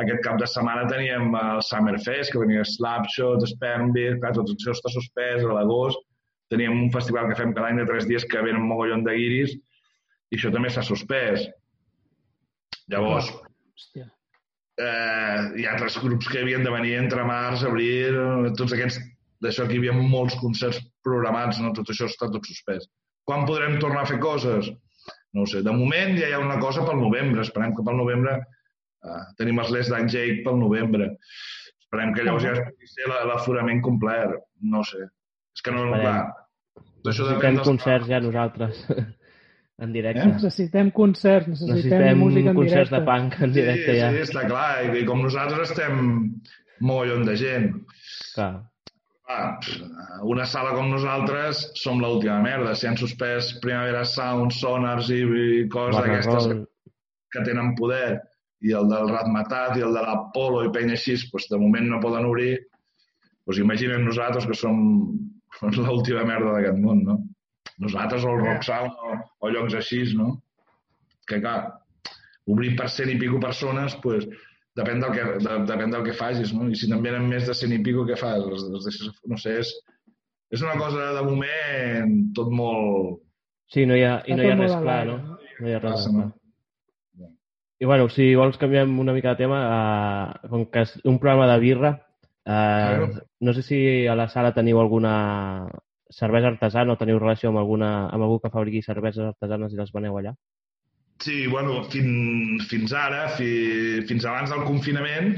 aquest 0.00 0.22
cap 0.24 0.38
de 0.40 0.46
setmana 0.48 0.86
teníem 0.88 1.34
el 1.36 1.60
Summerfest, 1.62 2.32
que 2.32 2.40
venia 2.40 2.62
Slapshot, 2.64 3.44
Spermbeer, 3.50 4.14
clar, 4.22 4.32
tot 4.38 4.48
això 4.54 4.72
està 4.72 4.88
suspès 4.94 5.44
a 5.44 5.52
l'agost. 5.58 6.00
Teníem 6.48 6.72
un 6.86 6.88
festival 6.94 7.28
que 7.28 7.36
fem 7.36 7.52
cada 7.52 7.68
any 7.68 7.82
de 7.82 7.84
tres 7.90 8.08
dies 8.08 8.24
que 8.24 8.40
venen 8.40 8.62
un 8.62 8.70
mogollon 8.72 9.04
de 9.04 9.12
guiris 9.18 9.52
i 10.32 10.38
això 10.38 10.50
també 10.56 10.72
s'ha 10.72 10.82
suspès. 10.88 11.44
Llavors, 12.88 13.28
Hòstia. 13.76 14.08
Eh, 14.80 15.40
hi 15.60 15.66
ha 15.66 15.72
altres 15.74 15.98
grups 16.02 16.28
que 16.30 16.40
havien 16.42 16.64
de 16.66 16.72
venir 16.74 16.94
entre 16.98 17.24
març, 17.28 17.62
abril, 17.68 18.16
tots 18.58 18.74
aquests, 18.76 19.00
d'això 19.44 19.66
que 19.68 19.76
hi 19.76 19.82
havia 19.82 19.94
molts 19.96 20.36
concerts 20.40 20.80
programats, 21.04 21.60
no? 21.60 21.72
tot 21.76 21.90
això 21.92 22.08
està 22.10 22.30
tot 22.32 22.46
suspès. 22.48 22.86
Quan 23.28 23.46
podrem 23.48 23.78
tornar 23.80 24.02
a 24.04 24.08
fer 24.10 24.18
coses? 24.20 24.70
No 25.34 25.42
ho 25.44 25.48
sé. 25.50 25.62
De 25.66 25.72
moment 25.74 26.14
ja 26.18 26.28
hi 26.30 26.34
ha 26.36 26.40
una 26.42 26.58
cosa 26.62 26.84
pel 26.86 27.00
novembre. 27.00 27.42
Esperem 27.42 27.72
que 27.74 27.82
pel 27.84 27.96
novembre 27.98 28.36
eh, 28.38 29.22
tenim 29.40 29.58
els 29.62 29.72
Les 29.74 29.88
d'en 29.90 30.06
Jake 30.12 30.42
pel 30.44 30.58
novembre. 30.60 31.08
Esperem 31.82 32.12
que 32.14 32.24
llavors 32.26 32.44
ja 32.46 32.52
es 32.54 32.62
pugui 32.68 32.88
ser 32.92 33.08
la- 33.10 33.24
l'aforament 33.32 33.82
complet. 33.82 34.36
No 34.62 34.84
sé. 34.86 35.02
És 35.56 35.62
que 35.64 35.72
no, 35.74 35.84
Esperem. 35.88 36.04
clar, 36.04 37.10
això 37.12 37.26
depèn 37.32 37.58
dels... 37.58 37.68
concerts 37.68 38.08
ja 38.12 38.20
nosaltres 38.22 38.84
en 39.82 39.92
directe. 39.94 40.22
Eh? 40.22 40.34
Necessitem 40.36 40.90
concerts, 40.94 41.48
necessitem, 41.48 41.80
Necessitem 41.80 42.20
música 42.20 42.50
en 42.52 42.56
concerts 42.60 42.90
directe. 42.90 43.00
de 43.00 43.08
punk 43.08 43.40
en 43.42 43.56
directe 43.56 43.88
sí, 43.90 43.98
ja. 43.98 44.12
Sí, 44.12 44.22
està 44.28 44.44
clar. 44.50 44.68
I, 44.84 44.92
I 45.00 45.08
com 45.08 45.24
nosaltres 45.24 45.72
estem 45.72 46.04
mogollon 46.84 47.26
de 47.26 47.34
gent. 47.40 47.72
Clar. 48.34 48.52
Clar, 49.24 49.46
una 50.28 50.44
sala 50.44 50.74
com 50.76 50.90
nosaltres 50.92 51.64
som 51.80 52.02
l'última 52.02 52.42
merda. 52.44 52.74
Si 52.76 52.86
han 52.86 52.98
suspès 53.00 53.54
Primavera 53.64 54.04
Sound, 54.04 54.52
Sonars 54.52 55.08
i, 55.14 55.22
i 55.24 55.66
coses 55.72 55.96
d'aquestes 55.96 56.48
que, 56.50 56.58
que 57.32 57.44
tenen 57.48 57.72
poder, 57.78 58.18
i 58.64 58.72
el 58.76 58.88
del 58.88 59.08
Ratmatat 59.10 59.78
i 59.78 59.84
el 59.84 59.96
de 59.96 60.02
l'Apolo 60.04 60.62
i 60.64 60.72
penya 60.72 60.94
així, 60.98 61.16
doncs 61.32 61.48
de 61.50 61.60
moment 61.60 61.88
no 61.88 62.02
poden 62.04 62.28
obrir, 62.28 62.52
doncs 63.44 63.60
imaginem 63.64 64.04
nosaltres 64.06 64.46
que 64.48 64.56
som 64.56 64.76
l'última 65.62 66.24
merda 66.28 66.54
d'aquest 66.58 66.78
món, 66.84 67.02
no? 67.08 67.18
Nosaltres 67.82 68.24
o 68.24 68.32
el 68.34 68.42
Rock 68.44 68.66
Sound 68.66 68.92
o, 69.02 69.16
o 69.42 69.50
llocs 69.50 69.74
així, 69.80 70.02
no? 70.18 70.36
Que 71.28 71.40
clar, 71.42 71.58
obrir 72.50 72.74
per 72.78 72.90
cent 72.92 73.10
i 73.10 73.18
pico 73.18 73.40
persones, 73.42 73.96
doncs 74.04 74.28
depèn 74.78 75.02
del 75.02 75.14
que, 75.14 75.24
de, 75.42 75.56
depèn 75.70 75.92
del 75.94 76.04
que 76.06 76.14
facis, 76.18 76.52
no? 76.54 76.68
I 76.70 76.78
si 76.78 76.90
te'n 76.90 77.02
venen 77.02 77.26
més 77.30 77.48
de 77.48 77.56
cent 77.56 77.74
i 77.74 77.80
pico, 77.82 78.06
què 78.08 78.18
fas? 78.20 78.42
Els, 78.42 78.64
els 78.70 78.86
deixes, 78.88 79.18
no 79.30 79.38
sé, 79.40 79.58
és, 79.64 79.74
és 80.54 80.62
una 80.62 80.76
cosa 80.80 81.12
de 81.18 81.26
moment 81.26 82.16
tot 82.36 82.50
molt... 82.52 83.20
Sí, 83.72 83.86
no 83.88 83.96
hi 83.96 84.04
ha, 84.06 84.18
i 84.28 84.36
no 84.36 84.44
hi 84.44 84.50
ha 84.52 84.56
res 84.60 84.74
clar, 84.76 85.02
no? 85.08 85.18
No 85.58 85.68
hi 85.70 85.74
ha 85.76 85.82
res 85.82 86.08
clar. 86.08 86.30
no? 86.30 87.30
I 87.82 87.86
bueno, 87.90 88.06
si 88.08 88.30
vols 88.38 88.56
canviem 88.60 88.92
una 89.02 89.12
mica 89.12 89.32
de 89.34 89.42
tema, 89.42 89.60
uh, 89.66 90.50
com 90.50 90.66
que 90.70 90.84
és 90.86 90.92
un 91.04 91.18
programa 91.18 91.48
de 91.50 91.58
birra, 91.62 91.96
Claro. 92.44 93.08
no 93.40 93.52
sé 93.56 93.62
si 93.64 94.06
a 94.06 94.14
la 94.14 94.28
sala 94.28 94.52
teniu 94.52 94.76
alguna 94.76 95.70
cervesa 96.18 96.50
artesana 96.52 96.94
o 96.94 96.98
teniu 97.00 97.18
relació 97.18 97.50
amb, 97.50 97.58
alguna, 97.62 98.08
amb 98.08 98.22
algú 98.26 98.40
que 98.42 98.50
fabriqui 98.54 98.82
cerveses 98.82 99.32
artesanes 99.32 99.72
i 99.74 99.80
les 99.80 99.92
veneu 99.94 100.18
allà. 100.18 100.34
Sí, 101.22 101.46
bueno, 101.46 101.82
fin, 101.90 102.60
fins 102.70 102.92
ara, 102.92 103.28
fi, 103.38 104.02
fins 104.08 104.24
abans 104.26 104.50
del 104.50 104.64
confinament, 104.66 105.34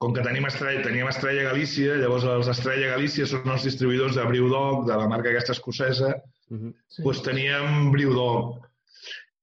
com 0.00 0.12
que 0.16 0.24
tenim 0.24 0.46
Estrella, 0.48 0.82
teníem 0.84 1.08
Estrella 1.08 1.48
Galícia, 1.50 1.96
llavors 2.00 2.24
els 2.28 2.48
Estrella 2.52 2.90
Galícia 2.94 3.26
són 3.28 3.48
els 3.52 3.64
distribuïdors 3.68 4.16
de 4.18 4.24
Brewdog, 4.28 4.86
de 4.88 4.96
la 5.00 5.08
marca 5.08 5.30
aquesta 5.32 5.56
escocesa, 5.56 6.14
Uh 6.50 6.58
-huh. 6.58 6.74
Sí. 6.88 7.02
doncs 7.02 7.22
teníem 7.22 7.90
Brewdog. 7.90 8.60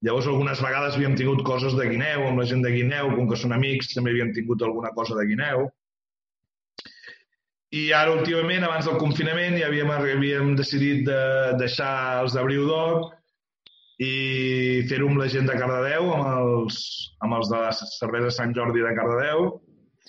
Llavors 0.02 0.28
algunes 0.28 0.62
vegades 0.62 0.96
havíem 0.96 1.16
tingut 1.16 1.42
coses 1.44 1.74
de 1.74 1.88
guineu, 1.90 2.28
amb 2.28 2.38
la 2.40 2.46
gent 2.46 2.62
de 2.62 2.70
guineu, 2.72 3.16
com 3.16 3.28
que 3.30 3.36
són 3.36 3.54
amics, 3.54 3.94
també 3.94 4.12
havíem 4.12 4.32
tingut 4.34 4.62
alguna 4.62 4.92
cosa 4.92 5.16
de 5.16 5.26
guineu. 5.26 5.70
I 7.72 7.86
ara, 7.96 8.12
últimament, 8.18 8.66
abans 8.68 8.88
del 8.88 8.98
confinament, 9.00 9.56
ja 9.56 9.70
havíem, 9.70 9.92
havíem 9.96 10.56
decidit 10.60 11.06
de 11.08 11.20
deixar 11.60 11.92
els 12.20 12.34
de 12.36 12.44
Brewdog 12.44 13.06
i 14.04 14.82
fer-ho 14.90 15.08
amb 15.08 15.22
la 15.22 15.30
gent 15.32 15.48
de 15.48 15.56
Cardedeu, 15.56 16.10
amb 16.12 16.28
els, 16.34 16.82
amb 17.24 17.38
els 17.38 17.52
de 17.52 17.62
la 17.62 17.70
cervesa 17.78 18.34
Sant 18.36 18.52
Jordi 18.58 18.84
de 18.84 18.92
Cardedeu, 18.98 19.46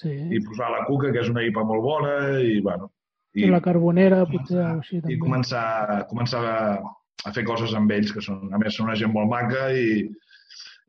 sí. 0.01 0.11
i 0.33 0.41
posar 0.49 0.73
la 0.75 0.83
cuca, 0.89 1.13
que 1.15 1.23
és 1.23 1.31
una 1.31 1.45
IPA 1.47 1.65
molt 1.69 1.87
bona, 1.87 2.17
i, 2.43 2.59
bueno, 2.65 2.91
I, 3.37 3.47
la 3.53 3.63
carbonera, 3.65 4.25
potser, 4.27 4.59
començar- 4.59 4.75
o 4.75 4.83
així, 4.83 4.97
i 4.97 5.05
també. 5.05 5.21
començar, 5.23 5.67
començar 6.11 6.43
a, 6.49 6.59
a 7.29 7.35
fer 7.37 7.47
coses 7.47 7.77
amb 7.79 7.95
ells, 7.95 8.11
que 8.17 8.25
són, 8.25 8.49
a 8.51 8.59
més 8.59 8.75
són 8.75 8.91
una 8.91 8.99
gent 8.99 9.15
molt 9.15 9.31
maca 9.31 9.69
i, 9.71 10.03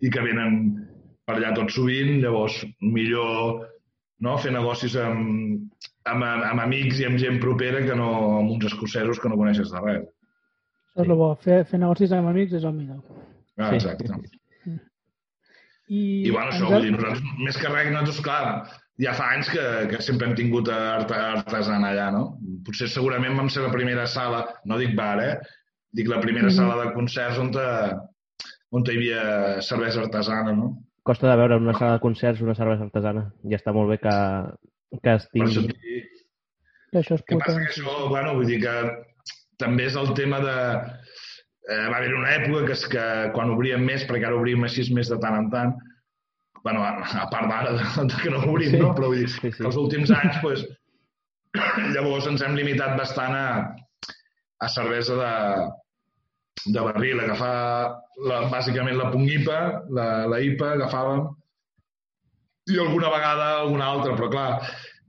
i 0.01 0.09
que 0.09 0.25
venen, 0.25 0.57
per 1.27 1.37
allà 1.37 1.53
tot 1.53 1.69
sovint, 1.71 2.17
llavors 2.23 2.63
millor 2.81 3.61
no, 4.25 4.39
fer 4.41 4.55
negocis 4.55 4.97
amb, 4.99 5.69
amb, 6.05 6.23
amb 6.23 6.59
amics 6.65 6.99
i 6.99 7.05
amb 7.07 7.17
gent 7.21 7.39
propera 7.43 7.81
que 7.85 7.95
no 7.95 8.09
amb 8.39 8.51
uns 8.57 8.65
escocesos 8.71 9.19
que 9.19 9.29
no 9.31 9.37
coneixes 9.39 9.71
de 9.71 9.79
res. 9.81 10.03
Això 10.93 11.03
és 11.05 11.09
el 11.09 11.15
bo. 11.17 11.31
Fer, 11.41 11.63
fer 11.65 11.79
negocis 11.79 12.11
amb 12.13 12.29
amics 12.29 12.53
és 12.59 12.63
el 12.63 12.73
millor. 12.73 13.01
Ah, 13.57 13.69
Sí. 13.69 13.75
exacte. 13.75 14.09
I, 15.89 15.99
I 16.27 16.31
bueno, 16.31 16.49
això, 16.51 16.69
vull 16.71 16.85
dir, 16.85 16.91
nosaltres, 16.95 17.21
més 17.43 17.57
que 17.59 17.69
res, 17.69 17.89
nosaltres, 17.91 18.21
clar, 18.23 18.43
ja 19.03 19.13
fa 19.17 19.27
anys 19.35 19.49
que, 19.51 19.63
que 19.91 19.99
sempre 20.05 20.29
hem 20.29 20.35
tingut 20.37 20.69
art, 20.71 21.11
artesana 21.11 21.89
allà, 21.91 22.07
no? 22.15 22.21
Potser 22.65 22.87
segurament 22.89 23.35
vam 23.37 23.49
ser 23.51 23.65
la 23.65 23.71
primera 23.73 24.05
sala, 24.07 24.45
no 24.65 24.77
dic 24.79 24.95
bar, 24.97 25.17
eh? 25.21 25.33
Dic 25.93 26.07
la 26.09 26.21
primera 26.23 26.47
Mhm. 26.47 26.55
sala 26.55 26.79
de 26.85 26.93
concerts 26.95 27.37
on, 27.37 27.51
te, 27.51 27.65
on 28.71 28.83
hi 28.87 28.95
havia 28.95 29.61
cervesa 29.61 30.01
artesana, 30.01 30.53
no? 30.55 30.71
Costa 31.03 31.29
de 31.29 31.35
veure 31.35 31.57
una 31.59 31.73
sala 31.77 31.93
de 31.97 31.99
concerts 31.99 32.41
una 32.41 32.55
cervesa 32.55 32.83
artesana. 32.87 33.33
Ja 33.43 33.57
està 33.59 33.73
molt 33.75 33.89
bé 33.91 33.97
que, 33.99 34.15
que 35.01 35.13
es 35.17 35.25
Per 35.31 35.41
això 35.45 35.61
tingui. 35.63 35.79
dic, 35.95 36.11
que 36.91 36.99
això 37.01 37.15
és 37.17 37.23
que 37.27 37.37
passa 37.41 37.57
que 37.59 37.69
això, 37.71 37.95
bueno, 38.11 38.35
vull 38.37 38.45
dir 38.51 38.59
que 38.61 38.75
també 39.57 39.87
és 39.89 39.95
el 39.97 40.13
tema 40.17 40.39
de... 40.43 40.57
Eh, 41.63 41.87
va 41.89 41.95
haver 42.01 42.11
una 42.17 42.31
època 42.35 42.65
que, 42.67 42.73
és 42.75 42.81
que 42.91 43.03
quan 43.33 43.49
obríem 43.53 43.81
més, 43.87 44.03
perquè 44.09 44.27
ara 44.27 44.35
obrim 44.35 44.65
així 44.67 44.83
més 44.93 45.07
de 45.09 45.15
tant 45.23 45.37
en 45.39 45.45
tant, 45.53 45.69
bueno, 46.63 46.81
a, 46.83 46.89
a 47.21 47.27
part 47.31 47.47
d'ara 47.47 47.71
de, 47.77 48.07
de 48.11 48.17
que 48.21 48.29
no 48.33 48.41
obrim, 48.51 48.71
Sí. 48.75 48.79
no? 48.81 48.89
però 48.97 49.07
vull 49.13 49.21
dir, 49.23 49.29
Sí, 49.31 49.51
sí. 49.51 49.63
els 49.63 49.77
últims 49.79 50.11
anys, 50.11 50.41
pues, 50.43 50.65
llavors 51.95 52.27
ens 52.27 52.43
hem 52.43 52.55
limitat 52.57 52.97
bastant 52.99 53.35
a, 53.37 53.47
a 54.59 54.69
cervesa 54.75 55.15
de, 55.21 55.31
de 56.75 56.83
barril, 56.83 57.19
agafar 57.23 57.53
la, 58.27 58.41
bàsicament 58.51 58.97
la 58.99 59.09
pungipa, 59.13 59.57
la, 59.89 60.07
la 60.31 60.39
IPA, 60.43 60.73
agafàvem, 60.77 61.23
i 62.71 62.79
alguna 62.79 63.09
vegada 63.11 63.47
alguna 63.61 63.89
altra, 63.91 64.15
però 64.15 64.29
clar, 64.31 64.49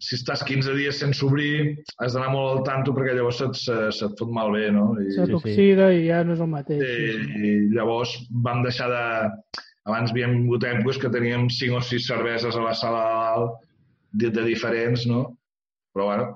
si 0.03 0.17
estàs 0.19 0.43
15 0.45 0.75
dies 0.77 0.99
sense 1.01 1.23
obrir, 1.25 1.77
has 2.03 2.17
d'anar 2.17 2.33
molt 2.33 2.51
al 2.51 2.65
tanto 2.67 2.95
perquè 2.97 3.15
llavors 3.15 3.39
se't, 3.41 3.57
se, 3.57 3.77
se't 3.95 4.19
fot 4.19 4.33
malbé, 4.35 4.67
no? 4.75 4.93
I, 5.01 5.13
Se 5.15 5.25
sí. 5.25 5.33
t'oxida 5.33 5.91
i 5.95 6.07
ja 6.09 6.23
no 6.27 6.35
és 6.35 6.43
el 6.45 6.51
mateix. 6.51 6.83
i, 6.83 6.89
Sí, 6.89 7.13
sí. 7.23 7.45
i 7.51 7.77
llavors 7.77 8.17
vam 8.45 8.65
deixar 8.67 8.91
de... 8.93 9.05
Abans 9.85 10.15
havíem 10.15 10.33
vingut 10.39 10.65
èpoques 10.65 10.97
que 10.97 11.11
teníem 11.13 11.51
5 11.53 11.77
o 11.77 11.81
6 11.85 12.07
cerveses 12.09 12.57
a 12.57 12.63
la 12.65 12.73
sala 12.73 13.03
de 13.05 14.31
dalt 14.31 14.39
de 14.39 14.45
diferents, 14.47 15.03
no? 15.11 15.27
Però 15.93 16.07
bueno, 16.09 16.29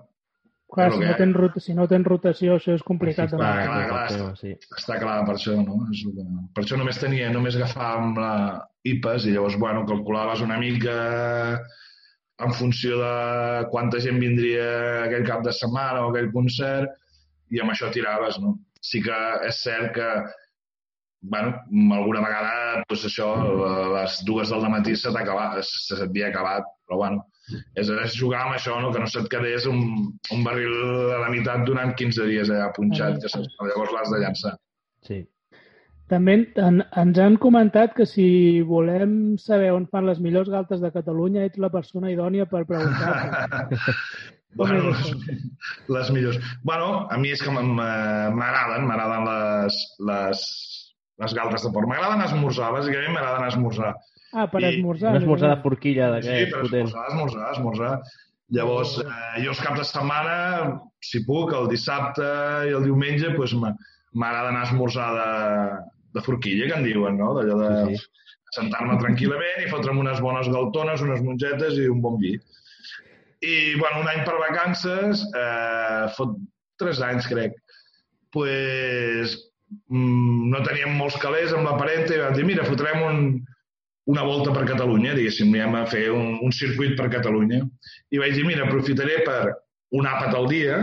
Clar, 0.68 0.90
si 0.92 0.98
que 1.00 1.06
no, 1.08 1.16
tens 1.16 1.64
si 1.64 1.74
no 1.74 1.86
tens 1.88 2.06
rotació, 2.06 2.56
això 2.58 2.74
és 2.76 2.82
complicat. 2.84 3.30
Clar, 3.32 3.52
clar, 3.64 3.88
clar. 3.88 4.02
el 4.10 4.16
tema, 4.18 4.32
sí. 4.36 4.50
està 4.76 4.98
clar 5.00 5.24
per 5.24 5.34
això, 5.38 5.54
no? 5.64 5.78
És, 5.92 6.02
que- 6.04 6.26
per 6.54 6.64
això 6.64 6.76
només 6.76 6.98
tenia, 7.00 7.30
només 7.32 7.56
agafàvem 7.56 8.12
la 8.20 8.32
IPAs 8.84 9.24
i 9.26 9.32
llavors, 9.32 9.56
bueno, 9.58 9.86
calculaves 9.88 10.42
una 10.44 10.58
mica 10.60 10.96
en 12.44 12.52
funció 12.54 12.98
de 13.00 13.66
quanta 13.72 13.98
gent 14.00 14.20
vindria 14.20 14.68
aquell 15.06 15.24
cap 15.26 15.40
de 15.42 15.52
setmana 15.56 16.04
o 16.06 16.10
aquell 16.12 16.28
concert 16.32 16.92
i 17.50 17.60
amb 17.64 17.72
això 17.72 17.88
tiraves, 17.90 18.36
no? 18.38 18.58
Sí 18.80 19.00
que 19.02 19.16
és 19.48 19.62
cert 19.64 19.94
que 19.96 20.10
bueno, 21.20 21.56
alguna 21.96 22.20
vegada 22.22 22.84
doncs 22.86 23.08
això, 23.08 23.32
a 23.66 23.88
les 23.96 24.20
dues 24.28 24.52
del 24.52 24.68
matí 24.70 24.94
se 24.96 25.10
t'acaba- 25.10 25.62
se 25.66 25.96
s'havia 25.96 26.28
acabat, 26.28 26.62
però 26.88 26.98
bueno, 27.04 27.24
és, 27.76 27.88
és 27.88 28.16
jugar 28.16 28.46
amb 28.46 28.56
això, 28.56 28.78
no? 28.80 28.90
que 28.92 29.00
no 29.02 29.06
se't 29.08 29.28
quedés 29.30 29.66
un, 29.70 29.82
un 30.34 30.44
barril 30.44 30.72
a 31.14 31.18
la 31.26 31.30
meitat 31.32 31.66
durant 31.68 31.92
15 31.96 32.26
dies 32.32 32.48
allà 32.50 32.70
punxat, 32.76 33.20
que 33.22 33.28
se- 33.32 33.44
llavors 33.60 33.92
l'has 33.94 34.10
de 34.14 34.22
llançar. 34.24 34.54
Sí. 35.06 35.20
També 36.08 36.38
en, 36.64 36.78
ens 36.96 37.18
han 37.20 37.34
comentat 37.36 37.92
que 37.92 38.06
si 38.08 38.24
volem 38.64 39.36
saber 39.36 39.74
on 39.76 39.84
fan 39.92 40.06
les 40.08 40.20
millors 40.24 40.48
galtes 40.48 40.80
de 40.80 40.88
Catalunya, 40.94 41.44
ets 41.44 41.60
la 41.60 41.68
persona 41.68 42.08
idònia 42.10 42.48
per 42.48 42.64
preguntar-ho. 42.64 43.76
Bueno, 44.56 44.78
les, 44.88 45.10
les 45.92 46.08
millors. 46.10 46.38
Bueno, 46.64 47.02
a 47.12 47.18
mi 47.20 47.28
és 47.34 47.42
que 47.44 47.50
m'agraden, 47.52 48.86
m'agraden 48.88 49.26
les, 49.28 49.76
les, 50.08 50.44
les 51.20 51.34
galtes 51.36 51.66
de 51.66 51.70
porc. 51.74 51.86
M'agraden 51.90 52.24
esmorzar, 52.24 52.70
bàsicament 52.72 53.12
m'agraden 53.12 53.44
esmorzar. 53.50 53.92
Ah, 54.32 54.46
per 54.50 54.60
I 54.60 54.66
esmorzar. 54.74 55.10
Una 55.14 55.20
esmorzada 55.22 55.54
més. 55.56 55.62
forquilla 55.64 56.08
Sí, 56.20 56.28
d'aquest 56.28 56.52
per 56.52 56.60
potent. 56.62 56.88
esmorzar, 56.88 57.06
esmorzar, 57.12 57.52
esmorzar. 57.52 57.92
Llavors, 58.50 58.98
eh, 59.00 59.42
jo 59.44 59.50
els 59.52 59.60
caps 59.60 59.78
de 59.78 59.84
setmana, 59.84 60.80
si 61.00 61.20
puc, 61.24 61.52
el 61.52 61.68
dissabte 61.68 62.24
i 62.68 62.72
el 62.76 62.84
diumenge, 62.84 63.34
doncs 63.36 63.54
m'a- 63.54 63.74
m'agrada 64.14 64.48
anar 64.48 64.62
a 64.64 64.68
esmorzar 64.70 65.08
de, 65.14 65.78
de 66.14 66.22
forquilla, 66.24 66.66
que 66.66 66.78
en 66.78 66.84
diuen, 66.84 67.18
no? 67.18 67.34
D'allò 67.36 67.58
de 67.60 67.72
Sí, 67.90 67.96
sí. 67.96 68.06
sentar-me 68.56 68.96
tranquil·lament 68.98 69.66
i 69.66 69.68
fotre'm 69.68 69.98
unes 70.00 70.20
bones 70.24 70.48
galtones, 70.48 71.02
unes 71.02 71.20
mongetes 71.22 71.74
i 71.76 71.88
un 71.88 72.00
bon 72.00 72.16
vi. 72.18 72.38
I, 73.40 73.74
bueno, 73.78 74.00
un 74.00 74.08
any 74.08 74.24
per 74.24 74.38
vacances, 74.40 75.20
eh, 75.36 76.08
fot 76.16 76.36
tres 76.78 77.00
anys, 77.04 77.26
crec, 77.28 77.52
pues, 78.32 79.36
mm, 79.90 80.50
no 80.50 80.62
teníem 80.64 80.96
molts 80.96 81.16
calés 81.20 81.52
amb 81.52 81.68
la 81.68 81.76
parenta 81.76 82.14
i 82.14 82.18
vam 82.22 82.34
dir, 82.34 82.44
mira, 82.48 82.64
fotrem 82.64 83.02
un, 83.02 83.46
una 84.08 84.24
volta 84.24 84.54
per 84.56 84.64
Catalunya, 84.68 85.12
diguéssim, 85.16 85.52
anem 85.52 85.74
a 85.82 85.86
fer 85.88 86.06
un, 86.14 86.38
un 86.44 86.52
circuit 86.54 86.94
per 86.96 87.10
Catalunya. 87.12 87.60
I 88.14 88.22
vaig 88.22 88.38
dir, 88.38 88.46
mira, 88.48 88.64
aprofitaré 88.64 89.20
per 89.26 89.52
un 89.98 90.08
àpat 90.08 90.36
al 90.36 90.48
dia, 90.48 90.78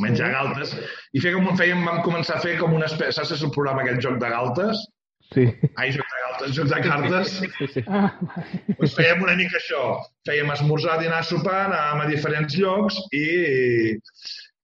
menjar 0.00 0.28
galtes, 0.34 0.74
i 1.16 1.22
fer 1.24 1.32
com 1.36 1.48
fèiem, 1.56 1.80
vam 1.88 2.02
començar 2.04 2.36
a 2.36 2.44
fer 2.44 2.58
com 2.60 2.76
una 2.76 2.88
espècie, 2.88 3.16
saps 3.16 3.44
el 3.46 3.52
programa 3.56 3.84
aquest 3.84 4.02
joc 4.04 4.20
de 4.20 4.32
galtes? 4.32 4.84
Sí. 5.30 5.46
Ai, 5.78 5.88
joc 5.94 6.04
de 6.04 6.20
galtes, 6.24 6.54
joc 6.58 6.68
de 6.68 6.82
cartes. 6.84 7.34
sí, 7.56 7.70
sí. 7.72 7.84
Ah, 7.86 8.10
vale. 8.28 8.60
Doncs 8.74 8.96
fèiem 8.98 9.24
una 9.24 9.38
mica 9.40 9.56
això. 9.60 9.84
Fèiem 10.28 10.52
esmorzar, 10.56 10.98
dinar, 11.00 11.22
sopar, 11.24 11.62
anàvem 11.70 12.04
a 12.04 12.10
diferents 12.12 12.60
llocs 12.60 13.00
i, 13.16 13.26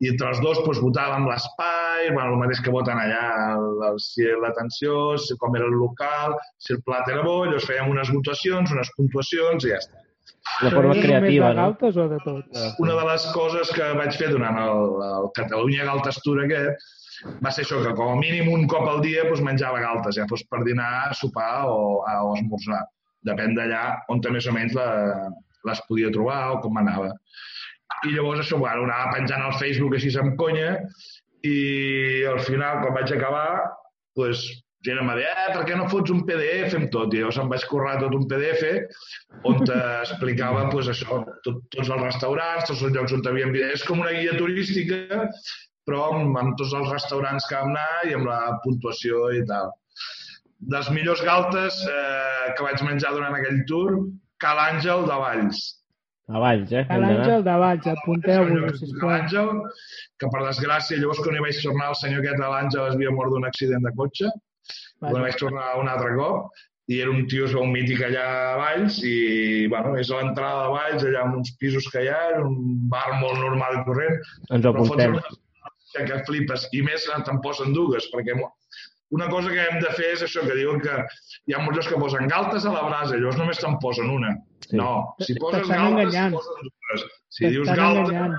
i 0.05 0.11
entre 0.13 0.31
els 0.33 0.41
dos 0.45 0.59
doncs, 0.61 0.81
votàvem 0.85 1.29
l'espai, 1.29 2.11
bueno, 2.11 2.35
el 2.35 2.41
mateix 2.43 2.61
que 2.65 2.75
voten 2.75 2.99
allà, 3.01 3.23
el, 3.57 3.69
el, 3.91 4.01
si 4.03 4.27
l'atenció, 4.43 5.17
si, 5.21 5.37
com 5.41 5.57
era 5.57 5.69
el 5.71 5.79
local, 5.81 6.37
si 6.61 6.75
el 6.77 6.83
plat 6.85 7.09
era 7.13 7.25
bo, 7.25 7.39
llavors 7.47 7.69
fèiem 7.69 7.93
unes 7.95 8.13
votacions, 8.13 8.75
unes 8.77 8.93
puntuacions 8.99 9.65
i 9.65 9.73
ja 9.73 9.81
està. 9.81 10.03
De 10.61 10.71
forma 10.71 10.93
Però 10.95 11.03
creativa, 11.03 11.49
de 11.49 11.57
no? 11.57 11.63
galtes 11.63 11.97
o 11.97 12.05
de 12.11 12.19
tot? 12.25 12.61
Una 12.83 12.99
de 12.99 13.07
les 13.09 13.25
coses 13.35 13.73
que 13.77 13.89
vaig 13.99 14.19
fer 14.21 14.29
durant 14.33 14.59
el, 14.61 14.85
el 15.07 15.27
Catalunya 15.39 15.89
Galtes 15.89 16.21
Tour 16.25 16.45
aquest 16.45 16.87
va 17.45 17.51
ser 17.55 17.65
això, 17.65 17.81
que 17.85 17.95
com 17.99 18.13
a 18.13 18.19
mínim 18.21 18.51
un 18.53 18.67
cop 18.71 18.87
al 18.89 19.03
dia 19.05 19.25
doncs, 19.27 19.43
menjava 19.45 19.81
galtes, 19.83 20.17
ja 20.19 20.29
fos 20.31 20.45
per 20.51 20.63
dinar, 20.67 21.15
sopar 21.19 21.67
o, 21.73 22.03
o 22.05 22.35
esmorzar. 22.37 22.85
Depèn 23.27 23.57
d'allà 23.57 23.83
on 24.13 24.21
més 24.33 24.47
o 24.47 24.55
menys 24.55 24.77
la, 24.77 24.89
les 25.67 25.83
podia 25.89 26.13
trobar 26.15 26.41
o 26.55 26.61
com 26.65 26.77
anava. 26.83 27.13
I 28.05 28.13
llavors 28.13 28.43
això, 28.43 28.59
bueno, 28.61 28.85
anava 28.85 29.17
penjant 29.17 29.43
al 29.47 29.57
Facebook 29.61 29.97
així 29.97 30.13
amb 30.21 30.37
conya 30.41 30.77
i 31.47 31.57
al 32.29 32.41
final, 32.45 32.83
quan 32.83 32.97
vaig 32.97 33.13
acabar, 33.15 33.49
doncs, 34.19 34.45
gent 34.87 35.01
em 35.01 35.09
va 35.11 35.17
dir, 35.19 35.25
eh, 35.27 35.47
per 35.55 35.63
què 35.67 35.77
no 35.79 35.89
fots 35.91 36.13
un 36.15 36.23
PDF 36.29 36.77
amb 36.79 36.91
tot? 36.95 37.15
I 37.15 37.23
llavors 37.23 37.39
em 37.43 37.53
vaig 37.53 37.65
currar 37.71 37.97
tot 38.03 38.15
un 38.15 38.27
PDF 38.31 38.67
on 39.51 39.63
explicava 39.71 40.67
pues, 40.73 40.91
això, 40.93 41.23
tot, 41.47 41.63
tots 41.75 41.89
els 41.89 42.05
restaurants, 42.05 42.69
tots 42.69 42.83
els 42.83 42.95
llocs 42.95 43.17
on 43.17 43.25
havíem 43.31 43.55
vist. 43.57 43.73
És 43.79 43.87
com 43.89 44.03
una 44.05 44.15
guia 44.15 44.37
turística, 44.39 45.25
però 45.89 46.05
amb, 46.13 46.37
amb 46.43 46.55
tots 46.61 46.75
els 46.79 46.93
restaurants 46.93 47.49
que 47.49 47.59
vam 47.59 47.75
anar 47.75 48.11
i 48.11 48.15
amb 48.19 48.31
la 48.31 48.41
puntuació 48.65 49.31
i 49.39 49.43
tal. 49.51 49.73
Dels 50.73 50.89
millors 50.95 51.23
galtes 51.27 51.83
eh, 51.91 52.53
que 52.57 52.65
vaig 52.65 52.83
menjar 52.87 53.13
durant 53.15 53.35
aquell 53.37 53.65
tour, 53.71 53.99
Cal 54.43 54.61
Àngel 54.61 55.05
de 55.09 55.19
Valls. 55.23 55.65
A 56.27 56.41
Valls, 56.43 56.73
eh? 56.75 56.83
A 56.89 56.97
d'anar. 56.99 57.11
l'Àngel 57.21 57.43
de 57.47 57.57
Valls, 57.63 57.87
apunteu-vos, 57.93 58.79
sisplau. 58.81 59.11
Àngel, 59.15 59.51
que 60.19 60.31
per 60.33 60.41
desgràcia, 60.43 60.99
llavors 60.99 61.21
quan 61.23 61.37
hi 61.39 61.43
vaig 61.45 61.61
tornar, 61.63 61.91
el 61.93 61.99
senyor 62.01 62.25
aquest 62.25 62.41
de 62.43 62.49
l'Àngel 62.51 62.87
es 62.89 62.97
havia 62.97 63.13
mort 63.15 63.31
d'un 63.35 63.47
accident 63.47 63.87
de 63.87 63.93
cotxe, 64.01 64.33
quan 64.99 65.13
Vale. 65.13 65.23
vaig 65.29 65.39
tornar 65.39 65.69
un 65.79 65.93
altre 65.93 66.17
cop, 66.19 66.51
i 66.91 67.01
era 67.03 67.11
un 67.11 67.25
tio 67.31 67.47
es 67.47 67.55
veu 67.55 67.65
mític 67.71 68.03
allà 68.09 68.27
a 68.27 68.59
Valls 68.59 68.99
i, 69.07 69.15
bueno, 69.71 69.95
és 70.03 70.11
a 70.11 70.21
l'entrada 70.21 70.67
de 70.67 70.75
Valls, 70.75 71.07
allà 71.07 71.23
amb 71.25 71.39
uns 71.41 71.55
pisos 71.63 71.87
que 71.95 72.03
hi 72.05 72.11
ha, 72.11 72.21
un 72.43 72.61
bar 72.91 73.09
molt 73.23 73.39
normal 73.43 73.81
i 73.81 73.85
corrent, 73.87 74.21
Ens 74.51 74.67
ho 74.67 74.73
però 74.75 74.85
fots 74.87 75.03
apuntem. 75.03 75.19
una 75.19 75.45
que, 75.97 76.05
que 76.11 76.23
flipes, 76.27 76.67
i 76.77 76.83
més 76.83 77.07
te'n 77.07 77.39
posen 77.43 77.71
dues, 77.75 78.11
perquè 78.13 78.35
una 79.11 79.29
cosa 79.29 79.51
que 79.51 79.63
hem 79.63 79.79
de 79.83 79.93
fer 79.95 80.11
és 80.17 80.25
això, 80.27 80.43
que 80.47 80.57
diuen 80.59 80.81
que 80.83 80.97
hi 81.47 81.55
ha 81.55 81.63
molts 81.63 81.79
llocs 81.79 81.91
que 81.93 82.01
posen 82.01 82.31
galtes 82.33 82.67
a 82.67 82.75
la 82.75 82.83
brasa, 82.89 83.15
llavors 83.15 83.39
només 83.39 83.63
te'n 83.63 83.79
posen 83.83 84.11
una. 84.11 84.35
Sí. 84.67 84.75
No, 84.81 84.91
si 85.23 85.37
poses 85.39 85.69
galtes, 85.71 86.09
enganyant. 86.09 86.35
posen 86.35 86.67
dues. 86.67 87.07
Si 87.37 87.53
dius 87.55 87.71
galta, 87.71 88.03
enganyant. 88.03 88.37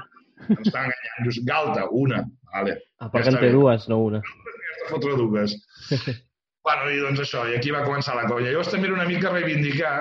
t'estan 0.50 0.90
enganyant. 0.90 1.24
Dius 1.24 1.42
galta, 1.48 1.88
una. 2.04 2.22
Vale. 2.52 2.78
Ah, 3.00 3.10
perquè 3.14 3.36
Ja 3.38 3.52
dues, 3.54 3.88
no 3.92 4.02
una. 4.10 4.22
De 4.22 4.92
fotre 4.92 5.16
dues. 5.20 5.56
bueno, 6.68 6.92
i 6.92 7.02
doncs 7.04 7.24
això, 7.24 7.48
i 7.48 7.56
aquí 7.56 7.72
va 7.72 7.86
començar 7.88 8.18
la 8.20 8.28
colla. 8.28 8.52
Llavors 8.52 8.72
també 8.74 8.90
era 8.90 9.00
una 9.00 9.08
mica 9.08 9.32
reivindicar 9.32 9.96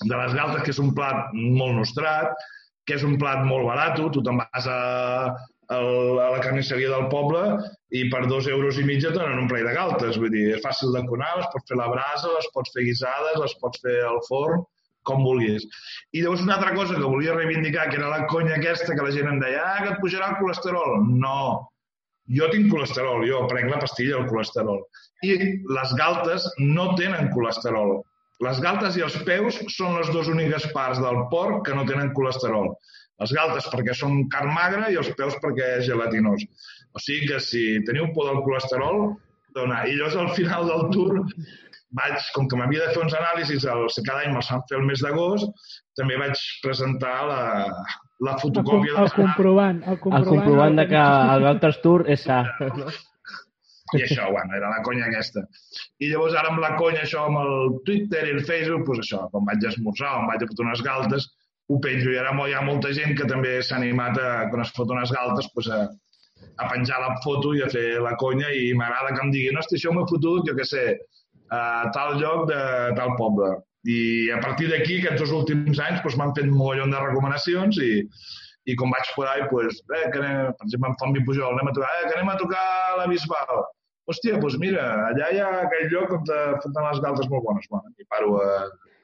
de 0.00 0.14
les 0.16 0.34
galtes, 0.34 0.64
que 0.64 0.72
és 0.72 0.80
un 0.82 0.94
plat 0.96 1.32
molt 1.34 1.76
nostrat, 1.76 2.32
que 2.88 2.96
és 2.96 3.04
un 3.04 3.18
plat 3.20 3.44
molt 3.44 3.68
barat, 3.68 4.00
tu 4.12 4.22
te'n 4.24 4.40
vas 4.40 4.66
a, 4.68 4.78
el, 5.78 6.20
a 6.22 6.28
la 6.34 6.42
carnisseria 6.44 6.90
del 6.92 7.08
poble 7.12 7.42
i 7.94 8.04
per 8.12 8.24
dos 8.30 8.48
euros 8.50 8.78
i 8.80 8.86
mitja 8.86 9.12
donen 9.14 9.42
un 9.42 9.50
play 9.50 9.64
de 9.66 9.74
galtes. 9.76 10.18
Vull 10.20 10.32
dir, 10.34 10.46
és 10.56 10.62
fàcil 10.64 10.94
de 10.96 11.04
conar, 11.08 11.34
les 11.40 11.50
pots 11.52 11.70
fer 11.70 11.78
a 11.78 11.82
la 11.82 11.90
brasa, 11.92 12.30
les 12.36 12.48
pots 12.54 12.72
fer 12.74 12.86
guisades, 12.88 13.36
les 13.42 13.58
pots 13.62 13.82
fer 13.84 13.98
al 14.08 14.22
forn, 14.28 14.64
com 15.04 15.22
vulguis. 15.26 15.66
I 16.16 16.24
llavors 16.24 16.42
una 16.46 16.56
altra 16.56 16.72
cosa 16.78 16.96
que 16.96 17.12
volia 17.12 17.36
reivindicar, 17.36 17.90
que 17.90 18.00
era 18.00 18.10
la 18.12 18.24
conya 18.30 18.56
aquesta 18.56 18.96
que 18.96 19.06
la 19.06 19.12
gent 19.14 19.30
em 19.30 19.38
deia 19.42 19.62
ah, 19.62 19.78
que 19.82 19.92
et 19.92 20.02
pujarà 20.02 20.32
el 20.32 20.40
colesterol. 20.40 21.04
No, 21.20 21.38
jo 22.38 22.48
tinc 22.52 22.70
colesterol, 22.72 23.26
jo 23.28 23.44
prenc 23.50 23.70
la 23.70 23.82
pastilla 23.82 24.18
del 24.18 24.30
colesterol. 24.32 24.80
I 25.24 25.36
les 25.76 25.94
galtes 26.00 26.48
no 26.58 26.92
tenen 27.00 27.30
colesterol. 27.36 27.98
Les 28.44 28.58
galtes 28.60 28.96
i 28.98 29.04
els 29.06 29.16
peus 29.28 29.60
són 29.76 29.94
les 29.98 30.10
dues 30.12 30.28
úniques 30.32 30.66
parts 30.74 31.00
del 31.00 31.20
porc 31.30 31.62
que 31.68 31.76
no 31.76 31.84
tenen 31.88 32.12
colesterol. 32.16 32.72
Les 33.22 33.34
galtes 33.36 33.68
perquè 33.70 33.94
són 33.94 34.24
carn 34.32 34.50
magra 34.54 34.88
i 34.90 34.98
els 35.00 35.12
peus 35.18 35.36
perquè 35.42 35.76
és 35.78 35.86
gelatinós. 35.86 36.46
O 36.94 37.02
sigui 37.02 37.28
que 37.30 37.38
si 37.42 37.62
teniu 37.86 38.10
por 38.16 38.30
del 38.30 38.42
colesterol, 38.46 39.14
dona. 39.54 39.84
I 39.86 39.94
llavors 39.98 40.18
al 40.18 40.32
final 40.34 40.66
del 40.70 40.88
tour 40.94 41.20
vaig, 41.94 42.18
com 42.34 42.48
que 42.50 42.58
m'havia 42.58 42.88
de 42.88 42.94
fer 42.94 43.04
uns 43.04 43.14
anàlisis, 43.14 43.66
el, 43.70 43.86
cada 44.02 44.24
any 44.24 44.34
me'ls 44.34 44.50
fan 44.50 44.64
fer 44.70 44.80
el 44.80 44.86
mes 44.88 45.02
d'agost, 45.04 45.70
també 45.98 46.18
vaig 46.18 46.40
presentar 46.64 47.14
la, 47.28 47.40
la 48.26 48.36
fotocòpia... 48.42 48.96
El, 48.96 49.06
el, 49.06 49.12
comprovant, 49.14 49.82
el 49.82 50.00
comprovant. 50.02 50.24
El 50.24 50.30
comprovant 50.30 50.80
de 50.80 50.86
que 50.90 51.02
el 51.34 51.46
Galters 51.48 51.82
Tour 51.84 52.06
és 52.10 52.26
sa. 52.26 52.42
No? 52.80 52.90
I 53.94 54.02
això, 54.02 54.26
bueno, 54.32 54.56
era 54.58 54.72
la 54.72 54.82
conya 54.82 55.06
aquesta. 55.06 55.44
I 56.02 56.10
llavors 56.10 56.34
ara 56.40 56.50
amb 56.50 56.62
la 56.62 56.72
conya, 56.80 57.04
això, 57.04 57.28
amb 57.28 57.38
el 57.44 57.76
Twitter 57.86 58.24
i 58.26 58.32
el 58.34 58.42
Facebook, 58.48 58.88
doncs 58.88 59.04
això, 59.04 59.20
quan 59.30 59.46
vaig 59.46 59.62
a 59.62 59.70
esmorzar 59.70 60.14
em 60.18 60.30
vaig 60.32 60.42
a 60.42 60.48
fotre 60.50 60.66
unes 60.66 60.82
galtes, 60.82 61.28
ho 61.70 61.80
penjo. 61.80 62.12
I 62.12 62.20
ara 62.20 62.32
hi 62.46 62.54
ha 62.54 62.62
molta 62.64 62.92
gent 62.96 63.16
que 63.18 63.28
també 63.30 63.58
s'ha 63.62 63.76
animat, 63.80 64.18
a, 64.18 64.48
quan 64.52 64.64
es 64.64 64.72
fot 64.76 64.90
unes 64.90 65.12
galtes, 65.14 65.50
doncs 65.54 65.70
a, 65.72 65.82
a 66.60 66.70
penjar 66.70 67.00
la 67.02 67.16
foto 67.24 67.54
i 67.56 67.62
a 67.64 67.70
fer 67.72 68.00
la 68.04 68.16
conya 68.20 68.50
i 68.52 68.72
m'agrada 68.78 69.14
que 69.14 69.22
em 69.24 69.32
diguin, 69.34 69.58
hosti, 69.58 69.78
això 69.78 69.92
m'he 69.94 70.06
fotut, 70.10 70.44
jo 70.48 70.56
què 70.58 70.66
sé, 70.68 70.84
a 71.54 71.90
tal 71.94 72.18
lloc 72.20 72.48
de 72.50 72.60
tal 72.98 73.14
poble. 73.20 73.54
I 73.84 74.30
a 74.32 74.40
partir 74.40 74.70
d'aquí, 74.70 75.00
aquests 75.00 75.20
dos 75.26 75.34
últims 75.42 75.80
anys, 75.80 76.00
doncs, 76.00 76.16
m'han 76.16 76.32
fet 76.36 76.48
mogollon 76.48 76.94
de 76.94 77.02
recomanacions 77.02 77.80
i, 77.84 77.92
i 78.64 78.76
com 78.80 78.92
vaig 78.94 79.10
por 79.16 79.28
ahí, 79.28 79.44
pues, 79.50 79.82
eh, 79.92 80.06
que 80.12 80.20
anem, 80.22 80.52
per 80.56 80.68
exemple, 80.68 80.90
amb 80.90 81.00
Font 81.02 81.18
Pujol, 81.26 81.52
anem 81.52 81.68
a 81.68 81.74
tocar, 81.76 81.90
eh, 81.98 82.06
que 82.08 82.14
anem 82.16 82.30
a 82.32 82.38
tocar 82.40 82.64
a 82.92 82.94
la 83.02 83.08
Bisbal. 83.10 83.66
Hòstia, 84.08 84.38
doncs 84.40 84.56
mira, 84.60 84.84
allà 85.10 85.28
hi 85.32 85.38
ha 85.40 85.50
aquell 85.64 85.92
lloc 85.92 86.10
on 86.16 86.24
te 86.28 86.40
foten 86.62 86.88
les 86.88 86.98
galtes 87.04 87.28
molt 87.32 87.44
bones. 87.44 87.68
Bueno, 87.72 87.92
i 88.00 88.08
paro 88.08 88.40
a. 88.40 88.48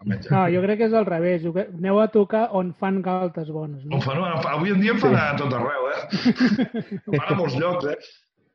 No, 0.07 0.47
jo 0.49 0.63
crec 0.65 0.79
que 0.81 0.89
és 0.89 0.97
al 0.97 1.05
revés. 1.05 1.45
Aneu 1.45 2.01
a 2.01 2.09
tocar 2.13 2.47
on 2.57 2.73
fan 2.81 3.03
galtes 3.05 3.51
bones. 3.53 3.85
No? 3.85 3.99
On 3.99 4.05
fan, 4.05 4.23
avui 4.49 4.73
en 4.73 4.81
dia 4.81 4.95
en 4.97 5.03
fan 5.03 5.13
sí. 5.13 5.21
a 5.21 5.37
tot 5.37 5.53
arreu, 5.59 5.91
eh? 5.93 6.99
fan 7.19 7.27
a 7.27 7.37
molts 7.37 7.59
llocs, 7.61 7.91
eh? 7.93 7.99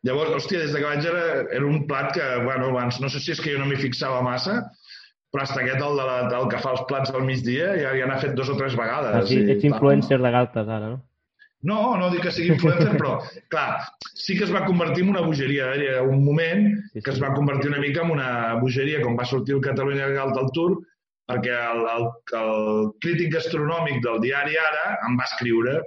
Llavors, 0.06 0.36
hòstia, 0.38 0.62
des 0.62 0.74
de 0.74 0.82
que 0.82 0.90
vaig 0.90 1.06
era, 1.10 1.22
era 1.58 1.66
un 1.66 1.86
plat 1.90 2.12
que, 2.14 2.26
bueno, 2.46 2.70
abans, 2.70 3.00
no 3.02 3.10
sé 3.10 3.22
si 3.22 3.34
és 3.34 3.42
que 3.42 3.54
jo 3.56 3.62
no 3.62 3.66
m'hi 3.70 3.78
fixava 3.80 4.22
massa, 4.26 4.60
però 5.34 5.46
hasta 5.46 5.64
aquest, 5.64 5.82
el, 5.82 5.98
de 5.98 6.06
la, 6.06 6.18
el 6.38 6.46
que 6.52 6.62
fa 6.62 6.76
els 6.76 6.84
plats 6.90 7.14
al 7.14 7.26
migdia, 7.26 7.72
ja, 7.80 7.94
ja 7.98 8.10
n'ha 8.10 8.20
fet 8.22 8.36
dos 8.38 8.52
o 8.54 8.58
tres 8.60 8.78
vegades. 8.78 9.16
Ah, 9.18 9.26
sí, 9.26 9.40
ets 9.56 9.66
influencer 9.66 10.20
de 10.22 10.34
galtes, 10.36 10.70
ara, 10.70 10.94
no? 10.94 11.02
No, 11.66 11.80
no 11.98 12.12
dic 12.14 12.28
que 12.28 12.34
sigui 12.34 12.54
influencer, 12.54 12.92
però, 13.00 13.16
clar, 13.50 13.82
sí 14.14 14.38
que 14.38 14.46
es 14.46 14.54
va 14.54 14.68
convertir 14.68 15.02
en 15.08 15.16
una 15.16 15.24
bogeria. 15.26 15.72
Hi 15.74 15.88
ha 15.96 16.04
un 16.06 16.22
moment 16.22 16.68
que 16.94 17.10
es 17.10 17.18
va 17.22 17.34
convertir 17.34 17.72
una 17.72 17.82
mica 17.82 18.04
en 18.06 18.14
una 18.14 18.30
bogeria, 18.62 19.02
com 19.02 19.18
va 19.18 19.26
sortir 19.26 19.58
el 19.58 19.64
Catalunya 19.66 20.12
Galt 20.14 20.38
al 20.38 20.52
Tour, 20.54 20.78
perquè 21.30 21.58
el, 21.58 21.84
el, 21.92 22.08
el 22.40 22.90
crític 23.04 23.34
gastronòmic 23.36 24.02
del 24.06 24.22
diari 24.24 24.58
Ara 24.62 24.96
em 25.08 25.20
va 25.20 25.28
escriure 25.30 25.80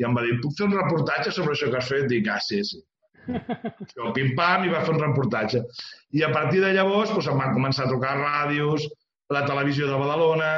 i 0.00 0.06
em 0.06 0.16
va 0.16 0.24
dir, 0.26 0.40
puc 0.42 0.56
fer 0.58 0.66
un 0.68 0.76
reportatge 0.76 1.32
sobre 1.34 1.54
això 1.54 1.70
que 1.70 1.78
has 1.78 1.90
fet? 1.90 2.06
Dic, 2.10 2.28
ah, 2.30 2.40
sí, 2.42 2.62
sí. 2.66 2.80
Jo, 3.94 4.10
pim-pam, 4.16 4.66
i 4.66 4.72
va 4.72 4.82
fer 4.84 4.94
un 4.94 5.02
reportatge. 5.02 5.62
I 6.18 6.24
a 6.26 6.30
partir 6.34 6.62
de 6.64 6.72
llavors 6.74 7.12
doncs, 7.12 7.30
em 7.30 7.40
van 7.40 7.54
començar 7.56 7.86
a 7.86 7.92
tocar 7.92 8.16
ràdios, 8.18 8.88
la 9.32 9.44
televisió 9.48 9.86
de 9.88 10.00
Badalona, 10.00 10.50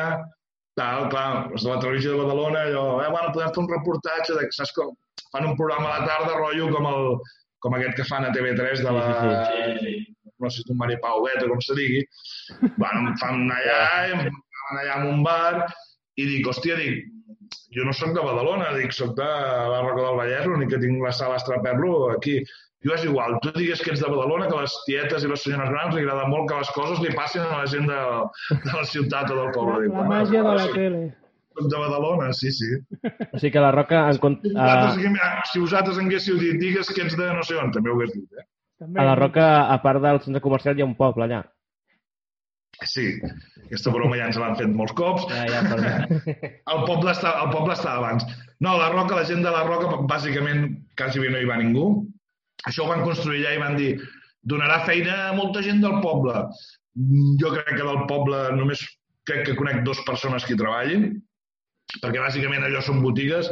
tal, 0.77 1.09
clar, 1.13 1.29
de 1.53 1.69
la 1.69 1.81
televisió 1.83 2.15
de 2.15 2.23
Badalona, 2.23 2.65
allò, 2.69 2.87
eh, 3.05 3.11
bueno, 3.13 3.33
podem 3.37 3.53
fer 3.53 3.63
un 3.63 3.71
reportatge, 3.73 4.39
de, 4.39 4.49
saps 4.57 4.75
com? 4.77 4.95
Fan 5.33 5.51
un 5.51 5.57
programa 5.61 5.93
a 5.93 6.01
la 6.01 6.09
tarda, 6.09 6.39
rotllo, 6.41 6.71
com, 6.75 6.89
el, 6.91 7.21
com 7.65 7.77
aquest 7.77 7.97
que 7.99 8.07
fan 8.09 8.27
a 8.27 8.33
TV3 8.35 8.85
de 8.85 8.95
la... 8.95 9.09
Sí, 9.49 9.65
sí, 9.65 9.81
sí. 9.85 10.15
No 10.39 10.51
sé 10.53 10.61
si 10.61 10.73
un 10.73 10.77
Mari 10.77 10.99
Pauet 11.01 11.43
o 11.47 11.49
com 11.49 11.61
se 11.65 11.75
digui. 11.79 12.03
Bueno, 12.77 13.07
em 13.09 13.15
fan 13.23 13.43
anar 13.47 13.61
allà, 13.63 13.81
em 14.13 14.27
fan 14.29 14.81
allà 14.83 14.97
en 15.01 15.07
un 15.15 15.23
bar, 15.25 15.65
i 16.21 16.27
dic, 16.29 16.49
hòstia, 16.49 16.77
dic, 16.77 17.07
jo 17.77 17.85
no 17.87 17.95
sóc 17.97 18.13
de 18.17 18.23
Badalona, 18.25 18.71
dic, 18.77 18.93
sóc 18.97 19.17
de 19.17 19.27
la 19.27 19.83
Roca 19.83 20.03
del 20.03 20.21
Vallès, 20.21 20.47
l'únic 20.49 20.73
que 20.75 20.81
tinc 20.83 21.03
la 21.05 21.13
sala 21.17 21.41
Estraperlo 21.41 21.97
aquí. 22.13 22.39
Jo 22.85 22.95
és 22.95 23.05
igual, 23.09 23.39
tu 23.43 23.51
digues 23.57 23.81
que 23.83 23.91
ets 23.93 24.03
de 24.05 24.09
Badalona, 24.13 24.47
que 24.51 24.61
les 24.61 24.75
tietes 24.87 25.25
i 25.25 25.31
les 25.31 25.43
senyores 25.43 25.73
grans 25.73 25.95
li 25.97 26.05
agrada 26.05 26.29
molt 26.31 26.49
que 26.51 26.61
les 26.61 26.73
coses 26.77 27.01
li 27.03 27.15
passin 27.17 27.43
a 27.43 27.63
la 27.63 27.71
gent 27.73 27.89
de, 27.91 28.03
de 28.53 28.75
la 28.75 28.85
ciutat 28.93 29.33
o 29.33 29.39
del 29.41 29.55
poble. 29.57 29.89
La, 29.89 30.03
la 30.03 30.11
màgia 30.13 30.45
de 30.45 30.57
la 30.61 30.67
tele. 30.75 31.07
De 31.57 31.79
Badalona, 31.81 32.33
sí, 32.37 32.51
sí. 32.53 32.69
O 33.33 33.39
sigui 33.39 33.53
que 33.55 33.63
la 33.65 33.73
Roca... 33.73 34.03
En 34.11 34.19
cont... 34.21 34.37
si, 34.45 34.53
vosaltres, 34.53 35.51
si 35.53 35.63
vosaltres 35.63 36.01
haguéssiu 36.03 36.37
dit, 36.41 36.59
digues 36.61 36.91
que 36.93 37.07
ets 37.07 37.17
de 37.17 37.31
no 37.33 37.45
sé 37.47 37.57
on, 37.57 37.73
també 37.73 37.93
ho 37.93 37.97
hagués 37.97 38.13
dit, 38.13 38.27
eh? 38.37 38.45
També. 38.83 39.01
A 39.01 39.07
la 39.09 39.15
Roca, 39.17 39.47
a 39.73 39.79
part 39.81 40.03
del 40.05 40.21
centre 40.25 40.43
comercial, 40.45 40.77
hi 40.77 40.85
ha 40.85 40.89
un 40.89 40.99
poble 40.99 41.25
allà. 41.25 41.41
Sí, 42.85 43.07
aquesta 43.63 43.93
broma 43.95 44.19
ja 44.19 44.27
ens 44.29 44.37
l'han 44.37 44.59
fet 44.59 44.69
molts 44.69 44.93
cops. 44.99 45.25
Ja, 45.31 45.47
ja, 45.49 45.63
el, 46.75 46.83
poble 46.85 47.15
està, 47.15 47.33
el 47.41 47.49
poble 47.55 47.73
està 47.73 47.95
abans. 47.97 48.27
No, 48.61 48.77
la 48.77 48.91
Roca, 48.93 49.17
la 49.17 49.25
gent 49.29 49.41
de 49.47 49.53
la 49.55 49.65
Roca, 49.65 50.03
bàsicament, 50.11 50.69
quasi 50.99 51.25
bé 51.25 51.33
no 51.33 51.41
hi 51.41 51.49
va 51.49 51.57
ningú. 51.63 51.87
Això 52.69 52.85
ho 52.85 52.91
van 52.91 53.05
construir 53.07 53.41
allà 53.41 53.55
i 53.57 53.63
van 53.63 53.81
dir 53.81 53.91
donarà 54.47 54.83
feina 54.87 55.17
a 55.29 55.33
molta 55.37 55.63
gent 55.65 55.81
del 55.83 55.99
poble. 56.05 56.45
Jo 57.41 57.53
crec 57.55 57.73
que 57.73 57.83
del 57.85 58.05
poble 58.11 58.43
només 58.57 58.85
crec 59.27 59.49
que 59.49 59.57
conec 59.59 59.83
dues 59.87 60.05
persones 60.07 60.45
que 60.47 60.55
hi 60.55 60.61
treballin, 60.61 61.09
perquè 62.03 62.21
bàsicament 62.23 62.67
allò 62.67 62.83
són 62.85 63.03
botigues 63.05 63.51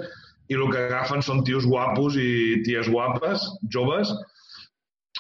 i 0.52 0.58
el 0.58 0.68
que 0.70 0.86
agafen 0.88 1.24
són 1.24 1.42
tios 1.48 1.66
guapos 1.66 2.18
i 2.20 2.62
ties 2.66 2.90
guapes, 2.92 3.44
joves, 3.72 4.12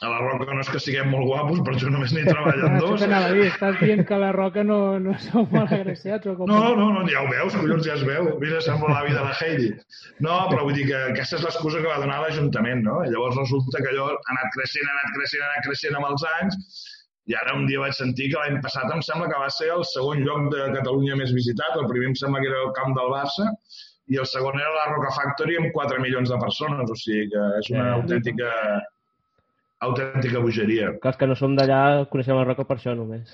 a 0.02 0.08
la 0.10 0.18
Roca 0.18 0.50
no 0.50 0.62
és 0.64 0.68
que 0.68 0.80
siguem 0.82 1.06
molt 1.12 1.28
guapos, 1.28 1.60
per 1.64 1.74
això 1.76 1.90
només 1.92 2.12
n'hi 2.12 2.24
treballen 2.26 2.78
dos. 2.82 2.96
Això 2.96 3.06
t'anava 3.06 3.28
a 3.30 3.36
dir, 3.36 3.44
estàs 3.46 3.76
dient 3.78 4.02
que 4.08 4.16
a 4.16 4.20
la 4.24 4.32
Roca 4.34 4.64
no, 4.66 4.78
no 5.02 5.14
som 5.22 5.46
molt 5.52 5.74
agraciats 5.76 6.30
o 6.30 6.34
com? 6.38 6.50
No, 6.50 6.74
no, 6.80 6.88
no, 6.96 7.04
ja 7.10 7.22
ho 7.22 7.28
veus, 7.30 7.54
collons, 7.60 7.86
ja 7.86 7.94
es 7.94 8.02
veu. 8.08 8.32
Mira, 8.42 8.58
sembla 8.64 8.90
la 8.90 9.04
vida 9.06 9.22
de 9.22 9.28
la 9.28 9.36
Heidi. 9.38 9.70
No, 10.26 10.40
però 10.50 10.66
vull 10.66 10.74
dir 10.80 10.88
que 10.90 10.98
aquesta 11.12 11.38
és 11.38 11.46
l'excusa 11.46 11.80
que 11.80 11.92
va 11.92 12.00
donar 12.02 12.18
l'Ajuntament, 12.24 12.82
no? 12.88 12.98
I 13.06 13.14
llavors 13.14 13.38
resulta 13.38 13.84
que 13.84 13.94
allò 13.94 14.10
ha 14.10 14.18
anat 14.34 14.50
creixent, 14.58 14.90
ha 14.90 14.98
anat 14.98 15.14
creixent, 15.16 15.46
ha 15.46 15.52
anat 15.52 15.68
creixent 15.68 16.00
amb 16.00 16.10
els 16.10 16.26
anys, 16.34 16.82
i 17.30 17.34
ara 17.40 17.54
un 17.56 17.64
dia 17.68 17.80
vaig 17.80 17.96
sentir 17.96 18.28
que 18.32 18.40
l'any 18.40 18.60
passat 18.64 18.90
em 18.92 19.00
sembla 19.04 19.30
que 19.30 19.40
va 19.40 19.50
ser 19.56 19.70
el 19.72 19.84
segon 19.88 20.20
lloc 20.26 20.50
de 20.52 20.68
Catalunya 20.76 21.16
més 21.20 21.32
visitat, 21.36 21.78
el 21.80 21.88
primer 21.88 22.10
em 22.12 22.16
sembla 22.20 22.42
que 22.42 22.50
era 22.50 22.64
el 22.66 22.74
camp 22.76 22.92
del 22.98 23.12
Barça, 23.12 23.48
i 24.12 24.20
el 24.20 24.28
segon 24.28 24.58
era 24.60 24.74
la 24.74 24.90
Roca 24.92 25.14
Factory 25.16 25.56
amb 25.60 25.72
4 25.72 26.02
milions 26.04 26.28
de 26.32 26.40
persones, 26.42 26.90
o 26.90 26.98
sigui 27.00 27.30
que 27.32 27.46
és 27.62 27.70
una 27.72 27.86
autèntica 27.94 28.52
autèntica 29.84 30.40
bogeria. 30.44 30.92
Que 31.00 31.10
els 31.10 31.18
que 31.20 31.28
no 31.28 31.36
som 31.38 31.56
d'allà 31.56 31.80
coneixem 32.12 32.36
la 32.36 32.46
Roca 32.48 32.66
per 32.68 32.78
això 32.78 32.94
només. 32.96 33.32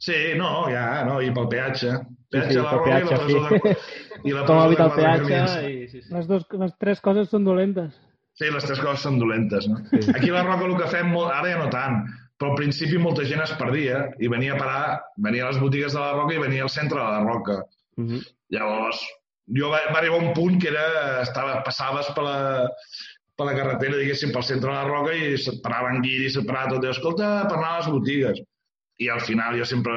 Sí, 0.00 0.16
no, 0.36 0.50
ja, 0.72 1.02
no, 1.08 1.18
i 1.20 1.32
pel 1.36 1.48
peatge. 1.52 1.96
Peatge 2.32 2.52
sí, 2.52 2.54
sí, 2.54 2.60
a 2.60 2.68
la 2.68 2.76
Roca 2.76 2.86
peatge, 2.88 3.08
i 3.08 3.10
la 3.10 3.24
presó 3.24 3.42
sí. 3.48 3.58
de, 3.64 4.30
i 4.30 4.36
la 4.36 4.44
Com 4.48 4.60
habita 4.60 4.86
el 4.86 4.94
peatge 4.96 5.40
i... 5.40 5.74
Sí, 5.90 6.00
sí. 6.04 6.14
Les, 6.14 6.28
dos, 6.30 6.46
les 6.62 6.72
tres 6.80 7.02
coses 7.04 7.28
són 7.32 7.44
dolentes. 7.48 7.96
Sí, 8.40 8.48
les 8.48 8.64
tres 8.64 8.80
coses 8.80 9.04
són 9.04 9.18
dolentes, 9.20 9.68
no? 9.68 9.82
Sí. 9.90 10.00
Aquí 10.14 10.32
a 10.32 10.38
la 10.38 10.46
Roca 10.48 10.68
el 10.68 10.76
que 10.80 10.88
fem, 10.92 11.12
molt, 11.12 11.32
ara 11.34 11.52
ja 11.52 11.60
no 11.60 11.68
tant, 11.72 12.00
però 12.40 12.54
al 12.54 12.56
principi 12.56 12.96
molta 12.96 13.26
gent 13.28 13.42
es 13.44 13.52
perdia 13.60 14.00
i 14.18 14.28
venia 14.32 14.54
a 14.54 14.58
parar, 14.60 14.84
venia 15.20 15.44
a 15.44 15.50
les 15.50 15.60
botigues 15.60 15.92
de 15.92 16.00
la 16.00 16.14
Roca 16.16 16.32
i 16.32 16.40
venia 16.40 16.64
al 16.64 16.72
centre 16.72 16.96
de 16.96 17.04
la 17.04 17.24
Roca. 17.26 17.56
Uh 17.96 18.02
mhm. 18.02 18.14
-huh. 18.16 18.22
Llavors, 18.56 19.00
jo 19.58 19.68
va, 19.68 19.80
va 19.92 19.98
arribar 19.98 20.22
un 20.22 20.32
punt 20.32 20.56
que 20.62 20.70
era, 20.70 21.20
estava, 21.22 21.62
passaves 21.66 22.08
per 22.16 22.24
la, 22.24 22.38
per 23.36 23.46
la 23.46 23.56
carretera, 23.58 23.98
diguéssim, 24.00 24.32
pel 24.32 24.42
centre 24.42 24.70
de 24.70 24.76
la 24.76 24.88
Roca 24.88 25.12
i 25.12 25.36
se't 25.36 25.60
paraven 25.62 26.00
guiris, 26.00 26.32
se't 26.32 26.46
parava 26.48 26.72
tot, 26.72 26.84
i 26.84 26.88
escolta, 26.88 27.28
per 27.46 27.58
anar 27.58 27.74
a 27.74 27.78
les 27.78 27.92
botigues. 27.92 28.40
I 29.00 29.08
al 29.08 29.20
final 29.20 29.56
jo 29.58 29.64
sempre, 29.64 29.92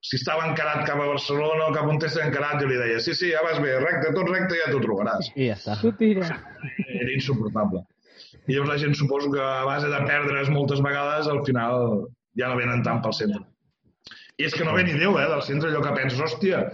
si 0.00 0.16
estava 0.16 0.46
encarat 0.46 0.86
cap 0.86 1.00
a 1.00 1.06
Barcelona 1.06 1.66
o 1.66 1.74
cap 1.74 1.86
on 1.86 1.98
t'estava 1.98 2.26
encarat, 2.26 2.60
jo 2.62 2.66
li 2.70 2.78
deia, 2.78 3.00
sí, 3.00 3.14
sí, 3.14 3.30
ja 3.30 3.42
vas 3.42 3.58
bé, 3.62 3.78
recte, 3.78 4.14
tot 4.14 4.30
recte, 4.30 4.54
ja 4.58 4.70
t'ho 4.70 4.80
trobaràs. 4.82 5.30
I 5.34 5.50
ja 5.50 5.58
està. 5.58 5.76
Era 7.02 7.12
insuportable. 7.12 7.84
I 8.48 8.56
llavors 8.56 8.72
la 8.72 8.80
gent 8.82 8.96
suposo 8.98 9.30
que 9.32 9.42
a 9.42 9.64
base 9.68 9.90
de 9.90 10.00
perdre's 10.08 10.50
moltes 10.50 10.82
vegades, 10.82 11.28
al 11.30 11.42
final 11.46 12.06
ja 12.38 12.50
no 12.50 12.58
venen 12.58 12.82
tant 12.86 13.02
pel 13.04 13.14
centre. 13.14 13.42
I 14.40 14.48
és 14.48 14.56
que 14.56 14.66
no 14.66 14.74
ve 14.74 14.86
ni 14.86 14.96
Déu, 14.98 15.18
eh, 15.20 15.28
del 15.30 15.44
centre, 15.46 15.70
allò 15.70 15.82
que 15.84 15.94
penses, 16.00 16.20
hòstia, 16.20 16.64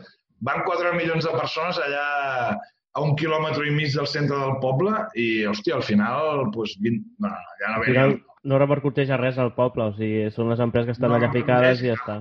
van 0.47 0.62
4 0.64 0.95
milions 0.97 1.27
de 1.27 1.35
persones 1.35 1.81
allà 1.83 2.07
a 2.97 3.03
un 3.05 3.14
quilòmetre 3.19 3.66
i 3.69 3.75
mig 3.75 3.93
del 3.95 4.09
centre 4.09 4.39
del 4.39 4.57
poble 4.62 4.95
i, 5.14 5.29
hòstia, 5.51 5.77
al 5.77 5.85
final, 5.85 6.49
pues, 6.55 6.79
20, 6.81 7.05
no, 7.25 7.35
ja 7.61 7.75
no 7.75 7.85
ve 7.85 8.19
no 8.49 8.59
repercuteix 8.61 9.11
a 9.11 9.19
res 9.21 9.39
al 9.43 9.53
poble, 9.57 9.91
o 9.91 9.95
sigui, 9.97 10.29
són 10.35 10.53
les 10.53 10.62
empreses 10.64 10.89
que 10.89 10.97
estan 10.97 11.12
no, 11.12 11.19
allà 11.19 11.31
ficades 11.35 11.83
i 11.83 11.91
ja 11.91 11.99
està. 11.99 12.16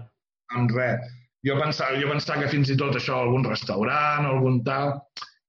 En 0.58 0.68
res. 0.74 1.16
Jo 1.46 1.56
pensava, 1.60 1.96
jo 2.02 2.10
pensava 2.10 2.44
que 2.44 2.52
fins 2.52 2.72
i 2.74 2.78
tot 2.80 2.96
això, 2.98 3.22
algun 3.22 3.46
restaurant 3.48 4.28
algun 4.28 4.62
tal... 4.68 4.98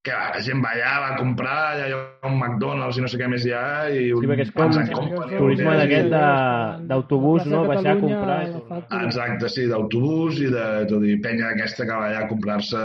que 0.07 0.13
va, 0.15 0.29
la 0.33 0.41
gent 0.41 0.61
va 0.65 0.71
allà, 0.73 0.91
va 1.03 1.09
a 1.13 1.17
comprar, 1.19 1.57
allà 1.75 1.87
hi 1.91 1.95
ha 1.97 2.29
un 2.31 2.37
McDonald's 2.39 2.97
i 2.97 3.03
no 3.05 3.09
sé 3.11 3.19
què 3.21 3.27
més 3.29 3.45
hi 3.45 3.53
ha, 3.53 3.65
i 3.93 4.13
un 4.15 4.23
Sí, 4.23 4.29
perquè 4.31 4.45
és 4.47 4.53
com 4.55 4.71
Company, 4.71 5.33
turisme 5.37 5.75
d'aquest 5.81 6.13
de- 6.15 6.87
d'autobús, 6.93 7.47
no? 7.51 7.65
Baixar 7.69 7.97
a 7.97 8.01
comprar. 8.01 8.39
Factory. 8.69 9.05
Exacte, 9.09 9.51
sí, 9.53 9.67
d'autobús 9.69 10.39
i 10.41 10.53
de 10.55 10.67
tot, 10.93 11.05
i 11.05 11.19
penya 11.25 11.51
aquesta 11.51 11.85
que 11.85 11.99
va 11.99 12.07
allà 12.13 12.23
a 12.25 12.31
comprar-se 12.31 12.85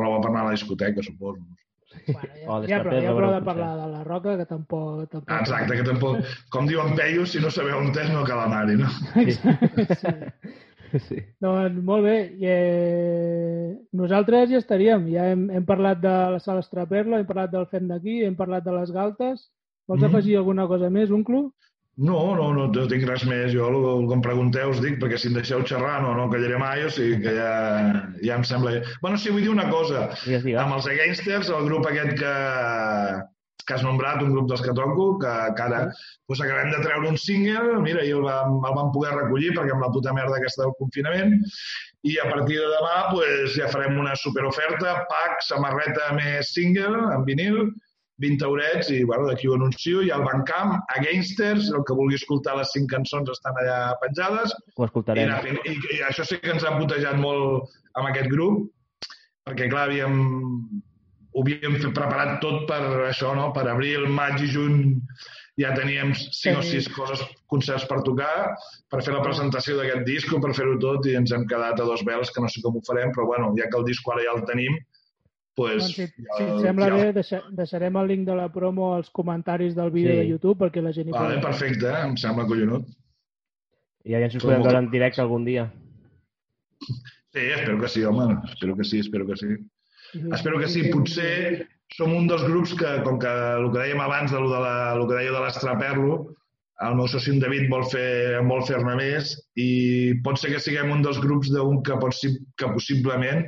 roba 0.00 0.22
per 0.24 0.32
anar 0.32 0.46
a 0.46 0.48
la 0.50 0.56
discoteca, 0.56 1.04
suposo. 1.04 1.44
Bueno, 2.08 2.32
O 2.48 2.56
ja, 2.58 2.66
ja, 2.66 2.80
d'estar 2.82 2.82
però, 2.88 3.00
ja 3.04 3.12
prou 3.16 3.30
de 3.36 3.42
parlar 3.46 3.70
de 3.78 3.86
la 3.92 4.02
Roca, 4.04 4.36
que 4.40 4.44
tampoc... 4.50 5.04
tampoc... 5.12 5.30
Ah, 5.30 5.38
Exacte, 5.44 5.76
que 5.78 5.84
tampoc, 5.86 6.34
com 6.50 6.66
diuen 6.66 6.96
Peyu, 6.98 7.24
si 7.24 7.40
no 7.40 7.52
sabeu 7.54 7.78
on 7.78 7.92
és, 7.94 8.10
no 8.10 8.24
cal 8.26 8.42
anar-hi, 8.48 8.80
no? 8.82 8.90
Sí. 9.14 9.38
Doncs 11.44 11.82
molt 11.82 12.04
bé. 12.06 12.16
I, 12.38 12.46
eh, 12.50 13.74
nosaltres 13.92 14.50
ja 14.52 14.60
estaríem. 14.62 15.08
Ja 15.12 15.28
hem, 15.32 15.48
hem 15.50 15.66
parlat 15.66 16.00
de 16.02 16.14
la 16.36 16.40
sala 16.42 16.62
Estraperlo, 16.64 17.18
hem 17.18 17.26
parlat 17.28 17.52
del 17.52 17.66
Fem 17.72 17.88
d'aquí, 17.90 18.22
hem 18.24 18.36
parlat 18.38 18.64
de 18.64 18.72
les 18.78 18.90
galtes. 18.94 19.48
Vols 19.88 20.00
Mhm. 20.00 20.08
afegir 20.14 20.36
alguna 20.38 20.66
cosa 20.66 20.88
més, 20.90 21.10
un 21.10 21.24
club? 21.24 21.52
No, 21.96 22.34
no, 22.34 22.48
no, 22.52 22.66
no 22.74 22.86
tinc 22.90 23.04
res 23.06 23.22
més. 23.24 23.52
Jo 23.54 23.68
el, 23.68 23.76
el 24.02 24.08
que 24.08 24.14
em 24.16 24.22
pregunteu 24.24 24.70
us 24.72 24.80
dic, 24.82 24.96
perquè 24.98 25.18
si 25.18 25.28
em 25.28 25.34
deixeu 25.34 25.60
xerrar 25.62 26.00
no, 26.02 26.14
no 26.18 26.30
callaré 26.32 26.56
mai, 26.58 26.82
o 26.84 26.90
sigui 26.90 27.20
que 27.22 27.34
ja, 27.36 27.50
ja 28.24 28.34
em 28.40 28.42
sembla... 28.42 28.80
Bueno, 29.02 29.16
sí, 29.16 29.30
vull 29.30 29.42
dir 29.42 29.50
una 29.52 29.68
cosa. 29.70 30.08
Digues, 30.24 30.42
digues. 30.42 30.60
Amb 30.62 30.74
els 30.74 30.88
Againsters, 30.90 31.50
el 31.54 31.68
grup 31.68 31.86
aquest 31.86 32.16
que, 32.18 32.32
que 33.66 33.72
has 33.74 33.82
nombrat, 33.86 34.20
un 34.20 34.32
grup 34.34 34.48
dels 34.50 34.60
que 34.60 34.74
toco, 34.76 35.06
que, 35.22 35.30
que 35.56 35.62
ara 35.64 35.78
doncs, 35.86 36.40
acabem 36.44 36.72
de 36.74 36.82
treure 36.84 37.08
un 37.08 37.16
single, 37.16 37.78
mira, 37.80 38.02
i 38.04 38.10
el 38.12 38.20
vam, 38.26 38.58
el 38.60 38.74
vam 38.76 38.90
poder 38.92 39.14
recollir 39.16 39.54
perquè 39.56 39.72
amb 39.72 39.86
la 39.86 39.92
puta 39.94 40.12
merda 40.12 40.36
aquesta 40.36 40.66
del 40.66 40.74
confinament, 40.80 41.32
i 42.04 42.18
a 42.20 42.26
partir 42.28 42.58
de 42.60 42.66
demà 42.74 42.98
doncs, 43.14 43.54
ja 43.56 43.70
farem 43.72 43.96
una 44.02 44.12
superoferta, 44.20 44.98
pack, 45.08 45.40
samarreta 45.48 46.10
més 46.18 46.52
single, 46.52 47.06
en 47.16 47.24
vinil, 47.24 47.62
20 48.22 48.44
eurets, 48.46 48.90
i 48.94 49.00
bueno, 49.08 49.24
d'aquí 49.26 49.48
ho 49.48 49.56
anuncio, 49.56 50.02
i 50.06 50.10
al 50.14 50.22
Bandcamp, 50.22 50.76
Againsters, 50.98 51.72
el 51.74 51.82
que 51.88 51.96
vulgui 51.98 52.14
escoltar 52.20 52.54
les 52.60 52.70
cinc 52.76 52.86
cançons 52.92 53.32
estan 53.32 53.56
allà 53.58 53.78
penjades, 54.04 54.52
Ho 54.76 54.84
i, 54.84 54.86
escoltarem. 54.86 55.32
fent- 55.42 55.64
i, 55.66 55.74
i 55.96 56.02
això 56.06 56.22
sí 56.28 56.36
que 56.44 56.52
ens 56.52 56.62
ha 56.68 56.76
putejat 56.78 57.16
molt 57.18 57.72
amb 57.96 58.10
aquest 58.12 58.28
grup, 58.30 58.68
perquè 59.48 59.66
clar, 59.72 59.88
havíem, 59.88 60.20
ho 61.34 61.42
havíem 61.42 61.78
preparat 61.92 62.40
tot 62.40 62.66
per 62.68 62.80
això, 63.08 63.34
no? 63.34 63.52
per 63.52 63.66
abril, 63.68 64.06
maig 64.08 64.40
i 64.40 64.46
juny 64.46 65.00
ja 65.58 65.72
teníem 65.74 66.12
cinc 66.14 66.58
o 66.58 66.62
Sí. 66.62 66.80
sis 66.80 66.88
coses, 66.94 67.20
concerts 67.46 67.84
per 67.86 68.00
tocar, 68.02 68.56
per 68.90 69.02
fer 69.02 69.14
la 69.14 69.22
presentació 69.22 69.76
d'aquest 69.76 70.04
disco, 70.06 70.40
per 70.40 70.54
fer-ho 70.54 70.78
tot, 70.78 71.06
i 71.06 71.14
ens 71.14 71.30
hem 71.32 71.46
quedat 71.46 71.78
a 71.80 71.84
dos 71.84 72.02
vels, 72.06 72.30
que 72.30 72.40
no 72.42 72.48
sé 72.48 72.62
com 72.62 72.76
ho 72.76 72.82
farem, 72.86 73.12
però 73.14 73.26
bueno, 73.26 73.52
ja 73.58 73.68
que 73.70 73.78
el 73.78 73.84
disco 73.84 74.12
ara 74.12 74.22
ja 74.26 74.34
el 74.34 74.44
tenim, 74.46 74.78
pues, 75.54 75.82
Doncs, 75.84 75.94
si, 75.94 76.06
ja, 76.06 76.36
si 76.36 76.42
et 76.44 76.60
sembla 76.64 76.88
ja, 76.88 76.94
bé, 76.96 77.12
deixa, 77.12 77.42
deixarem 77.54 77.96
el 77.96 78.08
link 78.08 78.26
de 78.26 78.34
la 78.34 78.48
promo 78.52 78.94
als 78.96 79.10
comentaris 79.10 79.74
del 79.76 79.90
vídeo 79.90 80.10
Sí. 80.12 80.18
de 80.18 80.28
YouTube 80.28 80.58
perquè 80.58 80.82
la 80.82 80.92
gent 80.92 81.08
hi 81.08 81.12
Vale, 81.12 81.40
perfecte, 81.40 81.86
eh? 81.86 82.02
em 82.08 82.16
sembla 82.16 82.46
collonut. 82.46 82.88
I 84.04 84.14
aviam 84.14 84.30
si 84.30 84.36
us 84.36 84.42
Tot 84.42 84.50
podem 84.50 84.62
veure 84.66 84.78
en 84.78 84.90
directe 84.90 85.20
algun 85.22 85.44
dia. 85.44 85.72
Sí, 87.32 87.40
espero 87.40 87.80
que 87.80 87.88
sí, 87.88 88.02
home, 88.04 88.36
espero 88.52 88.76
que 88.76 88.84
sí, 88.84 88.98
espero 88.98 89.26
que 89.26 89.36
sí. 89.36 89.46
Espero 90.32 90.60
que 90.60 90.68
sí. 90.70 90.86
Potser 90.92 91.66
som 91.96 92.14
un 92.14 92.28
dels 92.30 92.44
grups 92.46 92.74
que, 92.78 92.90
com 93.06 93.18
que 93.22 93.32
el 93.58 93.68
que 93.72 93.80
dèiem 93.80 94.00
abans, 94.02 94.32
de, 94.32 94.40
lo 94.40 94.50
de 94.50 94.62
la, 94.62 94.74
el 94.94 95.04
que 95.08 95.18
deia 95.18 95.34
de 95.34 95.42
l'estraperlo, 95.44 96.16
el 96.84 96.96
meu 96.98 97.06
soci 97.08 97.30
en 97.30 97.38
David 97.42 97.68
vol 97.70 97.84
fer 97.86 98.40
vol 98.48 98.64
fer-ne 98.66 98.96
més 98.98 99.30
i 99.62 99.68
pot 100.24 100.40
ser 100.40 100.50
que 100.50 100.62
siguem 100.62 100.90
un 100.90 101.04
dels 101.04 101.20
grups 101.22 101.52
d'un 101.54 101.78
que, 101.86 101.98
pot, 102.02 102.18
que 102.58 102.70
possiblement 102.74 103.44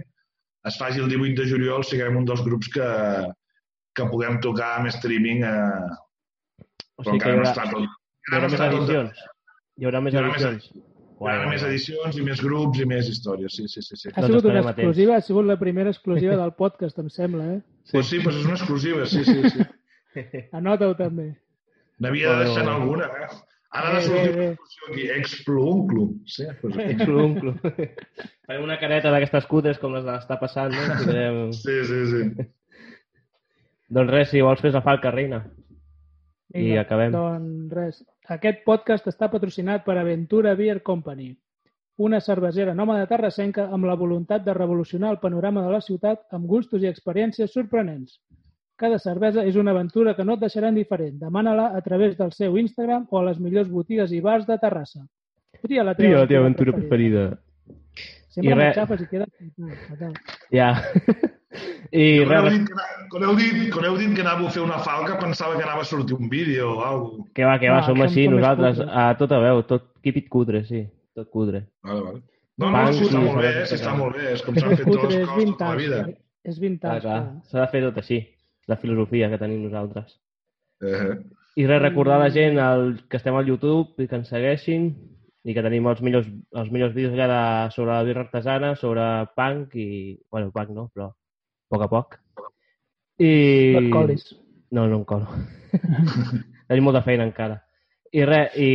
es 0.70 0.78
faci 0.78 1.02
el 1.02 1.10
18 1.10 1.34
de 1.40 1.48
juliol, 1.50 1.84
siguem 1.86 2.20
un 2.20 2.26
dels 2.28 2.42
grups 2.46 2.70
que, 2.74 2.86
que 3.98 4.08
puguem 4.12 4.38
tocar 4.46 4.76
amb 4.78 4.90
streaming, 4.94 5.42
eh, 5.46 5.94
O 6.96 7.04
però 7.04 7.12
sigui 7.12 7.20
que 7.20 7.32
hi 7.32 7.36
encara 7.36 7.36
hi 7.36 7.36
haurà 7.36 7.36
no 7.36 7.44
més 7.44 7.54
està 7.54 7.68
tot. 7.74 7.82
Hi 8.26 8.30
haurà 8.40 8.40
Hi 8.40 8.40
haurà 8.40 8.48
més 8.48 8.60
edicions. 8.66 9.24
Hi 9.76 9.90
haurà 9.90 10.04
més 10.06 10.20
edicions 10.22 10.94
i 11.16 12.22
més 12.26 12.42
grups 12.44 12.80
i 12.82 12.86
més 12.88 13.08
històries, 13.08 13.54
sí, 13.56 13.64
sí, 13.72 13.80
sí. 13.82 13.96
sí. 13.96 14.10
Ha 14.12 14.26
sigut 14.26 14.44
una 14.44 14.60
exclusiva, 14.60 15.16
ha 15.16 15.24
sigut 15.24 15.46
la 15.48 15.56
primera 15.56 15.90
exclusiva 15.90 16.36
del 16.42 16.52
podcast, 16.58 16.98
em 17.00 17.08
sembla, 17.08 17.46
eh? 17.54 17.60
Sí. 17.84 17.92
Pues 17.96 18.06
sí, 18.12 18.20
pues 18.20 18.36
és 18.36 18.44
una 18.44 18.56
exclusiva, 18.58 19.06
sí, 19.06 19.24
sí, 19.24 19.50
sí. 19.50 19.66
Anota-ho 20.60 20.96
també. 20.98 21.30
N'havia 22.04 22.34
de 22.34 22.44
deixar 22.44 22.66
alguna, 22.68 23.08
eh? 23.24 23.28
Ara 23.76 23.88
ha 23.88 23.94
de 23.94 24.00
Bé, 24.00 24.04
sortir 24.06 24.36
bé. 24.36 24.44
una 24.44 24.52
exclusió 24.52 24.92
aquí, 24.92 25.06
Expluunclu. 25.20 26.04
Sí, 26.26 26.44
pues, 26.60 26.76
Exclunclu. 26.84 27.54
Farem 28.46 28.64
una 28.64 28.78
careta 28.80 29.10
d'aquestes 29.12 29.48
cutres 29.50 29.80
com 29.82 29.96
les 29.96 30.04
de 30.04 30.12
l'està 30.12 30.38
passant, 30.40 30.72
no? 30.72 31.00
Ficarem... 31.00 31.40
sí, 31.56 31.76
sí, 31.88 32.00
sí. 32.12 32.46
Doncs 33.96 34.12
res, 34.12 34.30
si 34.32 34.42
vols 34.42 34.62
fes 34.64 34.74
la 34.76 34.84
falca, 34.84 35.12
reina. 35.14 35.42
I 36.56 36.76
acabem. 36.80 37.12
Doncs 37.14 37.74
res. 37.76 38.00
Aquest 38.34 38.64
podcast 38.66 39.06
està 39.06 39.28
patrocinat 39.30 39.84
per 39.86 39.94
Aventura 40.00 40.54
Beer 40.58 40.80
Company, 40.82 41.28
una 42.02 42.18
cervesera 42.20 42.74
nòmada 42.74 43.06
terrassenca 43.08 43.68
amb 43.72 43.86
la 43.86 43.94
voluntat 43.96 44.42
de 44.44 44.54
revolucionar 44.54 45.12
el 45.14 45.20
panorama 45.22 45.62
de 45.62 45.70
la 45.72 45.80
ciutat 45.80 46.24
amb 46.34 46.46
gustos 46.50 46.82
i 46.82 46.90
experiències 46.90 47.52
sorprenents. 47.54 48.18
Cada 48.76 48.98
cervesa 48.98 49.44
és 49.48 49.56
una 49.56 49.70
aventura 49.72 50.12
que 50.16 50.24
no 50.24 50.34
et 50.36 50.42
deixarà 50.42 50.68
indiferent. 50.68 51.14
Demana-la 51.22 51.70
a 51.78 51.80
través 51.80 52.16
del 52.18 52.32
seu 52.32 52.58
Instagram 52.60 53.06
o 53.10 53.18
a 53.18 53.24
les 53.30 53.38
millors 53.40 53.70
botigues 53.72 54.12
i 54.12 54.20
bars 54.20 54.44
de 54.46 54.58
Terrassa. 54.58 55.06
Tria 55.62 55.84
la 55.86 55.94
teva, 55.94 56.08
Tria 56.10 56.18
la 56.20 56.26
teva 56.28 56.42
aventura 56.44 56.74
preferida. 56.76 57.24
Sempre 58.28 58.52
I 58.52 58.58
res- 58.58 58.76
xafes 58.76 59.00
i 59.00 59.08
queda 59.08 59.26
fatal. 59.88 60.12
Ja. 60.52 60.74
I 61.92 62.24
Quan 62.24 62.32
heu, 62.36 62.44
res, 62.44 62.52
dit 62.58 62.66
que, 62.68 62.74
ana- 62.74 63.08
quan, 63.12 63.24
heu 63.28 63.34
dit, 63.38 63.58
quan 63.72 63.84
heu 63.88 63.96
dit 64.00 64.14
que 64.16 64.22
anàveu 64.24 64.46
a 64.48 64.50
fer 64.54 64.62
una 64.62 64.78
falca, 64.84 65.18
pensava 65.20 65.56
que 65.56 65.62
anava 65.64 65.82
a 65.82 65.88
sortir 65.88 66.16
un 66.18 66.28
vídeo 66.28 66.72
o 66.76 66.84
alguna 66.84 67.10
cosa. 67.22 67.32
que 67.34 67.44
va, 67.44 67.58
que 67.62 67.70
va, 67.70 67.78
Ah, 67.78 67.86
som 67.86 68.00
així 68.02 68.26
nosaltres, 68.28 68.80
a 68.86 69.06
tot 69.18 69.30
veu, 69.30 69.62
tot 69.68 69.92
quipit 70.02 70.28
cutre, 70.28 70.64
sí, 70.66 70.84
tot 71.14 71.30
cutre. 71.30 71.66
Vale, 71.82 72.00
vale. 72.02 72.22
No, 72.58 72.70
no, 72.72 72.92
sí, 72.92 73.04
està 73.04 73.20
molt 73.20 73.36
bé, 73.42 73.50
cervesa 73.52 73.66
sí, 73.76 73.82
està 73.82 73.94
molt 73.96 74.16
bé. 74.16 74.32
És 74.32 74.42
com 74.42 74.54
s'han 74.56 74.76
fet 74.76 74.86
totes 74.88 75.10
les 75.12 75.22
és 75.22 75.28
coses 75.28 75.50
tota 75.50 75.68
la 75.68 75.76
vida. 75.76 75.98
eh? 76.08 76.16
És 76.46 76.58
vintage, 76.62 77.02
clar. 77.04 77.22
s'ha 77.50 77.60
de 77.60 77.66
fer 77.72 77.82
tot 77.84 77.98
així, 77.98 78.20
la 78.66 78.76
filosofia 78.80 79.28
que 79.28 79.38
tenim 79.38 79.62
nosaltres. 79.66 80.14
Eh, 80.82 81.16
I 81.56 81.66
res, 81.66 81.82
recordar 81.82 82.16
a 82.16 82.24
la 82.24 82.30
gent 82.30 82.58
el, 82.58 83.00
que 83.08 83.16
estem 83.18 83.34
al 83.36 83.46
YouTube 83.48 84.02
i 84.02 84.08
que 84.08 84.16
ens 84.16 84.28
segueixin 84.28 84.90
i 85.46 85.54
que 85.54 85.62
tenim 85.62 85.86
els 85.86 86.00
millors, 86.02 86.26
els 86.58 86.70
millors 86.72 86.94
vídeos 86.94 87.12
allà 87.14 87.26
de, 87.30 87.70
sobre 87.76 87.92
la 87.92 88.02
birra 88.08 88.24
artesana, 88.26 88.74
sobre 88.76 89.04
punk 89.36 89.76
i... 89.78 90.18
Bueno, 90.30 90.50
punk 90.50 90.70
no, 90.74 90.88
però 90.94 91.12
a 91.66 91.74
poc 91.74 91.82
a 91.82 91.88
poc. 91.90 92.18
I... 93.18 93.30
No 93.74 93.80
et 93.82 93.92
colis. 93.92 94.26
No, 94.70 94.86
no 94.86 95.00
em 95.00 95.04
colo. 95.04 95.26
Tenim 96.68 96.86
molta 96.86 97.02
feina 97.06 97.26
encara. 97.26 97.60
I 98.14 98.24
res, 98.26 98.54
i 98.58 98.70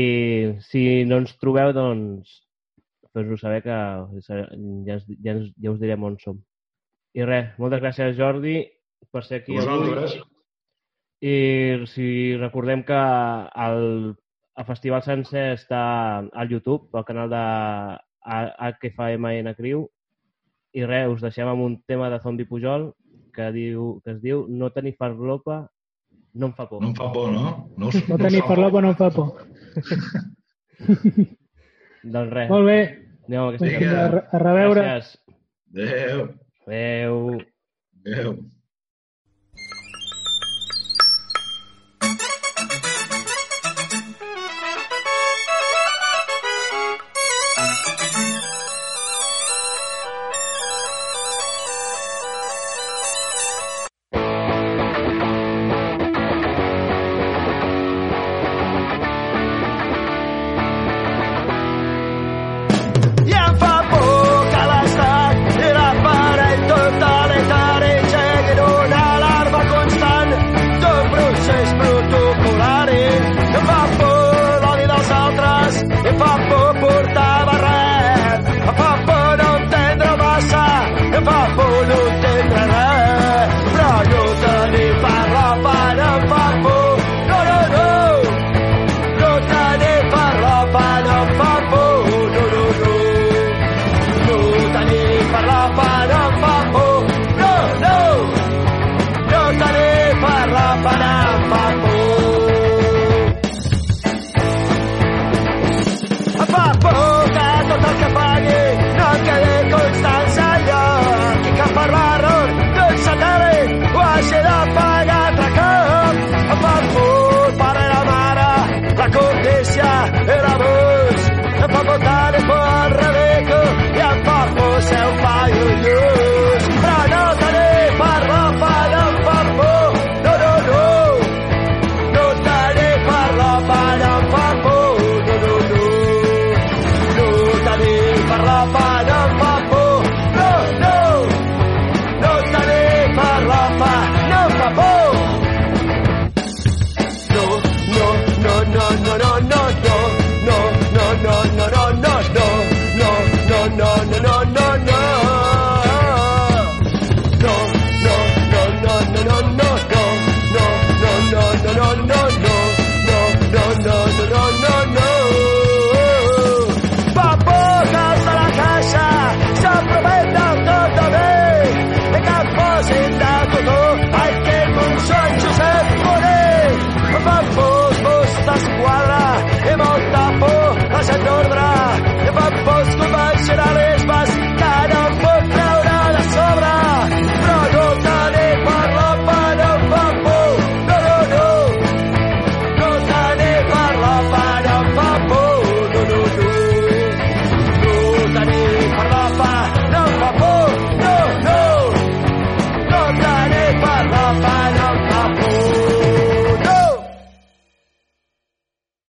si 0.68 0.82
no 1.08 1.22
ens 1.22 1.34
trobeu, 1.40 1.72
doncs 1.76 2.42
fes-ho 3.12 3.38
saber 3.40 3.62
que 3.66 3.78
ja, 4.28 4.42
ja, 4.88 5.36
ja 5.36 5.72
us 5.72 5.80
direm 5.82 6.04
on 6.08 6.18
som. 6.20 6.40
I 7.16 7.26
res, 7.28 7.52
moltes 7.60 7.82
gràcies, 7.84 8.16
Jordi, 8.20 8.60
per 9.12 9.24
ser 9.28 9.42
aquí 9.42 9.58
vosaltres. 9.58 10.18
avui. 10.18 10.28
I 11.22 11.88
si 11.92 12.06
recordem 12.42 12.84
que 12.84 13.00
el, 13.66 13.84
el 14.58 14.66
Festival 14.66 15.04
Sencer 15.06 15.52
està 15.54 15.82
al 16.20 16.50
YouTube, 16.50 16.90
al 16.98 17.06
canal 17.06 17.30
de 17.30 17.44
HFMN 18.26 19.54
Criu, 19.58 19.86
i 20.74 20.86
res, 20.86 21.10
us 21.12 21.22
deixem 21.22 21.48
amb 21.52 21.62
un 21.66 21.78
tema 21.88 22.10
de 22.10 22.20
Zombie 22.24 22.46
Pujol 22.48 22.92
que, 23.36 23.52
diu, 23.56 24.02
que 24.06 24.12
es 24.16 24.22
diu 24.22 24.46
No 24.50 24.70
tenir 24.72 24.96
farlopa 25.00 25.66
no 26.34 26.48
em 26.48 26.54
fa 26.56 26.64
por. 26.70 26.82
No 26.82 26.88
em 26.90 26.96
fa 26.96 27.10
por, 27.12 27.32
no? 27.32 27.70
No, 27.78 27.88
us- 27.92 28.08
No 28.08 28.16
us 28.16 28.22
tenir 28.22 28.42
fa 28.42 28.48
farlopa 28.54 28.82
no 28.82 28.94
em 28.94 28.96
fa 28.96 29.10
por. 29.12 29.34
Doncs 32.04 32.32
res, 32.34 32.50
Molt 32.50 32.66
bé. 32.66 32.78
anem 33.28 33.40
amb 33.42 33.52
aquesta. 33.54 33.92
A, 34.02 34.22
a 34.38 34.40
reveure. 34.42 34.82
Gràcies. 34.82 35.20
Adéu. 35.76 36.24
Adéu. 38.06 38.40